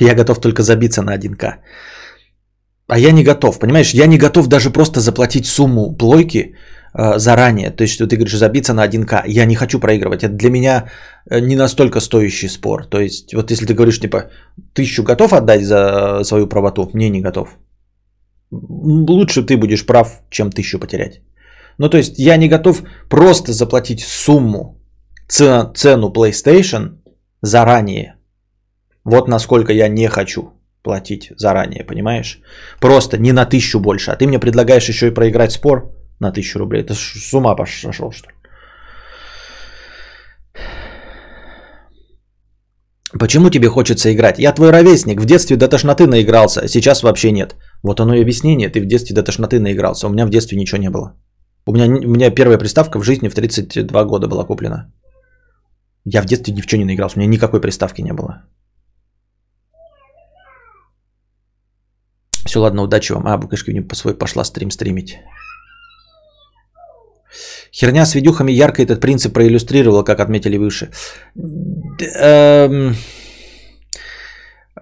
Я 0.00 0.14
готов 0.14 0.40
только 0.40 0.62
забиться 0.62 1.02
на 1.02 1.16
1К. 1.16 1.60
А 2.88 2.98
я 2.98 3.12
не 3.12 3.22
готов, 3.22 3.60
понимаешь? 3.60 3.94
Я 3.94 4.06
не 4.06 4.18
готов 4.18 4.48
даже 4.48 4.70
просто 4.70 5.00
заплатить 5.00 5.46
сумму 5.46 5.96
плойки, 5.96 6.56
заранее. 6.94 7.70
То 7.70 7.84
есть, 7.84 7.94
что 7.94 8.06
ты 8.06 8.16
говоришь, 8.16 8.38
забиться 8.38 8.74
на 8.74 8.86
1К. 8.86 9.22
Я 9.26 9.46
не 9.46 9.54
хочу 9.54 9.80
проигрывать. 9.80 10.22
Это 10.22 10.34
для 10.34 10.50
меня 10.50 10.90
э, 11.30 11.40
не 11.40 11.56
настолько 11.56 12.00
стоящий 12.00 12.48
спор. 12.48 12.86
То 12.86 13.00
есть, 13.00 13.34
вот 13.34 13.50
если 13.50 13.66
ты 13.66 13.74
говоришь, 13.74 14.00
типа, 14.00 14.30
тысячу 14.72 15.02
готов 15.02 15.32
отдать 15.32 15.62
за 15.62 16.24
свою 16.24 16.48
правоту, 16.48 16.90
мне 16.94 17.10
не 17.10 17.20
готов. 17.20 17.48
Лучше 18.50 19.42
ты 19.42 19.56
будешь 19.56 19.86
прав, 19.86 20.22
чем 20.30 20.50
тысячу 20.50 20.78
потерять. 20.78 21.20
Ну, 21.78 21.88
то 21.88 21.96
есть, 21.96 22.18
я 22.18 22.36
не 22.36 22.48
готов 22.48 22.82
просто 23.08 23.52
заплатить 23.52 24.00
сумму, 24.00 24.80
цену 25.28 26.10
PlayStation 26.10 26.98
заранее. 27.42 28.16
Вот 29.04 29.28
насколько 29.28 29.72
я 29.72 29.88
не 29.88 30.08
хочу 30.08 30.52
платить 30.82 31.32
заранее, 31.36 31.84
понимаешь? 31.84 32.40
Просто 32.80 33.18
не 33.18 33.32
на 33.32 33.46
тысячу 33.46 33.80
больше. 33.80 34.10
А 34.10 34.16
ты 34.16 34.26
мне 34.26 34.38
предлагаешь 34.38 34.88
еще 34.88 35.06
и 35.06 35.14
проиграть 35.14 35.52
спор 35.52 35.99
на 36.20 36.32
тысячу 36.32 36.58
рублей. 36.58 36.82
Это 36.82 36.94
с 36.94 37.34
ума 37.34 37.56
пошел, 37.56 38.12
что 38.12 38.28
ли? 38.28 38.34
Почему 43.18 43.50
тебе 43.50 43.68
хочется 43.68 44.12
играть? 44.12 44.38
Я 44.38 44.52
твой 44.52 44.70
ровесник, 44.70 45.20
в 45.20 45.24
детстве 45.24 45.56
до 45.56 45.68
тошноты 45.68 46.06
наигрался, 46.06 46.68
сейчас 46.68 47.02
вообще 47.02 47.32
нет. 47.32 47.56
Вот 47.82 48.00
оно 48.00 48.14
и 48.14 48.22
объяснение, 48.22 48.68
ты 48.68 48.80
в 48.80 48.86
детстве 48.86 49.16
до 49.16 49.22
тошноты 49.22 49.58
наигрался, 49.58 50.06
у 50.06 50.10
меня 50.10 50.26
в 50.26 50.30
детстве 50.30 50.58
ничего 50.58 50.78
не 50.78 50.90
было. 50.90 51.16
У 51.66 51.72
меня, 51.72 51.86
у 51.86 52.10
меня 52.10 52.30
первая 52.30 52.58
приставка 52.58 52.98
в 52.98 53.04
жизни 53.04 53.28
в 53.28 53.34
32 53.34 54.04
года 54.04 54.28
была 54.28 54.44
куплена. 54.44 54.92
Я 56.04 56.22
в 56.22 56.26
детстве 56.26 56.54
ни 56.54 56.60
в 56.60 56.66
чем 56.66 56.78
не 56.78 56.84
наигрался, 56.84 57.18
у 57.18 57.20
меня 57.20 57.30
никакой 57.30 57.60
приставки 57.60 58.02
не 58.02 58.12
было. 58.12 58.44
Все, 62.46 62.60
ладно, 62.60 62.82
удачи 62.82 63.12
вам. 63.12 63.26
А, 63.26 63.38
букашки 63.38 63.72
не 63.72 63.80
по 63.80 63.94
свой 63.94 64.18
пошла 64.18 64.44
стрим 64.44 64.70
стримить. 64.70 65.18
Херня 67.72 68.04
с 68.04 68.14
видюхами 68.14 68.52
ярко 68.52 68.82
этот 68.82 69.00
принцип 69.00 69.32
проиллюстрировала, 69.32 70.02
как 70.02 70.20
отметили 70.20 70.56
выше. 70.58 70.90
Эм... 72.16 72.94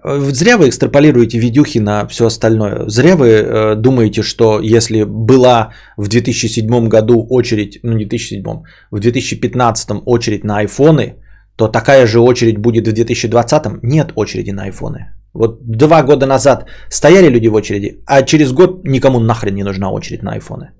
Зря 0.03 0.57
вы 0.57 0.69
экстраполируете 0.69 1.39
видюхи 1.39 1.79
на 1.79 2.07
все 2.07 2.25
остальное. 2.25 2.87
Зря 2.87 3.15
вы 3.15 3.27
э, 3.27 3.75
думаете, 3.75 4.23
что 4.23 4.61
если 4.61 5.03
была 5.03 5.73
в 5.97 6.07
2007 6.07 6.87
году 6.87 7.25
очередь, 7.29 7.79
ну 7.83 7.97
не 7.97 8.05
2007, 8.05 8.43
в 8.91 8.99
2015 8.99 9.89
очередь 10.05 10.43
на 10.43 10.59
айфоны, 10.59 11.15
то 11.57 11.67
такая 11.67 12.07
же 12.07 12.19
очередь 12.19 12.57
будет 12.57 12.87
в 12.87 12.93
2020. 12.93 13.83
Нет 13.83 14.11
очереди 14.15 14.51
на 14.51 14.63
айфоны. 14.63 14.99
Вот 15.33 15.59
два 15.65 16.01
года 16.03 16.25
назад 16.25 16.65
стояли 16.89 17.29
люди 17.29 17.47
в 17.47 17.53
очереди, 17.53 18.01
а 18.05 18.23
через 18.23 18.53
год 18.53 18.85
никому 18.85 19.19
нахрен 19.19 19.55
не 19.55 19.63
нужна 19.63 19.91
очередь 19.91 20.23
на 20.23 20.31
айфоны. 20.31 20.71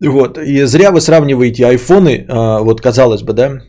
Вот, 0.00 0.38
и 0.38 0.66
зря 0.66 0.90
вы 0.90 1.00
сравниваете 1.00 1.66
айфоны, 1.66 2.26
а, 2.28 2.60
вот 2.60 2.80
казалось 2.80 3.22
бы, 3.22 3.32
да, 3.32 3.62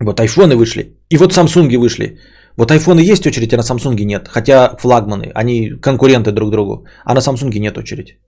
вот 0.00 0.20
айфоны 0.20 0.56
вышли, 0.56 0.96
и 1.10 1.16
вот 1.16 1.32
самсунги 1.32 1.76
вышли. 1.76 2.18
Вот 2.56 2.70
айфоны 2.70 3.00
есть 3.00 3.26
очередь, 3.26 3.52
а 3.52 3.56
на 3.56 3.62
самсунге 3.62 4.04
нет, 4.04 4.28
хотя 4.28 4.76
флагманы, 4.78 5.30
они 5.34 5.70
конкуренты 5.80 6.32
друг 6.32 6.50
другу, 6.50 6.86
а 7.04 7.14
на 7.14 7.20
самсунге 7.20 7.60
нет 7.60 7.78
очередь. 7.78 8.18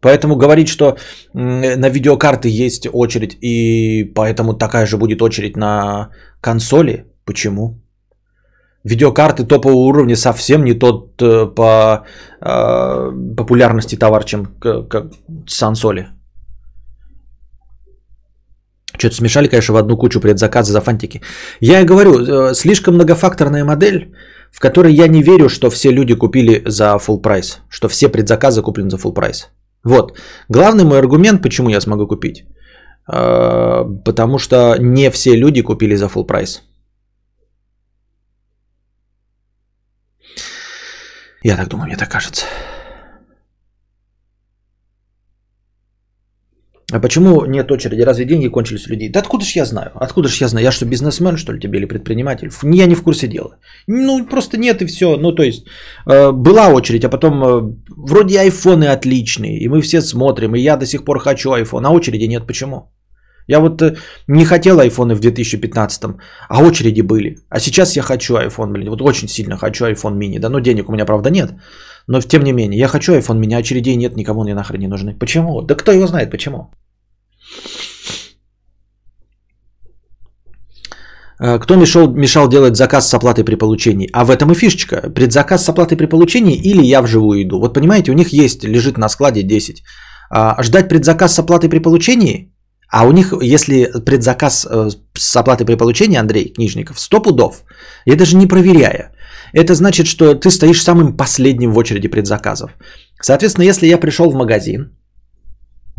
Поэтому 0.00 0.36
говорить, 0.36 0.68
что 0.68 0.98
на 1.32 1.88
видеокарты 1.88 2.48
есть 2.48 2.86
очередь, 2.92 3.38
и 3.40 4.04
поэтому 4.14 4.52
такая 4.52 4.86
же 4.86 4.98
будет 4.98 5.22
очередь 5.22 5.56
на 5.56 6.10
консоли, 6.42 7.06
почему? 7.24 7.83
Видеокарты 8.84 9.44
топового 9.44 9.86
уровня 9.88 10.16
совсем 10.16 10.64
не 10.64 10.74
тот 10.74 11.22
э, 11.22 11.46
по 11.46 12.04
э, 12.40 13.34
популярности 13.36 13.96
товар, 13.96 14.24
чем 14.24 14.46
как, 14.60 15.06
сансоли. 15.48 16.08
Что-то 18.98 19.14
смешали, 19.16 19.48
конечно, 19.48 19.74
в 19.74 19.78
одну 19.78 19.96
кучу 19.96 20.20
предзаказы 20.20 20.72
за 20.72 20.80
фантики. 20.82 21.22
Я 21.60 21.80
и 21.80 21.86
говорю, 21.86 22.12
э, 22.12 22.54
слишком 22.54 22.94
многофакторная 22.94 23.64
модель, 23.64 24.14
в 24.52 24.60
которой 24.60 24.92
я 24.92 25.08
не 25.08 25.22
верю, 25.22 25.48
что 25.48 25.70
все 25.70 25.90
люди 25.90 26.14
купили 26.14 26.62
за 26.66 26.98
full 26.98 27.22
прайс, 27.22 27.60
что 27.70 27.88
все 27.88 28.08
предзаказы 28.10 28.60
куплены 28.62 28.90
за 28.90 28.98
full 28.98 29.14
прайс. 29.14 29.48
Вот. 29.82 30.12
Главный 30.50 30.84
мой 30.84 30.98
аргумент, 30.98 31.42
почему 31.42 31.70
я 31.70 31.80
смогу 31.80 32.06
купить. 32.06 32.44
Потому 33.06 34.38
что 34.38 34.76
не 34.78 35.10
все 35.10 35.36
люди 35.36 35.62
купили 35.62 35.96
за 35.96 36.06
full 36.06 36.26
прайс. 36.26 36.62
Я 41.44 41.56
так 41.56 41.68
думаю, 41.68 41.88
мне 41.88 41.96
так 41.96 42.08
кажется. 42.08 42.46
А 46.92 47.00
почему 47.00 47.44
нет 47.46 47.70
очереди? 47.70 48.02
Разве 48.02 48.24
деньги 48.24 48.48
кончились 48.48 48.86
у 48.86 48.92
людей? 48.92 49.10
Да 49.10 49.20
откуда 49.20 49.44
ж 49.44 49.56
я 49.56 49.64
знаю? 49.64 49.90
Откуда 49.94 50.28
ж 50.28 50.40
я 50.40 50.48
знаю? 50.48 50.64
Я 50.64 50.72
что, 50.72 50.86
бизнесмен, 50.86 51.36
что 51.36 51.52
ли, 51.52 51.60
тебе 51.60 51.78
или 51.78 51.86
предприниматель? 51.86 52.50
Я 52.62 52.86
не 52.86 52.94
в 52.94 53.02
курсе 53.02 53.28
дела. 53.28 53.58
Ну, 53.86 54.26
просто 54.26 54.56
нет 54.56 54.80
и 54.82 54.86
все. 54.86 55.16
Ну, 55.16 55.32
то 55.32 55.42
есть, 55.42 55.66
э, 56.06 56.32
была 56.32 56.68
очередь, 56.68 57.04
а 57.04 57.10
потом 57.10 57.44
э, 57.44 57.76
вроде 57.88 58.40
айфоны 58.40 58.84
отличные, 58.84 59.58
и 59.58 59.68
мы 59.68 59.82
все 59.82 60.00
смотрим, 60.00 60.54
и 60.54 60.60
я 60.60 60.76
до 60.76 60.86
сих 60.86 61.04
пор 61.04 61.18
хочу 61.18 61.52
iPhone, 61.52 61.86
а 61.86 61.90
очереди 61.90 62.24
нет. 62.24 62.46
Почему? 62.46 62.93
Я 63.46 63.60
вот 63.60 63.82
э, 63.82 63.96
не 64.28 64.44
хотел 64.44 64.78
айфоны 64.78 65.14
в 65.14 65.20
2015, 65.20 66.02
а 66.48 66.62
очереди 66.62 67.02
были. 67.02 67.36
А 67.50 67.60
сейчас 67.60 67.96
я 67.96 68.02
хочу 68.02 68.36
iPhone, 68.36 68.72
блин, 68.72 68.90
вот 68.90 69.02
очень 69.02 69.28
сильно 69.28 69.56
хочу 69.56 69.84
iPhone 69.84 70.18
mini, 70.18 70.38
да, 70.38 70.48
но 70.48 70.60
денег 70.60 70.88
у 70.88 70.92
меня, 70.92 71.04
правда, 71.04 71.30
нет. 71.30 71.54
Но 72.06 72.20
тем 72.20 72.42
не 72.42 72.52
менее, 72.52 72.78
я 72.78 72.88
хочу 72.88 73.12
iPhone 73.12 73.40
mini, 73.40 73.54
а 73.54 73.58
очередей 73.58 73.96
нет, 73.96 74.16
никому 74.16 74.42
они 74.42 74.54
нахрен 74.54 74.80
не 74.80 74.88
нужны. 74.88 75.18
Почему? 75.18 75.62
Да 75.62 75.74
кто 75.74 75.92
его 75.92 76.06
знает, 76.06 76.30
почему? 76.30 76.70
Э, 81.40 81.58
кто 81.58 81.76
мешал, 81.76 82.10
мешал 82.14 82.48
делать 82.48 82.76
заказ 82.76 83.08
с 83.08 83.14
оплатой 83.14 83.44
при 83.44 83.56
получении? 83.56 84.08
А 84.12 84.24
в 84.24 84.30
этом 84.30 84.52
и 84.52 84.54
фишечка. 84.54 85.10
Предзаказ 85.14 85.64
с 85.64 85.68
оплатой 85.68 85.98
при 85.98 86.06
получении 86.06 86.56
или 86.56 86.82
я 86.82 87.02
вживую 87.02 87.42
иду. 87.42 87.60
Вот 87.60 87.74
понимаете, 87.74 88.10
у 88.10 88.14
них 88.14 88.32
есть, 88.32 88.64
лежит 88.64 88.98
на 88.98 89.08
складе 89.08 89.42
10. 89.42 89.82
А 90.30 90.62
ждать 90.62 90.88
предзаказ 90.88 91.34
с 91.34 91.38
оплатой 91.38 91.68
при 91.68 91.78
получении? 91.78 92.53
А 92.94 93.04
у 93.04 93.12
них, 93.12 93.34
если 93.42 93.90
предзаказ 94.04 94.66
э, 94.70 94.90
с 95.18 95.36
оплатой 95.36 95.66
при 95.66 95.76
получении, 95.76 96.20
Андрей 96.20 96.52
Книжников, 96.54 97.00
100 97.00 97.22
пудов, 97.22 97.64
я 98.06 98.16
даже 98.16 98.36
не 98.36 98.46
проверяя. 98.46 99.10
Это 99.52 99.74
значит, 99.74 100.06
что 100.06 100.34
ты 100.34 100.48
стоишь 100.50 100.82
самым 100.82 101.16
последним 101.16 101.72
в 101.72 101.78
очереди 101.78 102.06
предзаказов. 102.08 102.70
Соответственно, 103.20 103.66
если 103.66 103.88
я 103.88 103.98
пришел 103.98 104.30
в 104.30 104.36
магазин 104.36 104.96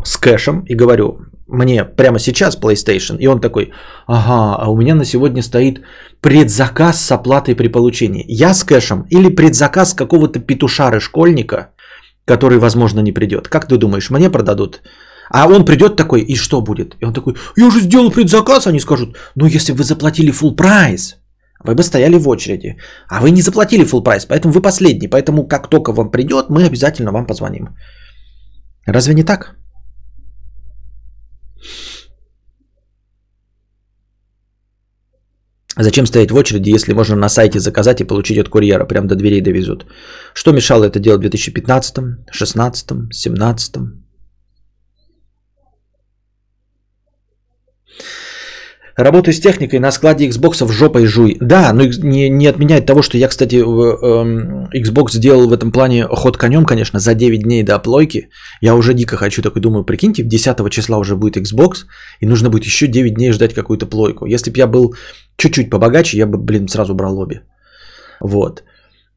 с 0.04 0.16
кэшем 0.16 0.64
и 0.64 0.74
говорю, 0.74 1.18
мне 1.46 1.84
прямо 1.84 2.18
сейчас 2.18 2.58
PlayStation, 2.58 3.18
и 3.18 3.26
он 3.26 3.40
такой, 3.40 3.72
ага, 4.06 4.56
а 4.58 4.70
у 4.70 4.76
меня 4.76 4.94
на 4.94 5.04
сегодня 5.04 5.42
стоит 5.42 5.82
предзаказ 6.22 7.04
с 7.04 7.12
оплатой 7.12 7.54
при 7.54 7.68
получении. 7.68 8.24
Я 8.26 8.54
с 8.54 8.64
кэшем 8.64 9.06
или 9.10 9.28
предзаказ 9.28 9.92
какого-то 9.92 10.40
петушары-школьника, 10.40 11.68
который, 12.24 12.58
возможно, 12.58 13.00
не 13.00 13.12
придет. 13.12 13.48
Как 13.48 13.68
ты 13.68 13.76
думаешь, 13.76 14.10
мне 14.10 14.30
продадут? 14.30 14.80
А 15.30 15.46
он 15.46 15.64
придет 15.64 15.96
такой, 15.96 16.20
и 16.20 16.36
что 16.36 16.60
будет? 16.60 16.96
И 17.00 17.04
он 17.04 17.12
такой, 17.12 17.34
я 17.56 17.66
уже 17.66 17.80
сделал 17.80 18.10
предзаказ, 18.10 18.66
они 18.66 18.80
скажут, 18.80 19.16
ну 19.34 19.46
если 19.46 19.72
вы 19.72 19.82
заплатили 19.82 20.32
full 20.32 20.56
прайс, 20.56 21.16
вы 21.64 21.74
бы 21.74 21.82
стояли 21.82 22.16
в 22.16 22.28
очереди. 22.28 22.76
А 23.08 23.20
вы 23.20 23.30
не 23.30 23.42
заплатили 23.42 23.84
full 23.84 24.02
прайс, 24.02 24.26
поэтому 24.26 24.52
вы 24.52 24.62
последний. 24.62 25.08
Поэтому 25.08 25.46
как 25.48 25.68
только 25.68 25.92
вам 25.92 26.10
придет, 26.10 26.46
мы 26.50 26.64
обязательно 26.64 27.12
вам 27.12 27.26
позвоним. 27.26 27.68
Разве 28.86 29.14
не 29.14 29.24
так? 29.24 29.56
Зачем 35.78 36.06
стоять 36.06 36.30
в 36.30 36.34
очереди, 36.34 36.70
если 36.74 36.94
можно 36.94 37.16
на 37.16 37.28
сайте 37.28 37.58
заказать 37.58 38.00
и 38.00 38.06
получить 38.06 38.38
от 38.38 38.48
курьера, 38.48 38.86
прям 38.86 39.06
до 39.06 39.14
дверей 39.14 39.42
довезут? 39.42 39.86
Что 40.34 40.52
мешало 40.52 40.84
это 40.84 40.98
делать 40.98 41.18
в 41.18 41.28
2015, 41.28 41.94
2016, 41.94 42.86
2017? 42.86 44.05
Работаю 48.96 49.34
с 49.34 49.40
техникой 49.40 49.78
на 49.78 49.90
складе 49.90 50.26
Xbox 50.26 50.72
жопой 50.72 51.06
жуй. 51.06 51.36
Да, 51.40 51.72
но 51.74 51.84
не, 51.84 52.30
не 52.30 52.46
отменяет 52.46 52.86
того, 52.86 53.02
что 53.02 53.18
я, 53.18 53.28
кстати, 53.28 53.56
в, 53.56 53.98
э, 54.02 54.80
Xbox 54.80 55.10
сделал 55.12 55.48
в 55.48 55.52
этом 55.52 55.70
плане 55.70 56.06
ход 56.06 56.38
конем, 56.38 56.64
конечно, 56.64 56.98
за 56.98 57.14
9 57.14 57.42
дней 57.42 57.62
до 57.62 57.78
плойки. 57.78 58.30
Я 58.62 58.74
уже 58.74 58.94
дико 58.94 59.16
хочу, 59.16 59.42
такой 59.42 59.60
думаю, 59.60 59.84
прикиньте, 59.84 60.22
10 60.22 60.70
числа 60.70 60.96
уже 60.98 61.14
будет 61.14 61.36
Xbox, 61.36 61.84
и 62.20 62.26
нужно 62.26 62.48
будет 62.48 62.64
еще 62.64 62.86
9 62.86 63.14
дней 63.14 63.32
ждать 63.32 63.52
какую-то 63.52 63.86
плойку. 63.86 64.24
Если 64.24 64.50
бы 64.50 64.56
я 64.56 64.66
был 64.66 64.94
чуть-чуть 65.36 65.68
побогаче, 65.68 66.16
я 66.16 66.26
бы, 66.26 66.38
блин, 66.38 66.66
сразу 66.66 66.94
брал 66.94 67.14
лобби. 67.14 67.42
Вот. 68.20 68.62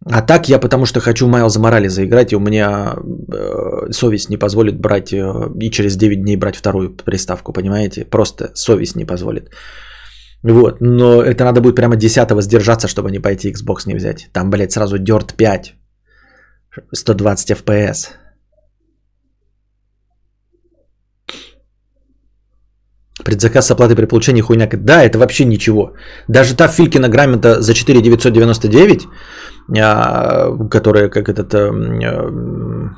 А 0.05 0.21
так 0.21 0.49
я 0.49 0.59
потому 0.59 0.85
что 0.85 0.99
хочу 1.01 1.27
Майлза 1.27 1.59
Морали 1.59 1.89
заиграть, 1.89 2.31
и 2.31 2.35
у 2.35 2.39
меня 2.39 2.95
э, 3.33 3.91
совесть 3.91 4.29
не 4.29 4.37
позволит 4.37 4.79
брать 4.79 5.11
э, 5.13 5.49
и 5.61 5.69
через 5.71 5.97
9 5.97 6.21
дней 6.21 6.37
брать 6.37 6.55
вторую 6.55 6.95
приставку, 6.95 7.53
понимаете? 7.53 8.05
Просто 8.05 8.51
совесть 8.55 8.95
не 8.95 9.05
позволит. 9.05 9.49
Вот, 10.43 10.79
но 10.79 11.21
это 11.21 11.43
надо 11.43 11.59
будет 11.59 11.75
прямо 11.75 11.97
10 11.97 12.41
сдержаться, 12.41 12.87
чтобы 12.87 13.11
не 13.11 13.19
пойти 13.19 13.51
Xbox 13.51 13.87
не 13.87 13.95
взять. 13.95 14.29
Там, 14.31 14.49
блядь, 14.49 14.71
сразу 14.71 14.97
Dirt 14.97 15.35
5, 15.35 15.75
120 16.93 17.51
FPS. 17.51 18.07
Предзаказ 23.29 23.67
с 23.67 23.71
оплатой 23.71 23.95
при 23.95 24.05
получении 24.05 24.41
хуйня. 24.41 24.67
Да, 24.71 25.03
это 25.03 25.19
вообще 25.19 25.45
ничего. 25.45 25.93
Даже 26.27 26.55
та 26.55 26.67
Филькина 26.67 27.09
грамота 27.09 27.61
за 27.61 27.73
4999, 27.73 29.07
а, 29.77 30.67
которая 30.69 31.09
как 31.09 31.29
этот... 31.29 31.53
Эм, 31.53 32.95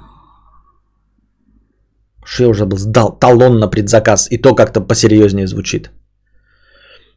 что 2.24 2.44
я 2.44 2.50
уже 2.50 2.60
забыл, 2.60 2.78
сдал 2.78 3.20
талон 3.20 3.60
на 3.60 3.68
предзаказ. 3.68 4.28
И 4.32 4.38
то 4.38 4.56
как-то 4.56 4.80
посерьезнее 4.80 5.48
звучит. 5.48 5.92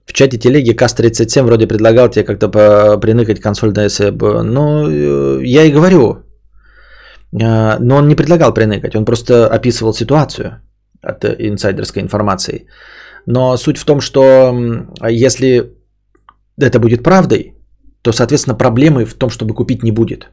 В 0.07 0.13
чате 0.13 0.39
телеги 0.39 0.73
КАС-37 0.73 1.43
вроде 1.43 1.69
предлагал 1.69 2.09
тебе 2.09 2.25
как-то 2.25 2.49
приныкать 2.99 3.41
консоль 3.41 3.71
DSB. 3.71 4.43
Ну, 4.43 4.89
э, 4.91 5.45
я 5.45 5.63
и 5.63 5.73
говорю. 5.73 6.25
А, 7.43 7.79
но 7.79 7.97
он 7.97 8.09
не 8.09 8.17
предлагал 8.17 8.53
приныкать, 8.55 8.97
он 8.97 9.05
просто 9.05 9.47
описывал 9.47 9.93
ситуацию 9.93 10.61
от 11.01 11.25
инсайдерской 11.25 12.03
информации. 12.03 12.67
Но 13.27 13.57
суть 13.57 13.79
в 13.79 13.85
том, 13.85 14.01
что 14.01 14.55
если 15.09 15.73
это 16.59 16.79
будет 16.79 17.03
правдой, 17.03 17.55
то, 18.03 18.13
соответственно, 18.13 18.57
проблемы 18.57 19.05
в 19.05 19.15
том, 19.15 19.31
чтобы 19.31 19.55
купить 19.55 19.83
не 19.83 19.93
будет. 19.93 20.31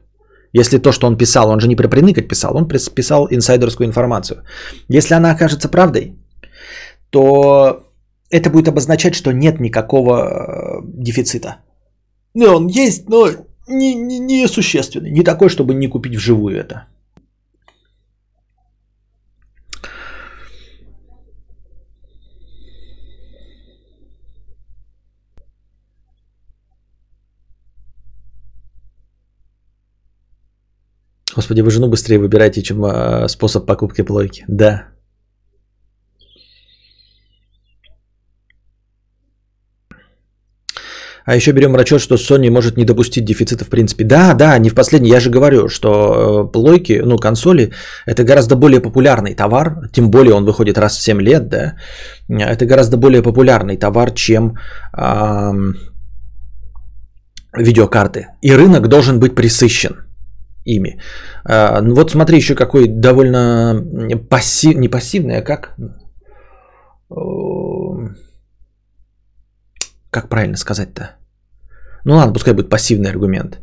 Если 0.52 0.78
то, 0.78 0.92
что 0.92 1.06
он 1.06 1.16
писал, 1.16 1.48
он 1.48 1.60
же 1.60 1.68
не 1.68 1.76
про 1.76 1.88
писал, 1.88 2.56
он 2.56 2.68
писал 2.68 3.28
инсайдерскую 3.30 3.86
информацию. 3.86 4.42
Если 4.88 5.14
она 5.14 5.30
окажется 5.30 5.68
правдой, 5.68 6.14
то 7.10 7.84
это 8.30 8.50
будет 8.50 8.68
обозначать, 8.68 9.14
что 9.14 9.32
нет 9.32 9.60
никакого 9.60 10.12
э, 10.12 10.80
дефицита. 10.84 11.56
Ну, 12.34 12.56
он 12.56 12.66
есть, 12.66 13.08
но 13.08 13.28
не, 13.68 13.94
не, 13.94 14.18
не 14.18 14.48
существенный. 14.48 15.10
Не 15.10 15.22
такой, 15.22 15.48
чтобы 15.48 15.74
не 15.74 15.88
купить 15.88 16.16
вживую 16.16 16.58
это. 16.58 16.86
Господи, 31.36 31.62
вы 31.62 31.70
жену 31.70 31.88
быстрее 31.88 32.18
выбираете, 32.18 32.62
чем 32.62 32.84
э, 32.84 33.28
способ 33.28 33.66
покупки 33.66 34.02
плойки. 34.02 34.44
Да. 34.48 34.92
А 41.24 41.36
еще 41.36 41.52
берем 41.52 41.76
расчет, 41.76 42.00
что 42.00 42.16
Sony 42.16 42.50
может 42.50 42.76
не 42.76 42.84
допустить 42.84 43.24
дефицита 43.24 43.64
в 43.64 43.68
принципе. 43.68 44.04
Да, 44.04 44.34
да, 44.34 44.58
не 44.58 44.70
в 44.70 44.74
последний. 44.74 45.10
Я 45.10 45.20
же 45.20 45.30
говорю, 45.30 45.68
что 45.68 45.88
э, 45.90 46.52
плойки, 46.52 47.00
ну, 47.04 47.16
консоли, 47.16 47.72
это 48.06 48.24
гораздо 48.24 48.56
более 48.56 48.80
популярный 48.80 49.34
товар. 49.34 49.88
Тем 49.92 50.10
более 50.10 50.34
он 50.34 50.44
выходит 50.44 50.78
раз 50.78 50.96
в 50.96 51.02
7 51.02 51.20
лет, 51.20 51.48
да. 51.48 51.74
Это 52.28 52.66
гораздо 52.66 52.96
более 52.96 53.22
популярный 53.22 53.76
товар, 53.76 54.10
чем 54.10 54.56
э, 54.96 55.52
видеокарты. 57.56 58.26
И 58.42 58.52
рынок 58.52 58.88
должен 58.88 59.20
быть 59.20 59.34
присыщен 59.34 60.01
ими. 60.64 61.00
А, 61.44 61.80
ну 61.80 61.94
вот 61.94 62.10
смотри, 62.10 62.36
еще 62.36 62.54
какой 62.54 62.88
довольно 62.88 63.82
пассив, 64.30 64.76
не 64.76 64.88
пассивный, 64.88 65.38
а 65.38 65.42
как? 65.42 65.76
Как 70.10 70.28
правильно 70.28 70.56
сказать-то? 70.56 71.16
Ну 72.04 72.14
ладно, 72.14 72.32
пускай 72.32 72.54
будет 72.54 72.70
пассивный 72.70 73.10
аргумент. 73.10 73.60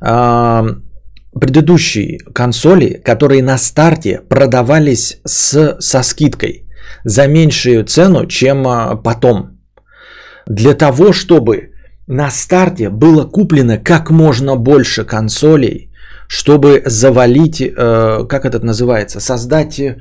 А, 0.00 0.64
предыдущие 1.40 2.18
консоли, 2.34 3.00
которые 3.04 3.42
на 3.42 3.58
старте 3.58 4.20
продавались 4.28 5.20
с, 5.24 5.76
со 5.80 6.02
скидкой. 6.02 6.66
за 7.04 7.28
меньшую 7.28 7.84
цену, 7.84 8.26
чем 8.26 8.66
а, 8.66 8.96
потом. 8.96 9.58
Для 10.46 10.74
того, 10.74 11.12
чтобы 11.12 11.70
на 12.06 12.30
старте 12.30 12.90
было 12.90 13.24
куплено 13.24 13.78
как 13.78 14.10
можно 14.10 14.56
больше 14.56 15.04
консолей, 15.04 15.89
чтобы 16.30 16.82
завалить, 16.86 17.60
э, 17.60 18.26
как 18.28 18.44
это 18.44 18.64
называется, 18.64 19.20
создать 19.20 19.80
э, 19.80 19.96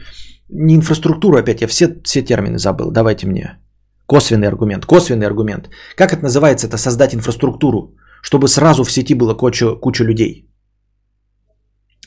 не 0.49 0.75
инфраструктуру 0.75 1.37
опять, 1.37 1.61
я 1.61 1.67
все, 1.67 1.87
все 2.03 2.21
термины 2.21 2.59
забыл, 2.59 2.91
давайте 2.91 3.27
мне. 3.27 3.57
Косвенный 4.05 4.47
аргумент, 4.47 4.85
косвенный 4.85 5.25
аргумент. 5.25 5.69
Как 5.95 6.13
это 6.13 6.21
называется, 6.21 6.67
это 6.67 6.77
создать 6.77 7.15
инфраструктуру, 7.15 7.95
чтобы 8.21 8.47
сразу 8.47 8.83
в 8.83 8.91
сети 8.91 9.15
было 9.15 9.33
куча, 9.33 9.75
куча 9.81 10.03
людей. 10.03 10.47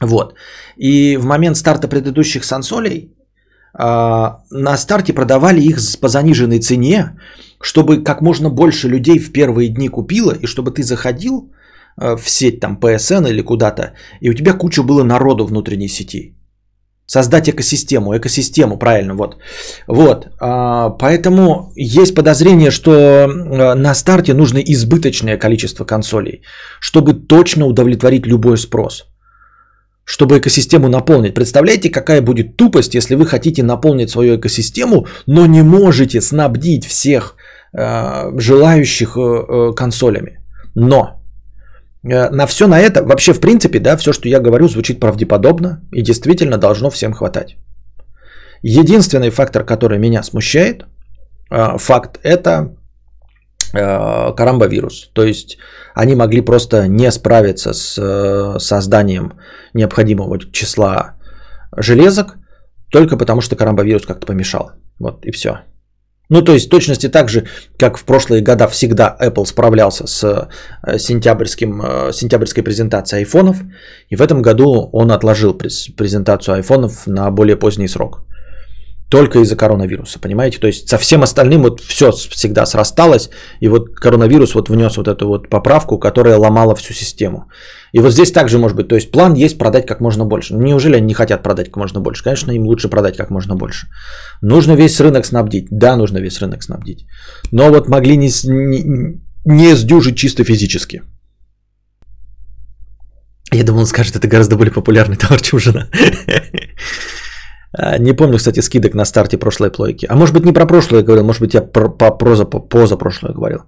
Вот. 0.01 0.35
И 0.77 1.17
в 1.17 1.25
момент 1.25 1.57
старта 1.57 1.89
предыдущих 1.89 2.45
сансолей 2.45 3.17
а, 3.75 4.45
на 4.51 4.77
старте 4.77 5.13
продавали 5.13 5.61
их 5.61 5.79
по 6.01 6.09
заниженной 6.09 6.61
цене, 6.61 7.19
чтобы 7.61 8.05
как 8.05 8.23
можно 8.23 8.51
больше 8.51 8.89
людей 8.89 9.19
в 9.19 9.33
первые 9.33 9.69
дни 9.69 9.89
купило, 9.89 10.33
и 10.33 10.47
чтобы 10.47 10.71
ты 10.71 10.85
заходил 10.85 11.53
в 11.97 12.23
сеть 12.27 12.61
там 12.61 12.79
PSN 12.81 13.29
или 13.29 13.43
куда-то, 13.43 13.93
и 14.21 14.31
у 14.31 14.35
тебя 14.35 14.53
куча 14.55 14.83
было 14.83 15.03
народу 15.03 15.47
внутренней 15.47 15.89
сети. 15.89 16.37
Создать 17.07 17.49
экосистему, 17.49 18.17
экосистему, 18.17 18.79
правильно, 18.79 19.15
вот. 19.15 19.37
Вот, 19.89 20.29
а, 20.41 20.91
поэтому 20.91 21.73
есть 21.77 22.15
подозрение, 22.15 22.71
что 22.71 23.27
на 23.75 23.95
старте 23.95 24.35
нужно 24.35 24.59
избыточное 24.59 25.37
количество 25.37 25.85
консолей, 25.85 26.43
чтобы 26.81 27.15
точно 27.15 27.67
удовлетворить 27.67 28.27
любой 28.27 28.57
спрос– 28.57 29.05
чтобы 30.05 30.39
экосистему 30.39 30.89
наполнить. 30.89 31.35
Представляете, 31.35 31.91
какая 31.91 32.23
будет 32.23 32.57
тупость, 32.57 32.95
если 32.95 33.15
вы 33.15 33.27
хотите 33.27 33.63
наполнить 33.63 34.11
свою 34.11 34.37
экосистему, 34.37 35.07
но 35.27 35.47
не 35.47 35.63
можете 35.63 36.21
снабдить 36.21 36.85
всех 36.85 37.37
э, 37.73 38.39
желающих 38.39 39.17
э, 39.17 39.21
э 39.21 39.73
консолями. 39.77 40.41
Но 40.75 40.99
э, 40.99 41.22
на 42.03 42.47
все 42.47 42.67
на 42.67 42.81
это, 42.81 43.05
вообще 43.05 43.33
в 43.33 43.41
принципе, 43.41 43.79
да, 43.79 43.97
все, 43.97 44.13
что 44.13 44.29
я 44.29 44.41
говорю, 44.41 44.69
звучит 44.69 45.01
правдеподобно 45.01 45.81
и 45.93 46.03
действительно 46.03 46.59
должно 46.59 46.91
всем 46.91 47.13
хватать. 47.13 47.57
Единственный 48.63 49.31
фактор, 49.31 49.65
который 49.65 49.99
меня 49.99 50.23
смущает, 50.23 50.85
э, 51.51 51.79
факт 51.79 52.19
это 52.23 52.77
Э, 53.75 54.35
карамбовирус. 54.37 55.11
То 55.15 55.25
есть 55.25 55.57
они 55.95 56.15
могли 56.15 56.43
просто 56.43 56.89
не 56.89 57.11
справиться 57.11 57.73
с 57.73 57.99
э, 57.99 58.59
созданием 58.59 59.33
необходимого 59.73 60.39
числа 60.53 61.15
железок, 61.75 62.37
только 62.91 63.17
потому 63.17 63.41
что 63.41 63.57
карамбовирус 63.57 64.05
как-то 64.05 64.27
помешал. 64.27 64.73
Вот 64.99 65.25
и 65.25 65.31
все. 65.31 65.61
Ну, 66.33 66.41
то 66.41 66.55
есть, 66.55 66.71
точности 66.71 67.11
так 67.11 67.29
же, 67.29 67.45
как 67.79 67.99
в 67.99 68.05
прошлые 68.05 68.43
года 68.43 68.67
всегда 68.67 69.15
Apple 69.21 69.45
справлялся 69.45 70.07
с 70.07 70.49
э, 70.83 70.99
сентябрьским, 70.99 72.11
сентябрьской 72.11 72.63
презентацией 72.63 73.21
айфонов, 73.21 73.59
и 74.09 74.17
в 74.17 74.23
этом 74.23 74.41
году 74.41 74.89
он 74.93 75.13
отложил 75.13 75.53
презентацию 75.53 76.55
айфонов 76.55 77.07
на 77.07 77.31
более 77.31 77.57
поздний 77.57 77.87
срок. 77.87 78.25
Только 79.13 79.39
из-за 79.41 79.57
коронавируса, 79.57 80.19
понимаете? 80.19 80.59
То 80.59 80.67
есть 80.67 80.89
со 80.89 80.97
всем 80.97 81.23
остальным 81.23 81.63
вот 81.63 81.81
все 81.81 82.13
всегда 82.13 82.67
срасталось, 82.67 83.29
и 83.61 83.69
вот 83.69 83.95
коронавирус 83.95 84.55
вот 84.55 84.71
внес 84.71 84.97
вот 84.97 85.07
эту 85.07 85.29
вот 85.29 85.51
поправку, 85.51 85.99
которая 85.99 86.39
ломала 86.39 86.75
всю 86.75 86.95
систему. 86.95 87.45
И 87.93 88.01
вот 88.01 88.13
здесь 88.13 88.33
также 88.33 88.59
может 88.59 88.77
быть, 88.77 88.89
то 88.89 88.97
есть 88.97 89.11
план 89.11 89.35
есть 89.35 89.59
продать 89.59 89.87
как 89.87 90.01
можно 90.01 90.25
больше. 90.25 90.55
Неужели 90.55 90.97
они 90.97 91.07
не 91.07 91.15
хотят 91.15 91.43
продать 91.43 91.67
как 91.67 91.77
можно 91.77 92.01
больше? 92.01 92.25
Конечно, 92.25 92.53
им 92.53 92.63
лучше 92.63 92.89
продать 92.89 93.17
как 93.17 93.31
можно 93.31 93.55
больше. 93.55 93.87
Нужно 94.43 94.77
весь 94.77 95.01
рынок 95.01 95.27
снабдить. 95.27 95.67
Да, 95.71 95.97
нужно 95.97 96.19
весь 96.19 96.41
рынок 96.41 96.63
снабдить. 96.63 97.05
Но 97.53 97.71
вот 97.71 97.89
могли 97.89 98.17
не, 98.17 98.31
не, 98.45 99.21
не 99.45 99.77
сдюжить 99.77 100.17
чисто 100.17 100.45
физически. 100.45 101.03
Я 103.53 103.65
думал, 103.65 103.81
он 103.81 103.87
скажет, 103.87 104.17
это 104.17 104.27
гораздо 104.27 104.57
более 104.57 104.73
популярный 104.73 105.17
товар, 105.17 105.43
чем 105.43 105.59
жена. 105.59 105.89
А, 107.79 107.99
не 107.99 108.13
помню, 108.13 108.37
кстати, 108.37 108.61
скидок 108.61 108.95
на 108.95 109.05
старте 109.05 109.39
прошлой 109.39 109.71
плойки. 109.71 110.07
А 110.11 110.15
может 110.15 110.35
быть 110.35 110.45
не 110.45 110.53
про 110.53 110.67
прошлое 110.67 111.03
говорил, 111.03 111.25
может 111.25 111.43
быть 111.43 111.55
я 111.55 111.63
про, 111.63 111.89
по 111.89 112.11
проза, 112.11 112.45
по, 112.45 112.61
позапрошлое 112.61 113.33
говорил. 113.33 113.61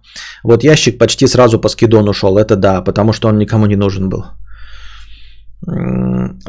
Вот 0.44 0.64
ящик 0.64 0.98
почти 0.98 1.26
сразу 1.26 1.60
по 1.60 1.68
скидону 1.68 2.12
шел, 2.12 2.36
это 2.36 2.56
да, 2.56 2.82
потому 2.84 3.12
что 3.12 3.28
он 3.28 3.38
никому 3.38 3.66
не 3.66 3.76
нужен 3.76 4.08
был. 4.08 4.24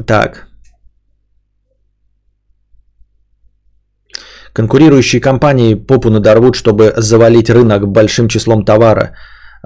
Так. 0.05 0.47
Конкурирующие 4.53 5.21
компании 5.21 5.75
попу 5.75 6.09
надорвут, 6.09 6.55
чтобы 6.55 6.93
завалить 6.97 7.49
рынок 7.49 7.87
большим 7.87 8.27
числом 8.27 8.65
товара. 8.65 9.15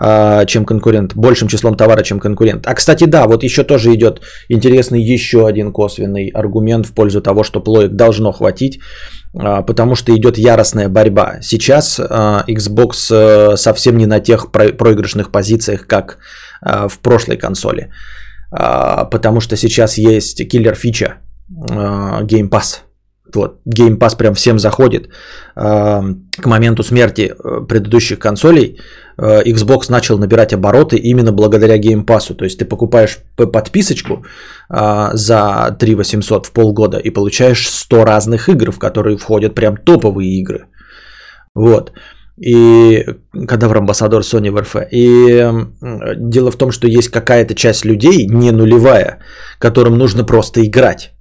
А, 0.02 0.46
чем 0.46 0.66
конкурент, 0.66 1.14
большим 1.16 1.48
числом 1.50 1.76
товара, 1.76 2.04
чем 2.04 2.20
конкурент. 2.20 2.66
А 2.68 2.74
кстати, 2.74 3.04
да, 3.04 3.28
вот 3.28 3.44
еще 3.44 3.64
тоже 3.64 3.94
идет 3.94 4.22
интересный 4.48 5.02
еще 5.02 5.46
один 5.46 5.74
косвенный 5.74 6.30
аргумент 6.30 6.86
в 6.86 6.94
пользу 6.94 7.22
того, 7.22 7.44
что 7.44 7.60
плоек 7.60 7.92
должно 7.92 8.32
хватить, 8.32 8.80
а, 9.38 9.62
потому 9.62 9.96
что 9.96 10.16
идет 10.16 10.38
яростная 10.38 10.88
борьба. 10.88 11.42
Сейчас 11.42 12.00
а, 12.00 12.46
Xbox 12.48 13.12
э, 13.12 13.58
совсем 13.58 13.98
не 13.98 14.06
на 14.06 14.22
тех 14.22 14.52
проигрышных 14.52 15.32
позициях, 15.32 15.86
как 15.86 16.18
в 16.62 17.00
прошлой 17.02 17.38
консоли, 17.38 17.90
потому 18.52 19.40
что 19.40 19.56
сейчас 19.56 19.98
есть 19.98 20.46
киллер 20.50 20.76
фича 20.76 21.20
Game 21.50 22.50
Pass. 22.50 22.89
Вот, 23.36 23.60
Game 23.66 23.98
Pass 23.98 24.18
прям 24.18 24.34
всем 24.34 24.60
заходит. 24.60 25.10
К 25.56 26.46
моменту 26.46 26.84
смерти 26.84 27.34
э, 27.34 27.68
предыдущих 27.68 28.20
консолей 28.20 28.78
Э, 29.22 29.44
Xbox 29.44 29.92
начал 29.92 30.18
набирать 30.18 30.54
обороты 30.54 30.96
именно 30.98 31.32
благодаря 31.32 31.78
Game 31.78 32.06
Pass. 32.06 32.36
То 32.36 32.46
есть 32.46 32.60
ты 32.60 32.66
покупаешь 32.66 33.18
подписочку 33.36 34.24
а, 34.70 35.12
за 35.14 35.76
3 35.80 35.96
800 35.96 36.46
в 36.46 36.52
полгода 36.52 36.98
и 36.98 37.10
получаешь 37.10 37.68
100 37.70 38.06
разных 38.06 38.50
игр, 38.50 38.72
в 38.72 38.80
которые 38.80 39.18
входят 39.18 39.56
прям 39.56 39.78
топовые 39.78 40.30
игры. 40.40 40.66
Вот. 41.56 41.92
И 42.38 43.06
когда 43.48 43.68
в 43.68 43.74
амбассадор 43.74 44.22
Sony 44.22 44.52
в 44.52 44.62
РФ. 44.62 44.76
И 44.92 45.46
дело 46.18 46.52
в 46.52 46.56
том, 46.56 46.72
что 46.72 46.88
есть 46.88 47.10
какая-то 47.10 47.54
часть 47.54 47.86
людей, 47.86 48.28
не 48.28 48.52
нулевая, 48.52 49.20
которым 49.60 49.98
нужно 49.98 50.24
просто 50.24 50.62
играть. 50.64 51.12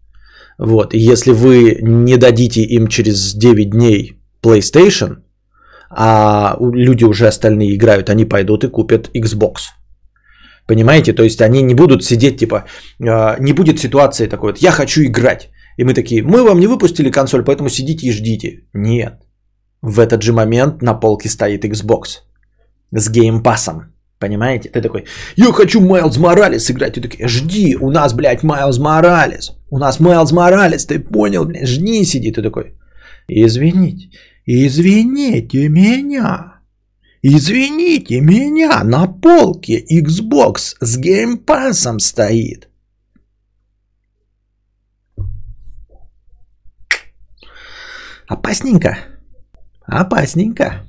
Вот. 0.59 0.95
И 0.95 0.99
если 0.99 1.33
вы 1.33 1.79
не 1.83 2.17
дадите 2.17 2.63
им 2.63 2.89
через 2.89 3.35
9 3.35 3.71
дней 3.71 4.21
PlayStation, 4.43 5.17
а 5.91 6.57
люди 6.61 7.05
уже 7.05 7.27
остальные 7.27 7.75
играют, 7.75 8.11
они 8.11 8.25
пойдут 8.25 8.65
и 8.65 8.69
купят 8.69 9.11
Xbox. 9.15 9.71
Понимаете? 10.67 11.13
То 11.13 11.23
есть 11.23 11.41
они 11.41 11.63
не 11.63 11.75
будут 11.75 12.05
сидеть, 12.05 12.39
типа, 12.39 12.65
а, 13.01 13.37
не 13.41 13.53
будет 13.53 13.79
ситуации 13.79 14.29
такой 14.29 14.51
вот, 14.51 14.59
я 14.63 14.71
хочу 14.71 15.01
играть. 15.03 15.51
И 15.79 15.85
мы 15.85 15.95
такие, 15.95 16.23
мы 16.23 16.43
вам 16.43 16.61
не 16.61 16.67
выпустили 16.67 17.11
консоль, 17.11 17.45
поэтому 17.45 17.69
сидите 17.69 18.07
и 18.07 18.13
ждите. 18.13 18.65
Нет. 18.75 19.23
В 19.81 20.01
этот 20.01 20.23
же 20.23 20.33
момент 20.33 20.83
на 20.83 20.95
полке 20.95 21.29
стоит 21.29 21.65
Xbox 21.65 22.23
с 22.91 23.11
геймпасом. 23.11 23.95
Понимаете? 24.19 24.69
Ты 24.69 24.83
такой, 24.83 25.05
я 25.37 25.53
хочу 25.53 25.81
Майлз 25.81 26.19
Моралес 26.19 26.71
играть. 26.71 26.95
Ты 26.95 27.01
такой, 27.01 27.29
жди, 27.29 27.77
у 27.77 27.91
нас, 27.91 28.14
блядь, 28.14 28.43
Майлз 28.43 28.79
Моралес. 28.79 29.53
У 29.71 29.79
нас 29.79 30.01
Майлз 30.01 30.33
Моралес, 30.33 30.87
ты 30.87 30.99
понял, 30.99 31.45
блядь, 31.45 31.69
жди, 31.69 32.05
сиди. 32.05 32.33
Ты 32.33 32.43
такой, 32.43 32.75
извините, 33.29 34.11
Извините 34.51 35.69
меня. 35.69 36.62
Извините 37.21 38.23
меня, 38.23 38.83
на 38.83 39.07
полке 39.07 39.85
Xbox 39.93 40.75
с 40.81 40.97
геймпасом 40.97 41.99
стоит. 41.99 42.71
Опасненько. 48.27 48.97
Опасненько. 49.83 50.87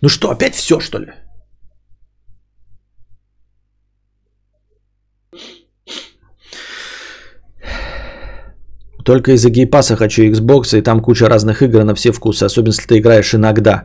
Ну 0.00 0.08
что, 0.08 0.30
опять 0.30 0.54
все, 0.54 0.78
что 0.78 0.98
ли? 0.98 1.12
Только 9.06 9.32
из-за 9.32 9.50
гейпаса 9.50 9.96
хочу 9.96 10.22
Xbox, 10.22 10.76
и 10.76 10.82
там 10.82 11.00
куча 11.00 11.28
разных 11.28 11.62
игр 11.62 11.84
на 11.84 11.94
все 11.94 12.12
вкусы, 12.12 12.44
особенно 12.44 12.72
если 12.72 12.88
ты 12.88 12.98
играешь 12.98 13.34
иногда. 13.34 13.84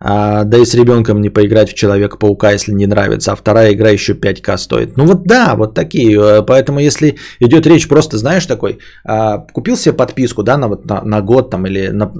А, 0.00 0.44
да 0.44 0.58
и 0.58 0.64
с 0.64 0.74
ребенком 0.74 1.20
не 1.20 1.30
поиграть 1.30 1.70
в 1.70 1.74
Человека-паука, 1.74 2.52
если 2.52 2.74
не 2.74 2.86
нравится. 2.86 3.32
А 3.32 3.36
вторая 3.36 3.72
игра 3.72 3.90
еще 3.90 4.14
5к 4.14 4.58
стоит. 4.58 4.96
Ну 4.96 5.06
вот 5.06 5.22
да, 5.24 5.54
вот 5.54 5.74
такие. 5.74 6.18
Э, 6.18 6.42
поэтому 6.42 6.80
если 6.80 7.14
идет 7.40 7.66
речь 7.66 7.88
просто, 7.88 8.18
знаешь, 8.18 8.46
такой, 8.46 8.78
а, 9.04 9.38
купил 9.52 9.76
себе 9.76 9.96
подписку, 9.96 10.42
да, 10.42 10.58
на, 10.58 10.68
вот, 10.68 10.84
на, 10.84 11.00
на 11.02 11.20
год 11.20 11.50
там, 11.50 11.66
или, 11.66 11.92
на, 11.92 12.12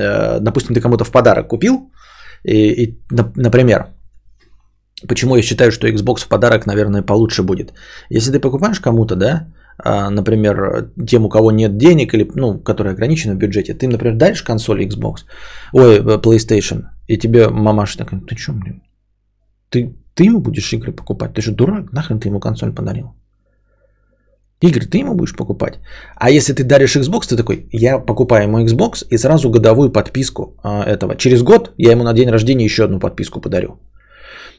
э, 0.00 0.40
допустим, 0.40 0.74
ты 0.74 0.80
кому-то 0.80 1.04
в 1.04 1.10
подарок 1.10 1.48
купил, 1.48 1.90
и, 2.44 2.84
и 2.84 2.98
например, 3.36 3.86
Почему 5.08 5.36
я 5.36 5.42
считаю, 5.42 5.72
что 5.72 5.88
Xbox 5.88 6.24
в 6.24 6.28
подарок, 6.28 6.66
наверное, 6.66 7.02
получше 7.02 7.42
будет? 7.42 7.72
Если 8.10 8.32
ты 8.32 8.38
покупаешь 8.38 8.80
кому-то, 8.80 9.16
да, 9.16 9.46
например, 9.84 10.90
тем, 11.06 11.24
у 11.24 11.28
кого 11.28 11.50
нет 11.50 11.76
денег 11.76 12.14
или, 12.14 12.30
ну, 12.34 12.58
которые 12.58 12.92
ограничены 12.92 13.34
в 13.34 13.38
бюджете, 13.38 13.74
ты, 13.74 13.88
например, 13.88 14.16
даришь 14.16 14.42
консоль 14.42 14.84
Xbox, 14.84 15.24
ой, 15.72 15.98
э, 15.98 16.18
PlayStation, 16.18 16.84
и 17.06 17.18
тебе 17.18 17.48
мамаша 17.48 17.98
такая, 17.98 18.20
ты 18.20 18.36
что, 18.36 18.52
блин, 18.52 18.82
ты, 19.70 19.94
ты 20.14 20.24
ему 20.24 20.40
будешь 20.40 20.72
игры 20.72 20.92
покупать? 20.92 21.34
Ты 21.34 21.42
же 21.42 21.52
дурак, 21.52 21.92
нахрен 21.92 22.20
ты 22.20 22.28
ему 22.28 22.40
консоль 22.40 22.72
подарил? 22.74 23.14
Игры 24.62 24.84
ты 24.84 24.98
ему 24.98 25.14
будешь 25.14 25.34
покупать. 25.36 25.78
А 26.16 26.30
если 26.30 26.52
ты 26.52 26.64
даришь 26.64 26.96
Xbox, 26.96 27.28
ты 27.28 27.36
такой, 27.36 27.66
я 27.72 27.98
покупаю 27.98 28.42
ему 28.44 28.58
Xbox 28.58 29.06
и 29.10 29.18
сразу 29.18 29.50
годовую 29.50 29.90
подписку 29.90 30.56
а, 30.62 30.84
этого. 30.84 31.16
Через 31.16 31.42
год 31.42 31.72
я 31.78 31.92
ему 31.92 32.04
на 32.04 32.12
день 32.12 32.28
рождения 32.28 32.64
еще 32.64 32.84
одну 32.84 33.00
подписку 33.00 33.40
подарю. 33.40 33.78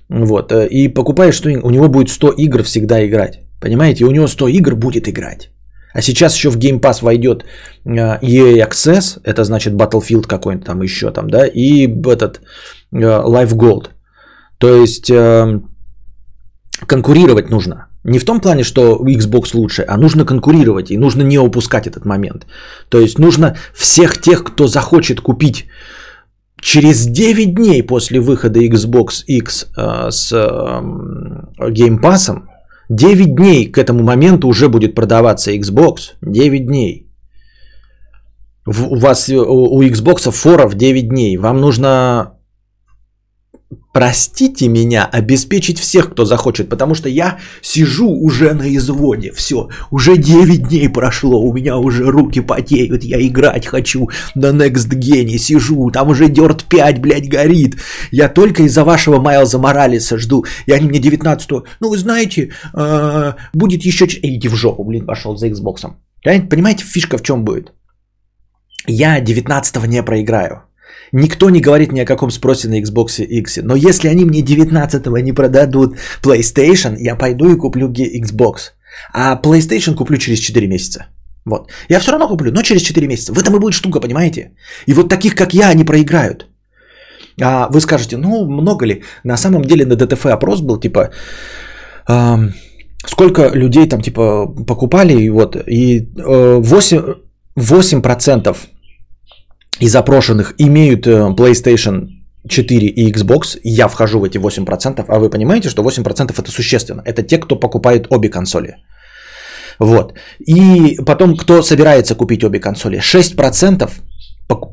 Вот. 0.09 0.51
Э, 0.51 0.67
и 0.67 0.87
покупаешь, 0.87 1.35
что 1.35 1.49
у 1.49 1.69
него 1.69 1.87
будет 1.87 2.09
100 2.09 2.31
игр 2.31 2.63
всегда 2.63 3.05
играть. 3.05 3.41
Понимаете? 3.61 4.05
У 4.05 4.11
него 4.11 4.27
100 4.27 4.47
игр 4.47 4.75
будет 4.75 5.07
играть. 5.07 5.51
А 5.93 6.01
сейчас 6.01 6.35
еще 6.35 6.49
в 6.49 6.57
Game 6.57 6.79
Pass 6.79 7.01
войдет 7.01 7.43
э, 7.85 8.19
EA 8.21 8.67
Access, 8.67 9.19
это 9.23 9.43
значит 9.43 9.73
Battlefield 9.73 10.27
какой-нибудь 10.27 10.65
там 10.65 10.81
еще 10.81 11.11
там, 11.11 11.29
да, 11.29 11.45
и 11.45 11.87
этот 11.87 12.41
э, 12.93 12.97
Live 12.97 13.53
Gold. 13.53 13.89
То 14.57 14.81
есть 14.81 15.11
конкурировать 16.87 17.49
нужно. 17.49 17.87
Не 18.03 18.19
в 18.19 18.25
том 18.25 18.39
плане, 18.39 18.63
что 18.63 18.99
Xbox 19.05 19.51
лучше, 19.53 19.85
а 19.87 19.97
нужно 19.97 20.25
конкурировать 20.25 20.91
и 20.91 20.97
нужно 20.97 21.23
не 21.23 21.39
упускать 21.39 21.87
этот 21.87 22.05
момент. 22.05 22.47
То 22.89 22.99
есть 22.99 23.19
нужно 23.19 23.55
всех 23.73 24.21
тех, 24.21 24.43
кто 24.43 24.67
захочет 24.67 25.21
купить 25.21 25.67
через 26.59 27.05
9 27.05 27.55
дней 27.55 27.83
после 27.83 28.19
выхода 28.19 28.59
Xbox 28.59 29.23
X 29.27 29.67
э, 29.77 30.11
с 30.11 30.31
э, 30.31 30.37
Game 31.69 31.99
Pass, 32.01 32.41
9 32.91 33.35
дней 33.35 33.71
к 33.71 33.77
этому 33.77 34.03
моменту 34.03 34.47
уже 34.47 34.67
будет 34.67 34.95
продаваться 34.95 35.51
Xbox. 35.51 36.15
9 36.21 36.65
дней. 36.65 37.07
У 38.65 38.99
вас 38.99 39.29
э, 39.29 39.35
у 39.37 39.81
Xbox 39.81 40.29
форов 40.31 40.75
9 40.75 41.07
дней. 41.07 41.37
Вам 41.37 41.61
нужно 41.61 42.33
простите 43.91 44.67
меня, 44.67 45.05
обеспечить 45.05 45.79
всех, 45.79 46.11
кто 46.11 46.25
захочет, 46.25 46.69
потому 46.69 46.95
что 46.95 47.09
я 47.09 47.39
сижу 47.61 48.09
уже 48.09 48.53
на 48.53 48.73
изводе, 48.75 49.31
все, 49.31 49.69
уже 49.89 50.17
9 50.17 50.69
дней 50.69 50.89
прошло, 50.89 51.41
у 51.41 51.53
меня 51.53 51.77
уже 51.77 52.05
руки 52.05 52.41
потеют, 52.41 53.03
я 53.03 53.21
играть 53.25 53.65
хочу 53.65 54.09
на 54.35 54.47
Next 54.47 54.89
Gen, 54.89 55.37
сижу, 55.37 55.89
там 55.91 56.09
уже 56.09 56.27
Dirt 56.27 56.65
5, 56.69 57.01
блядь, 57.01 57.29
горит, 57.29 57.77
я 58.11 58.29
только 58.29 58.63
из-за 58.63 58.83
вашего 58.83 59.19
Майлза 59.19 59.59
Моралеса 59.59 60.17
жду, 60.17 60.45
и 60.65 60.71
они 60.71 60.87
мне 60.87 60.99
19 60.99 61.51
ну 61.79 61.89
вы 61.89 61.97
знаете, 61.97 62.51
э, 62.73 63.33
будет 63.53 63.83
еще, 63.83 64.05
идите 64.05 64.49
в 64.49 64.55
жопу, 64.55 64.83
блин, 64.83 65.05
пошел 65.05 65.35
за 65.35 65.47
Xbox. 65.47 65.93
Понимаете, 66.23 66.83
фишка 66.83 67.17
в 67.17 67.23
чем 67.23 67.43
будет? 67.43 67.73
Я 68.87 69.19
19 69.19 69.87
не 69.87 70.03
проиграю. 70.03 70.63
Никто 71.13 71.49
не 71.49 71.61
говорит 71.61 71.91
ни 71.91 71.99
о 71.99 72.05
каком 72.05 72.31
спросе 72.31 72.67
на 72.69 72.79
Xbox 72.81 73.21
X. 73.23 73.57
Но 73.63 73.75
если 73.75 74.07
они 74.07 74.25
мне 74.25 74.41
19-го 74.41 75.17
не 75.19 75.33
продадут 75.33 75.97
PlayStation, 76.23 76.95
я 76.97 77.15
пойду 77.15 77.51
и 77.51 77.57
куплю 77.57 77.89
Xbox. 77.89 78.73
А 79.13 79.35
PlayStation 79.35 79.95
куплю 79.95 80.17
через 80.17 80.39
4 80.39 80.67
месяца. 80.67 81.05
Вот. 81.45 81.69
Я 81.89 81.99
все 81.99 82.11
равно 82.11 82.27
куплю, 82.27 82.51
но 82.51 82.61
через 82.61 82.81
4 82.81 83.07
месяца. 83.07 83.33
В 83.33 83.39
этом 83.39 83.55
и 83.55 83.59
будет 83.59 83.73
штука, 83.73 83.99
понимаете? 83.99 84.51
И 84.87 84.93
вот 84.93 85.09
таких, 85.09 85.35
как 85.35 85.53
я, 85.53 85.69
они 85.69 85.83
проиграют. 85.83 86.47
А 87.41 87.67
вы 87.69 87.81
скажете, 87.81 88.17
ну, 88.17 88.45
много 88.45 88.85
ли? 88.85 89.03
На 89.23 89.37
самом 89.37 89.61
деле 89.61 89.85
на 89.85 89.95
ДТФ 89.95 90.25
опрос 90.25 90.61
был, 90.61 90.79
типа, 90.79 91.11
э, 92.09 92.37
сколько 93.05 93.49
людей 93.53 93.87
там, 93.87 94.01
типа, 94.01 94.47
покупали, 94.67 95.13
и 95.13 95.29
вот, 95.29 95.55
и 95.67 96.09
э, 96.17 96.59
8, 96.61 97.15
8% 97.57 98.57
из 99.79 99.91
запрошенных 99.91 100.53
имеют 100.57 101.07
э, 101.07 101.33
PlayStation 101.35 102.07
4 102.47 102.87
и 102.87 103.11
Xbox, 103.11 103.59
я 103.63 103.87
вхожу 103.87 104.19
в 104.19 104.23
эти 104.23 104.37
8%, 104.37 105.05
а 105.07 105.19
вы 105.19 105.29
понимаете, 105.29 105.69
что 105.69 105.83
8% 105.83 106.31
это 106.31 106.51
существенно. 106.51 107.01
Это 107.05 107.23
те, 107.23 107.37
кто 107.37 107.59
покупает 107.59 108.07
обе 108.09 108.29
консоли. 108.29 108.75
Вот. 109.79 110.13
И 110.39 110.97
потом, 111.05 111.37
кто 111.37 111.61
собирается 111.61 112.15
купить 112.15 112.43
обе 112.43 112.59
консоли? 112.59 112.99
6% 112.99 113.89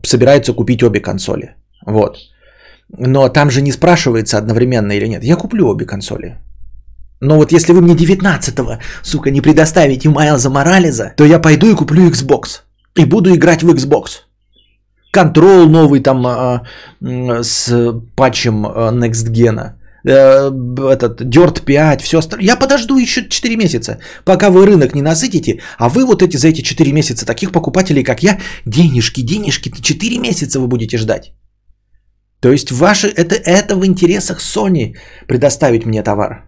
собирается 0.02 0.52
купить 0.52 0.82
обе 0.82 1.00
консоли. 1.00 1.54
Вот. 1.86 2.16
Но 2.98 3.28
там 3.28 3.50
же 3.50 3.62
не 3.62 3.72
спрашивается 3.72 4.38
одновременно 4.38 4.92
или 4.92 5.08
нет. 5.08 5.24
Я 5.24 5.36
куплю 5.36 5.68
обе 5.68 5.86
консоли. 5.86 6.38
Но 7.20 7.36
вот 7.36 7.52
если 7.52 7.72
вы 7.72 7.80
мне 7.80 7.94
19-го, 7.94 8.78
сука, 9.02 9.30
не 9.30 9.40
предоставите 9.40 10.08
Майлза 10.08 10.50
Морализа, 10.50 11.12
то 11.16 11.24
я 11.24 11.38
пойду 11.38 11.70
и 11.70 11.74
куплю 11.74 12.10
Xbox. 12.10 12.62
И 12.94 13.04
буду 13.04 13.34
играть 13.34 13.62
в 13.62 13.70
Xbox. 13.70 14.27
Control 15.18 15.66
новый 15.66 16.00
там 16.00 16.26
а, 16.26 16.62
с 17.00 17.92
патчем 18.14 18.66
а, 18.66 18.92
Next 18.92 19.30
Gen. 19.32 19.72
Э, 20.04 20.50
этот 20.92 21.20
Dirt 21.20 21.64
5, 21.64 22.02
все 22.02 22.18
остальное. 22.18 22.46
Я 22.46 22.56
подожду 22.56 22.98
еще 22.98 23.28
4 23.28 23.56
месяца, 23.56 23.98
пока 24.24 24.50
вы 24.50 24.66
рынок 24.66 24.94
не 24.94 25.02
насытите, 25.02 25.60
а 25.78 25.88
вы 25.88 26.04
вот 26.06 26.22
эти 26.22 26.36
за 26.36 26.48
эти 26.48 26.62
4 26.62 26.92
месяца, 26.92 27.26
таких 27.26 27.50
покупателей, 27.50 28.04
как 28.04 28.22
я, 28.22 28.38
денежки, 28.66 29.22
денежки, 29.22 29.70
4 29.70 30.18
месяца 30.18 30.60
вы 30.60 30.68
будете 30.68 30.98
ждать. 30.98 31.32
То 32.40 32.52
есть 32.52 32.70
ваши, 32.70 33.08
это, 33.08 33.34
это 33.34 33.74
в 33.76 33.84
интересах 33.84 34.40
Sony 34.40 34.94
предоставить 35.26 35.86
мне 35.86 36.02
товар. 36.02 36.47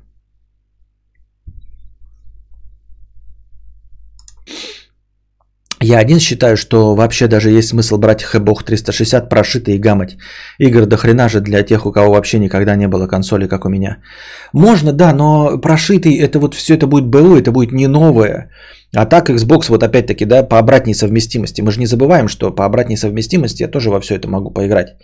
Я 5.82 5.98
один 5.98 6.18
считаю, 6.20 6.56
что 6.56 6.94
вообще 6.94 7.26
даже 7.26 7.50
есть 7.50 7.68
смысл 7.68 7.96
брать 7.96 8.22
Хэбох 8.22 8.64
360 8.64 9.30
прошитый 9.30 9.74
и 9.74 9.78
гамать. 9.78 10.18
Игр 10.58 10.84
до 10.84 10.96
хрена 10.98 11.28
же 11.28 11.40
для 11.40 11.62
тех, 11.62 11.86
у 11.86 11.92
кого 11.92 12.12
вообще 12.12 12.38
никогда 12.38 12.76
не 12.76 12.86
было 12.86 13.06
консоли, 13.06 13.48
как 13.48 13.64
у 13.64 13.70
меня. 13.70 13.96
Можно, 14.52 14.92
да, 14.92 15.14
но 15.14 15.58
прошитый, 15.58 16.18
это 16.18 16.38
вот 16.38 16.54
все 16.54 16.74
это 16.74 16.86
будет 16.86 17.06
БУ, 17.06 17.36
это 17.36 17.50
будет 17.50 17.72
не 17.72 17.88
новое. 17.88 18.50
А 18.94 19.06
так 19.06 19.30
Xbox 19.30 19.68
вот 19.68 19.82
опять-таки, 19.82 20.26
да, 20.26 20.42
по 20.42 20.58
обратной 20.58 20.94
совместимости. 20.94 21.62
Мы 21.62 21.72
же 21.72 21.80
не 21.80 21.86
забываем, 21.86 22.28
что 22.28 22.50
по 22.50 22.66
обратной 22.66 22.96
совместимости 22.96 23.62
я 23.62 23.68
тоже 23.68 23.88
во 23.88 24.00
все 24.00 24.16
это 24.16 24.28
могу 24.28 24.50
поиграть. 24.50 24.96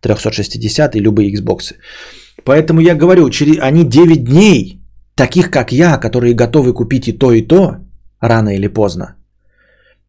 360 0.00 0.96
и 0.96 1.00
любые 1.00 1.30
Xbox. 1.34 1.74
Поэтому 2.44 2.80
я 2.80 2.94
говорю, 2.94 3.30
они 3.60 3.84
9 3.84 4.24
дней, 4.24 4.80
таких 5.14 5.50
как 5.50 5.72
я, 5.72 5.98
которые 5.98 6.34
готовы 6.34 6.72
купить 6.72 7.08
и 7.08 7.12
то, 7.12 7.32
и 7.32 7.42
то, 7.42 7.76
рано 8.20 8.54
или 8.54 8.68
поздно, 8.68 9.16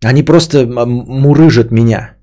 они 0.09 0.23
просто 0.23 0.65
мурыжат 0.65 1.71
меня. 1.71 2.15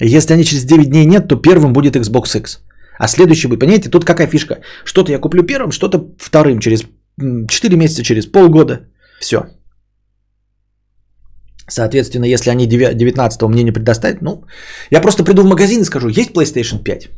Если 0.00 0.34
они 0.34 0.44
через 0.44 0.64
9 0.64 0.90
дней 0.90 1.06
нет, 1.06 1.28
то 1.28 1.36
первым 1.36 1.72
будет 1.72 1.96
Xbox 1.96 2.36
X. 2.36 2.60
А 2.98 3.08
следующий 3.08 3.48
будет, 3.48 3.60
понимаете, 3.60 3.90
тут 3.90 4.04
какая 4.04 4.26
фишка? 4.26 4.60
Что-то 4.84 5.12
я 5.12 5.18
куплю 5.18 5.42
первым, 5.42 5.70
что-то 5.70 6.14
вторым, 6.18 6.58
через 6.60 6.84
4 7.48 7.76
месяца, 7.76 8.02
через 8.02 8.26
полгода. 8.26 8.80
Все. 9.20 9.38
Соответственно, 11.70 12.24
если 12.24 12.50
они 12.50 12.66
19 12.66 13.42
мне 13.42 13.62
не 13.62 13.72
предоставят, 13.72 14.22
ну, 14.22 14.44
я 14.90 15.00
просто 15.00 15.24
приду 15.24 15.42
в 15.42 15.46
магазин 15.46 15.80
и 15.80 15.84
скажу, 15.84 16.08
есть 16.08 16.30
PlayStation 16.30 16.82
5? 16.82 17.08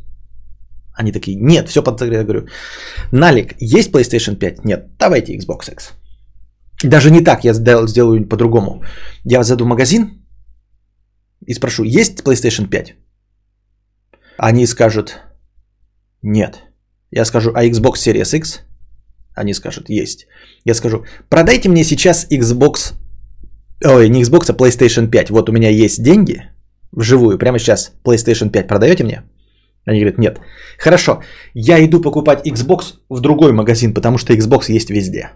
Они 0.93 1.11
такие, 1.11 1.37
нет, 1.41 1.69
все 1.69 1.83
под 1.83 2.01
я 2.01 2.23
говорю. 2.23 2.47
Налик, 3.11 3.55
есть 3.59 3.91
PlayStation 3.91 4.35
5? 4.35 4.65
Нет, 4.65 4.87
давайте 4.99 5.37
Xbox 5.37 5.71
X. 5.71 5.93
Даже 6.83 7.11
не 7.11 7.21
так, 7.21 7.43
я 7.43 7.53
сделаю 7.53 8.27
по-другому. 8.27 8.83
Я 9.23 9.43
зайду 9.43 9.65
в 9.65 9.67
магазин 9.67 10.21
и 11.45 11.53
спрошу, 11.53 11.83
есть 11.83 12.21
PlayStation 12.21 12.67
5? 12.67 12.95
Они 14.37 14.67
скажут, 14.67 15.19
нет. 16.23 16.63
Я 17.11 17.25
скажу, 17.25 17.51
а 17.53 17.65
Xbox 17.65 17.93
Series 17.97 18.37
X? 18.37 18.61
Они 19.35 19.53
скажут, 19.53 19.89
есть. 19.89 20.27
Я 20.65 20.73
скажу, 20.73 21.05
продайте 21.29 21.69
мне 21.69 21.83
сейчас 21.83 22.27
Xbox, 22.31 22.93
ой, 23.83 24.09
не 24.09 24.23
Xbox, 24.23 24.49
а 24.49 24.53
PlayStation 24.53 25.07
5. 25.07 25.29
Вот 25.29 25.49
у 25.49 25.51
меня 25.51 25.69
есть 25.69 26.03
деньги, 26.03 26.43
вживую, 26.91 27.37
прямо 27.37 27.59
сейчас 27.59 27.93
PlayStation 28.03 28.49
5 28.49 28.67
продаете 28.67 29.03
мне? 29.03 29.23
Они 29.85 29.99
говорят, 29.99 30.19
нет. 30.19 30.39
Хорошо, 30.77 31.21
я 31.53 31.83
иду 31.83 32.01
покупать 32.01 32.45
Xbox 32.47 32.95
в 33.09 33.19
другой 33.19 33.51
магазин, 33.51 33.93
потому 33.93 34.17
что 34.17 34.33
Xbox 34.33 34.71
есть 34.71 34.89
везде. 34.89 35.31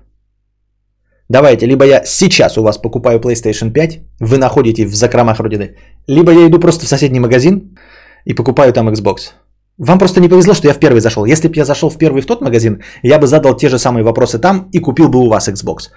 Давайте, 1.30 1.66
либо 1.66 1.86
я 1.86 2.06
сейчас 2.06 2.58
у 2.58 2.64
вас 2.64 2.78
покупаю 2.78 3.20
PlayStation 3.20 3.72
5, 3.72 4.00
вы 4.20 4.38
находите 4.38 4.86
в 4.86 4.94
закромах 4.94 5.40
Родины, 5.40 5.76
либо 6.08 6.32
я 6.32 6.48
иду 6.48 6.60
просто 6.60 6.86
в 6.86 6.88
соседний 6.88 7.20
магазин 7.20 7.78
и 8.26 8.36
покупаю 8.36 8.72
там 8.74 8.90
Xbox. 8.90 9.34
Вам 9.78 10.00
просто 10.00 10.22
не 10.22 10.30
повезло, 10.30 10.54
что 10.54 10.68
я 10.68 10.74
в 10.74 10.80
первый 10.80 11.02
зашел. 11.02 11.26
Если 11.26 11.48
бы 11.48 11.56
я 11.58 11.66
зашел 11.66 11.90
в 11.90 11.98
первый 11.98 12.22
в 12.22 12.26
тот 12.26 12.42
магазин, 12.42 12.82
я 13.04 13.20
бы 13.20 13.28
задал 13.28 13.58
те 13.58 13.70
же 13.70 13.80
самые 13.80 14.04
вопросы 14.04 14.40
там 14.40 14.70
и 14.72 14.80
купил 14.80 15.10
бы 15.10 15.20
у 15.20 15.30
вас 15.30 15.50
Xbox. 15.50 15.90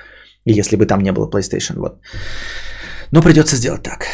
Если 0.45 0.77
бы 0.77 0.87
там 0.87 1.03
не 1.03 1.13
было 1.13 1.29
PlayStation. 1.29 1.77
Вот. 1.77 2.01
Но 3.13 3.23
придется 3.23 3.57
сделать 3.57 3.83
так. 3.83 4.07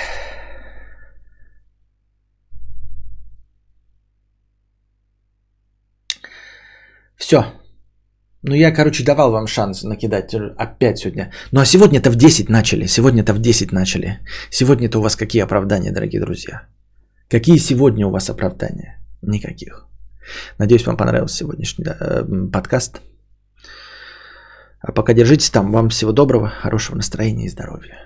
Все. 7.17 7.45
Ну, 8.47 8.55
я, 8.55 8.73
короче, 8.73 9.05
давал 9.05 9.33
вам 9.33 9.47
шанс 9.47 9.85
накидать 9.85 10.35
опять 10.59 10.99
сегодня. 10.99 11.31
Ну, 11.53 11.61
а 11.61 11.65
сегодня-то 11.65 12.11
в 12.11 12.17
10 12.17 12.51
начали. 12.51 12.87
Сегодня-то 12.87 13.33
в 13.33 13.39
10 13.39 13.73
начали. 13.73 14.19
Сегодня-то 14.51 14.99
у 14.99 15.03
вас 15.03 15.17
какие 15.17 15.43
оправдания, 15.43 15.93
дорогие 15.93 16.21
друзья? 16.21 16.67
Какие 17.31 17.59
сегодня 17.59 18.07
у 18.07 18.11
вас 18.11 18.29
оправдания? 18.29 18.99
Никаких. 19.23 19.87
Надеюсь, 20.59 20.87
вам 20.87 20.97
понравился 20.97 21.37
сегодняшний 21.37 21.87
э, 21.87 22.51
подкаст. 22.53 23.01
А 24.81 24.93
пока 24.93 25.15
держитесь 25.15 25.51
там. 25.51 25.73
Вам 25.73 25.89
всего 25.89 26.13
доброго, 26.13 26.49
хорошего 26.49 26.97
настроения 26.97 27.47
и 27.47 27.51
здоровья. 27.51 27.97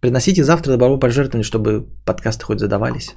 Приносите 0.00 0.44
завтра 0.44 0.76
добро 0.76 0.98
пожертвования, 0.98 1.44
чтобы 1.44 1.84
подкасты 2.04 2.44
хоть 2.44 2.60
задавались. 2.60 3.16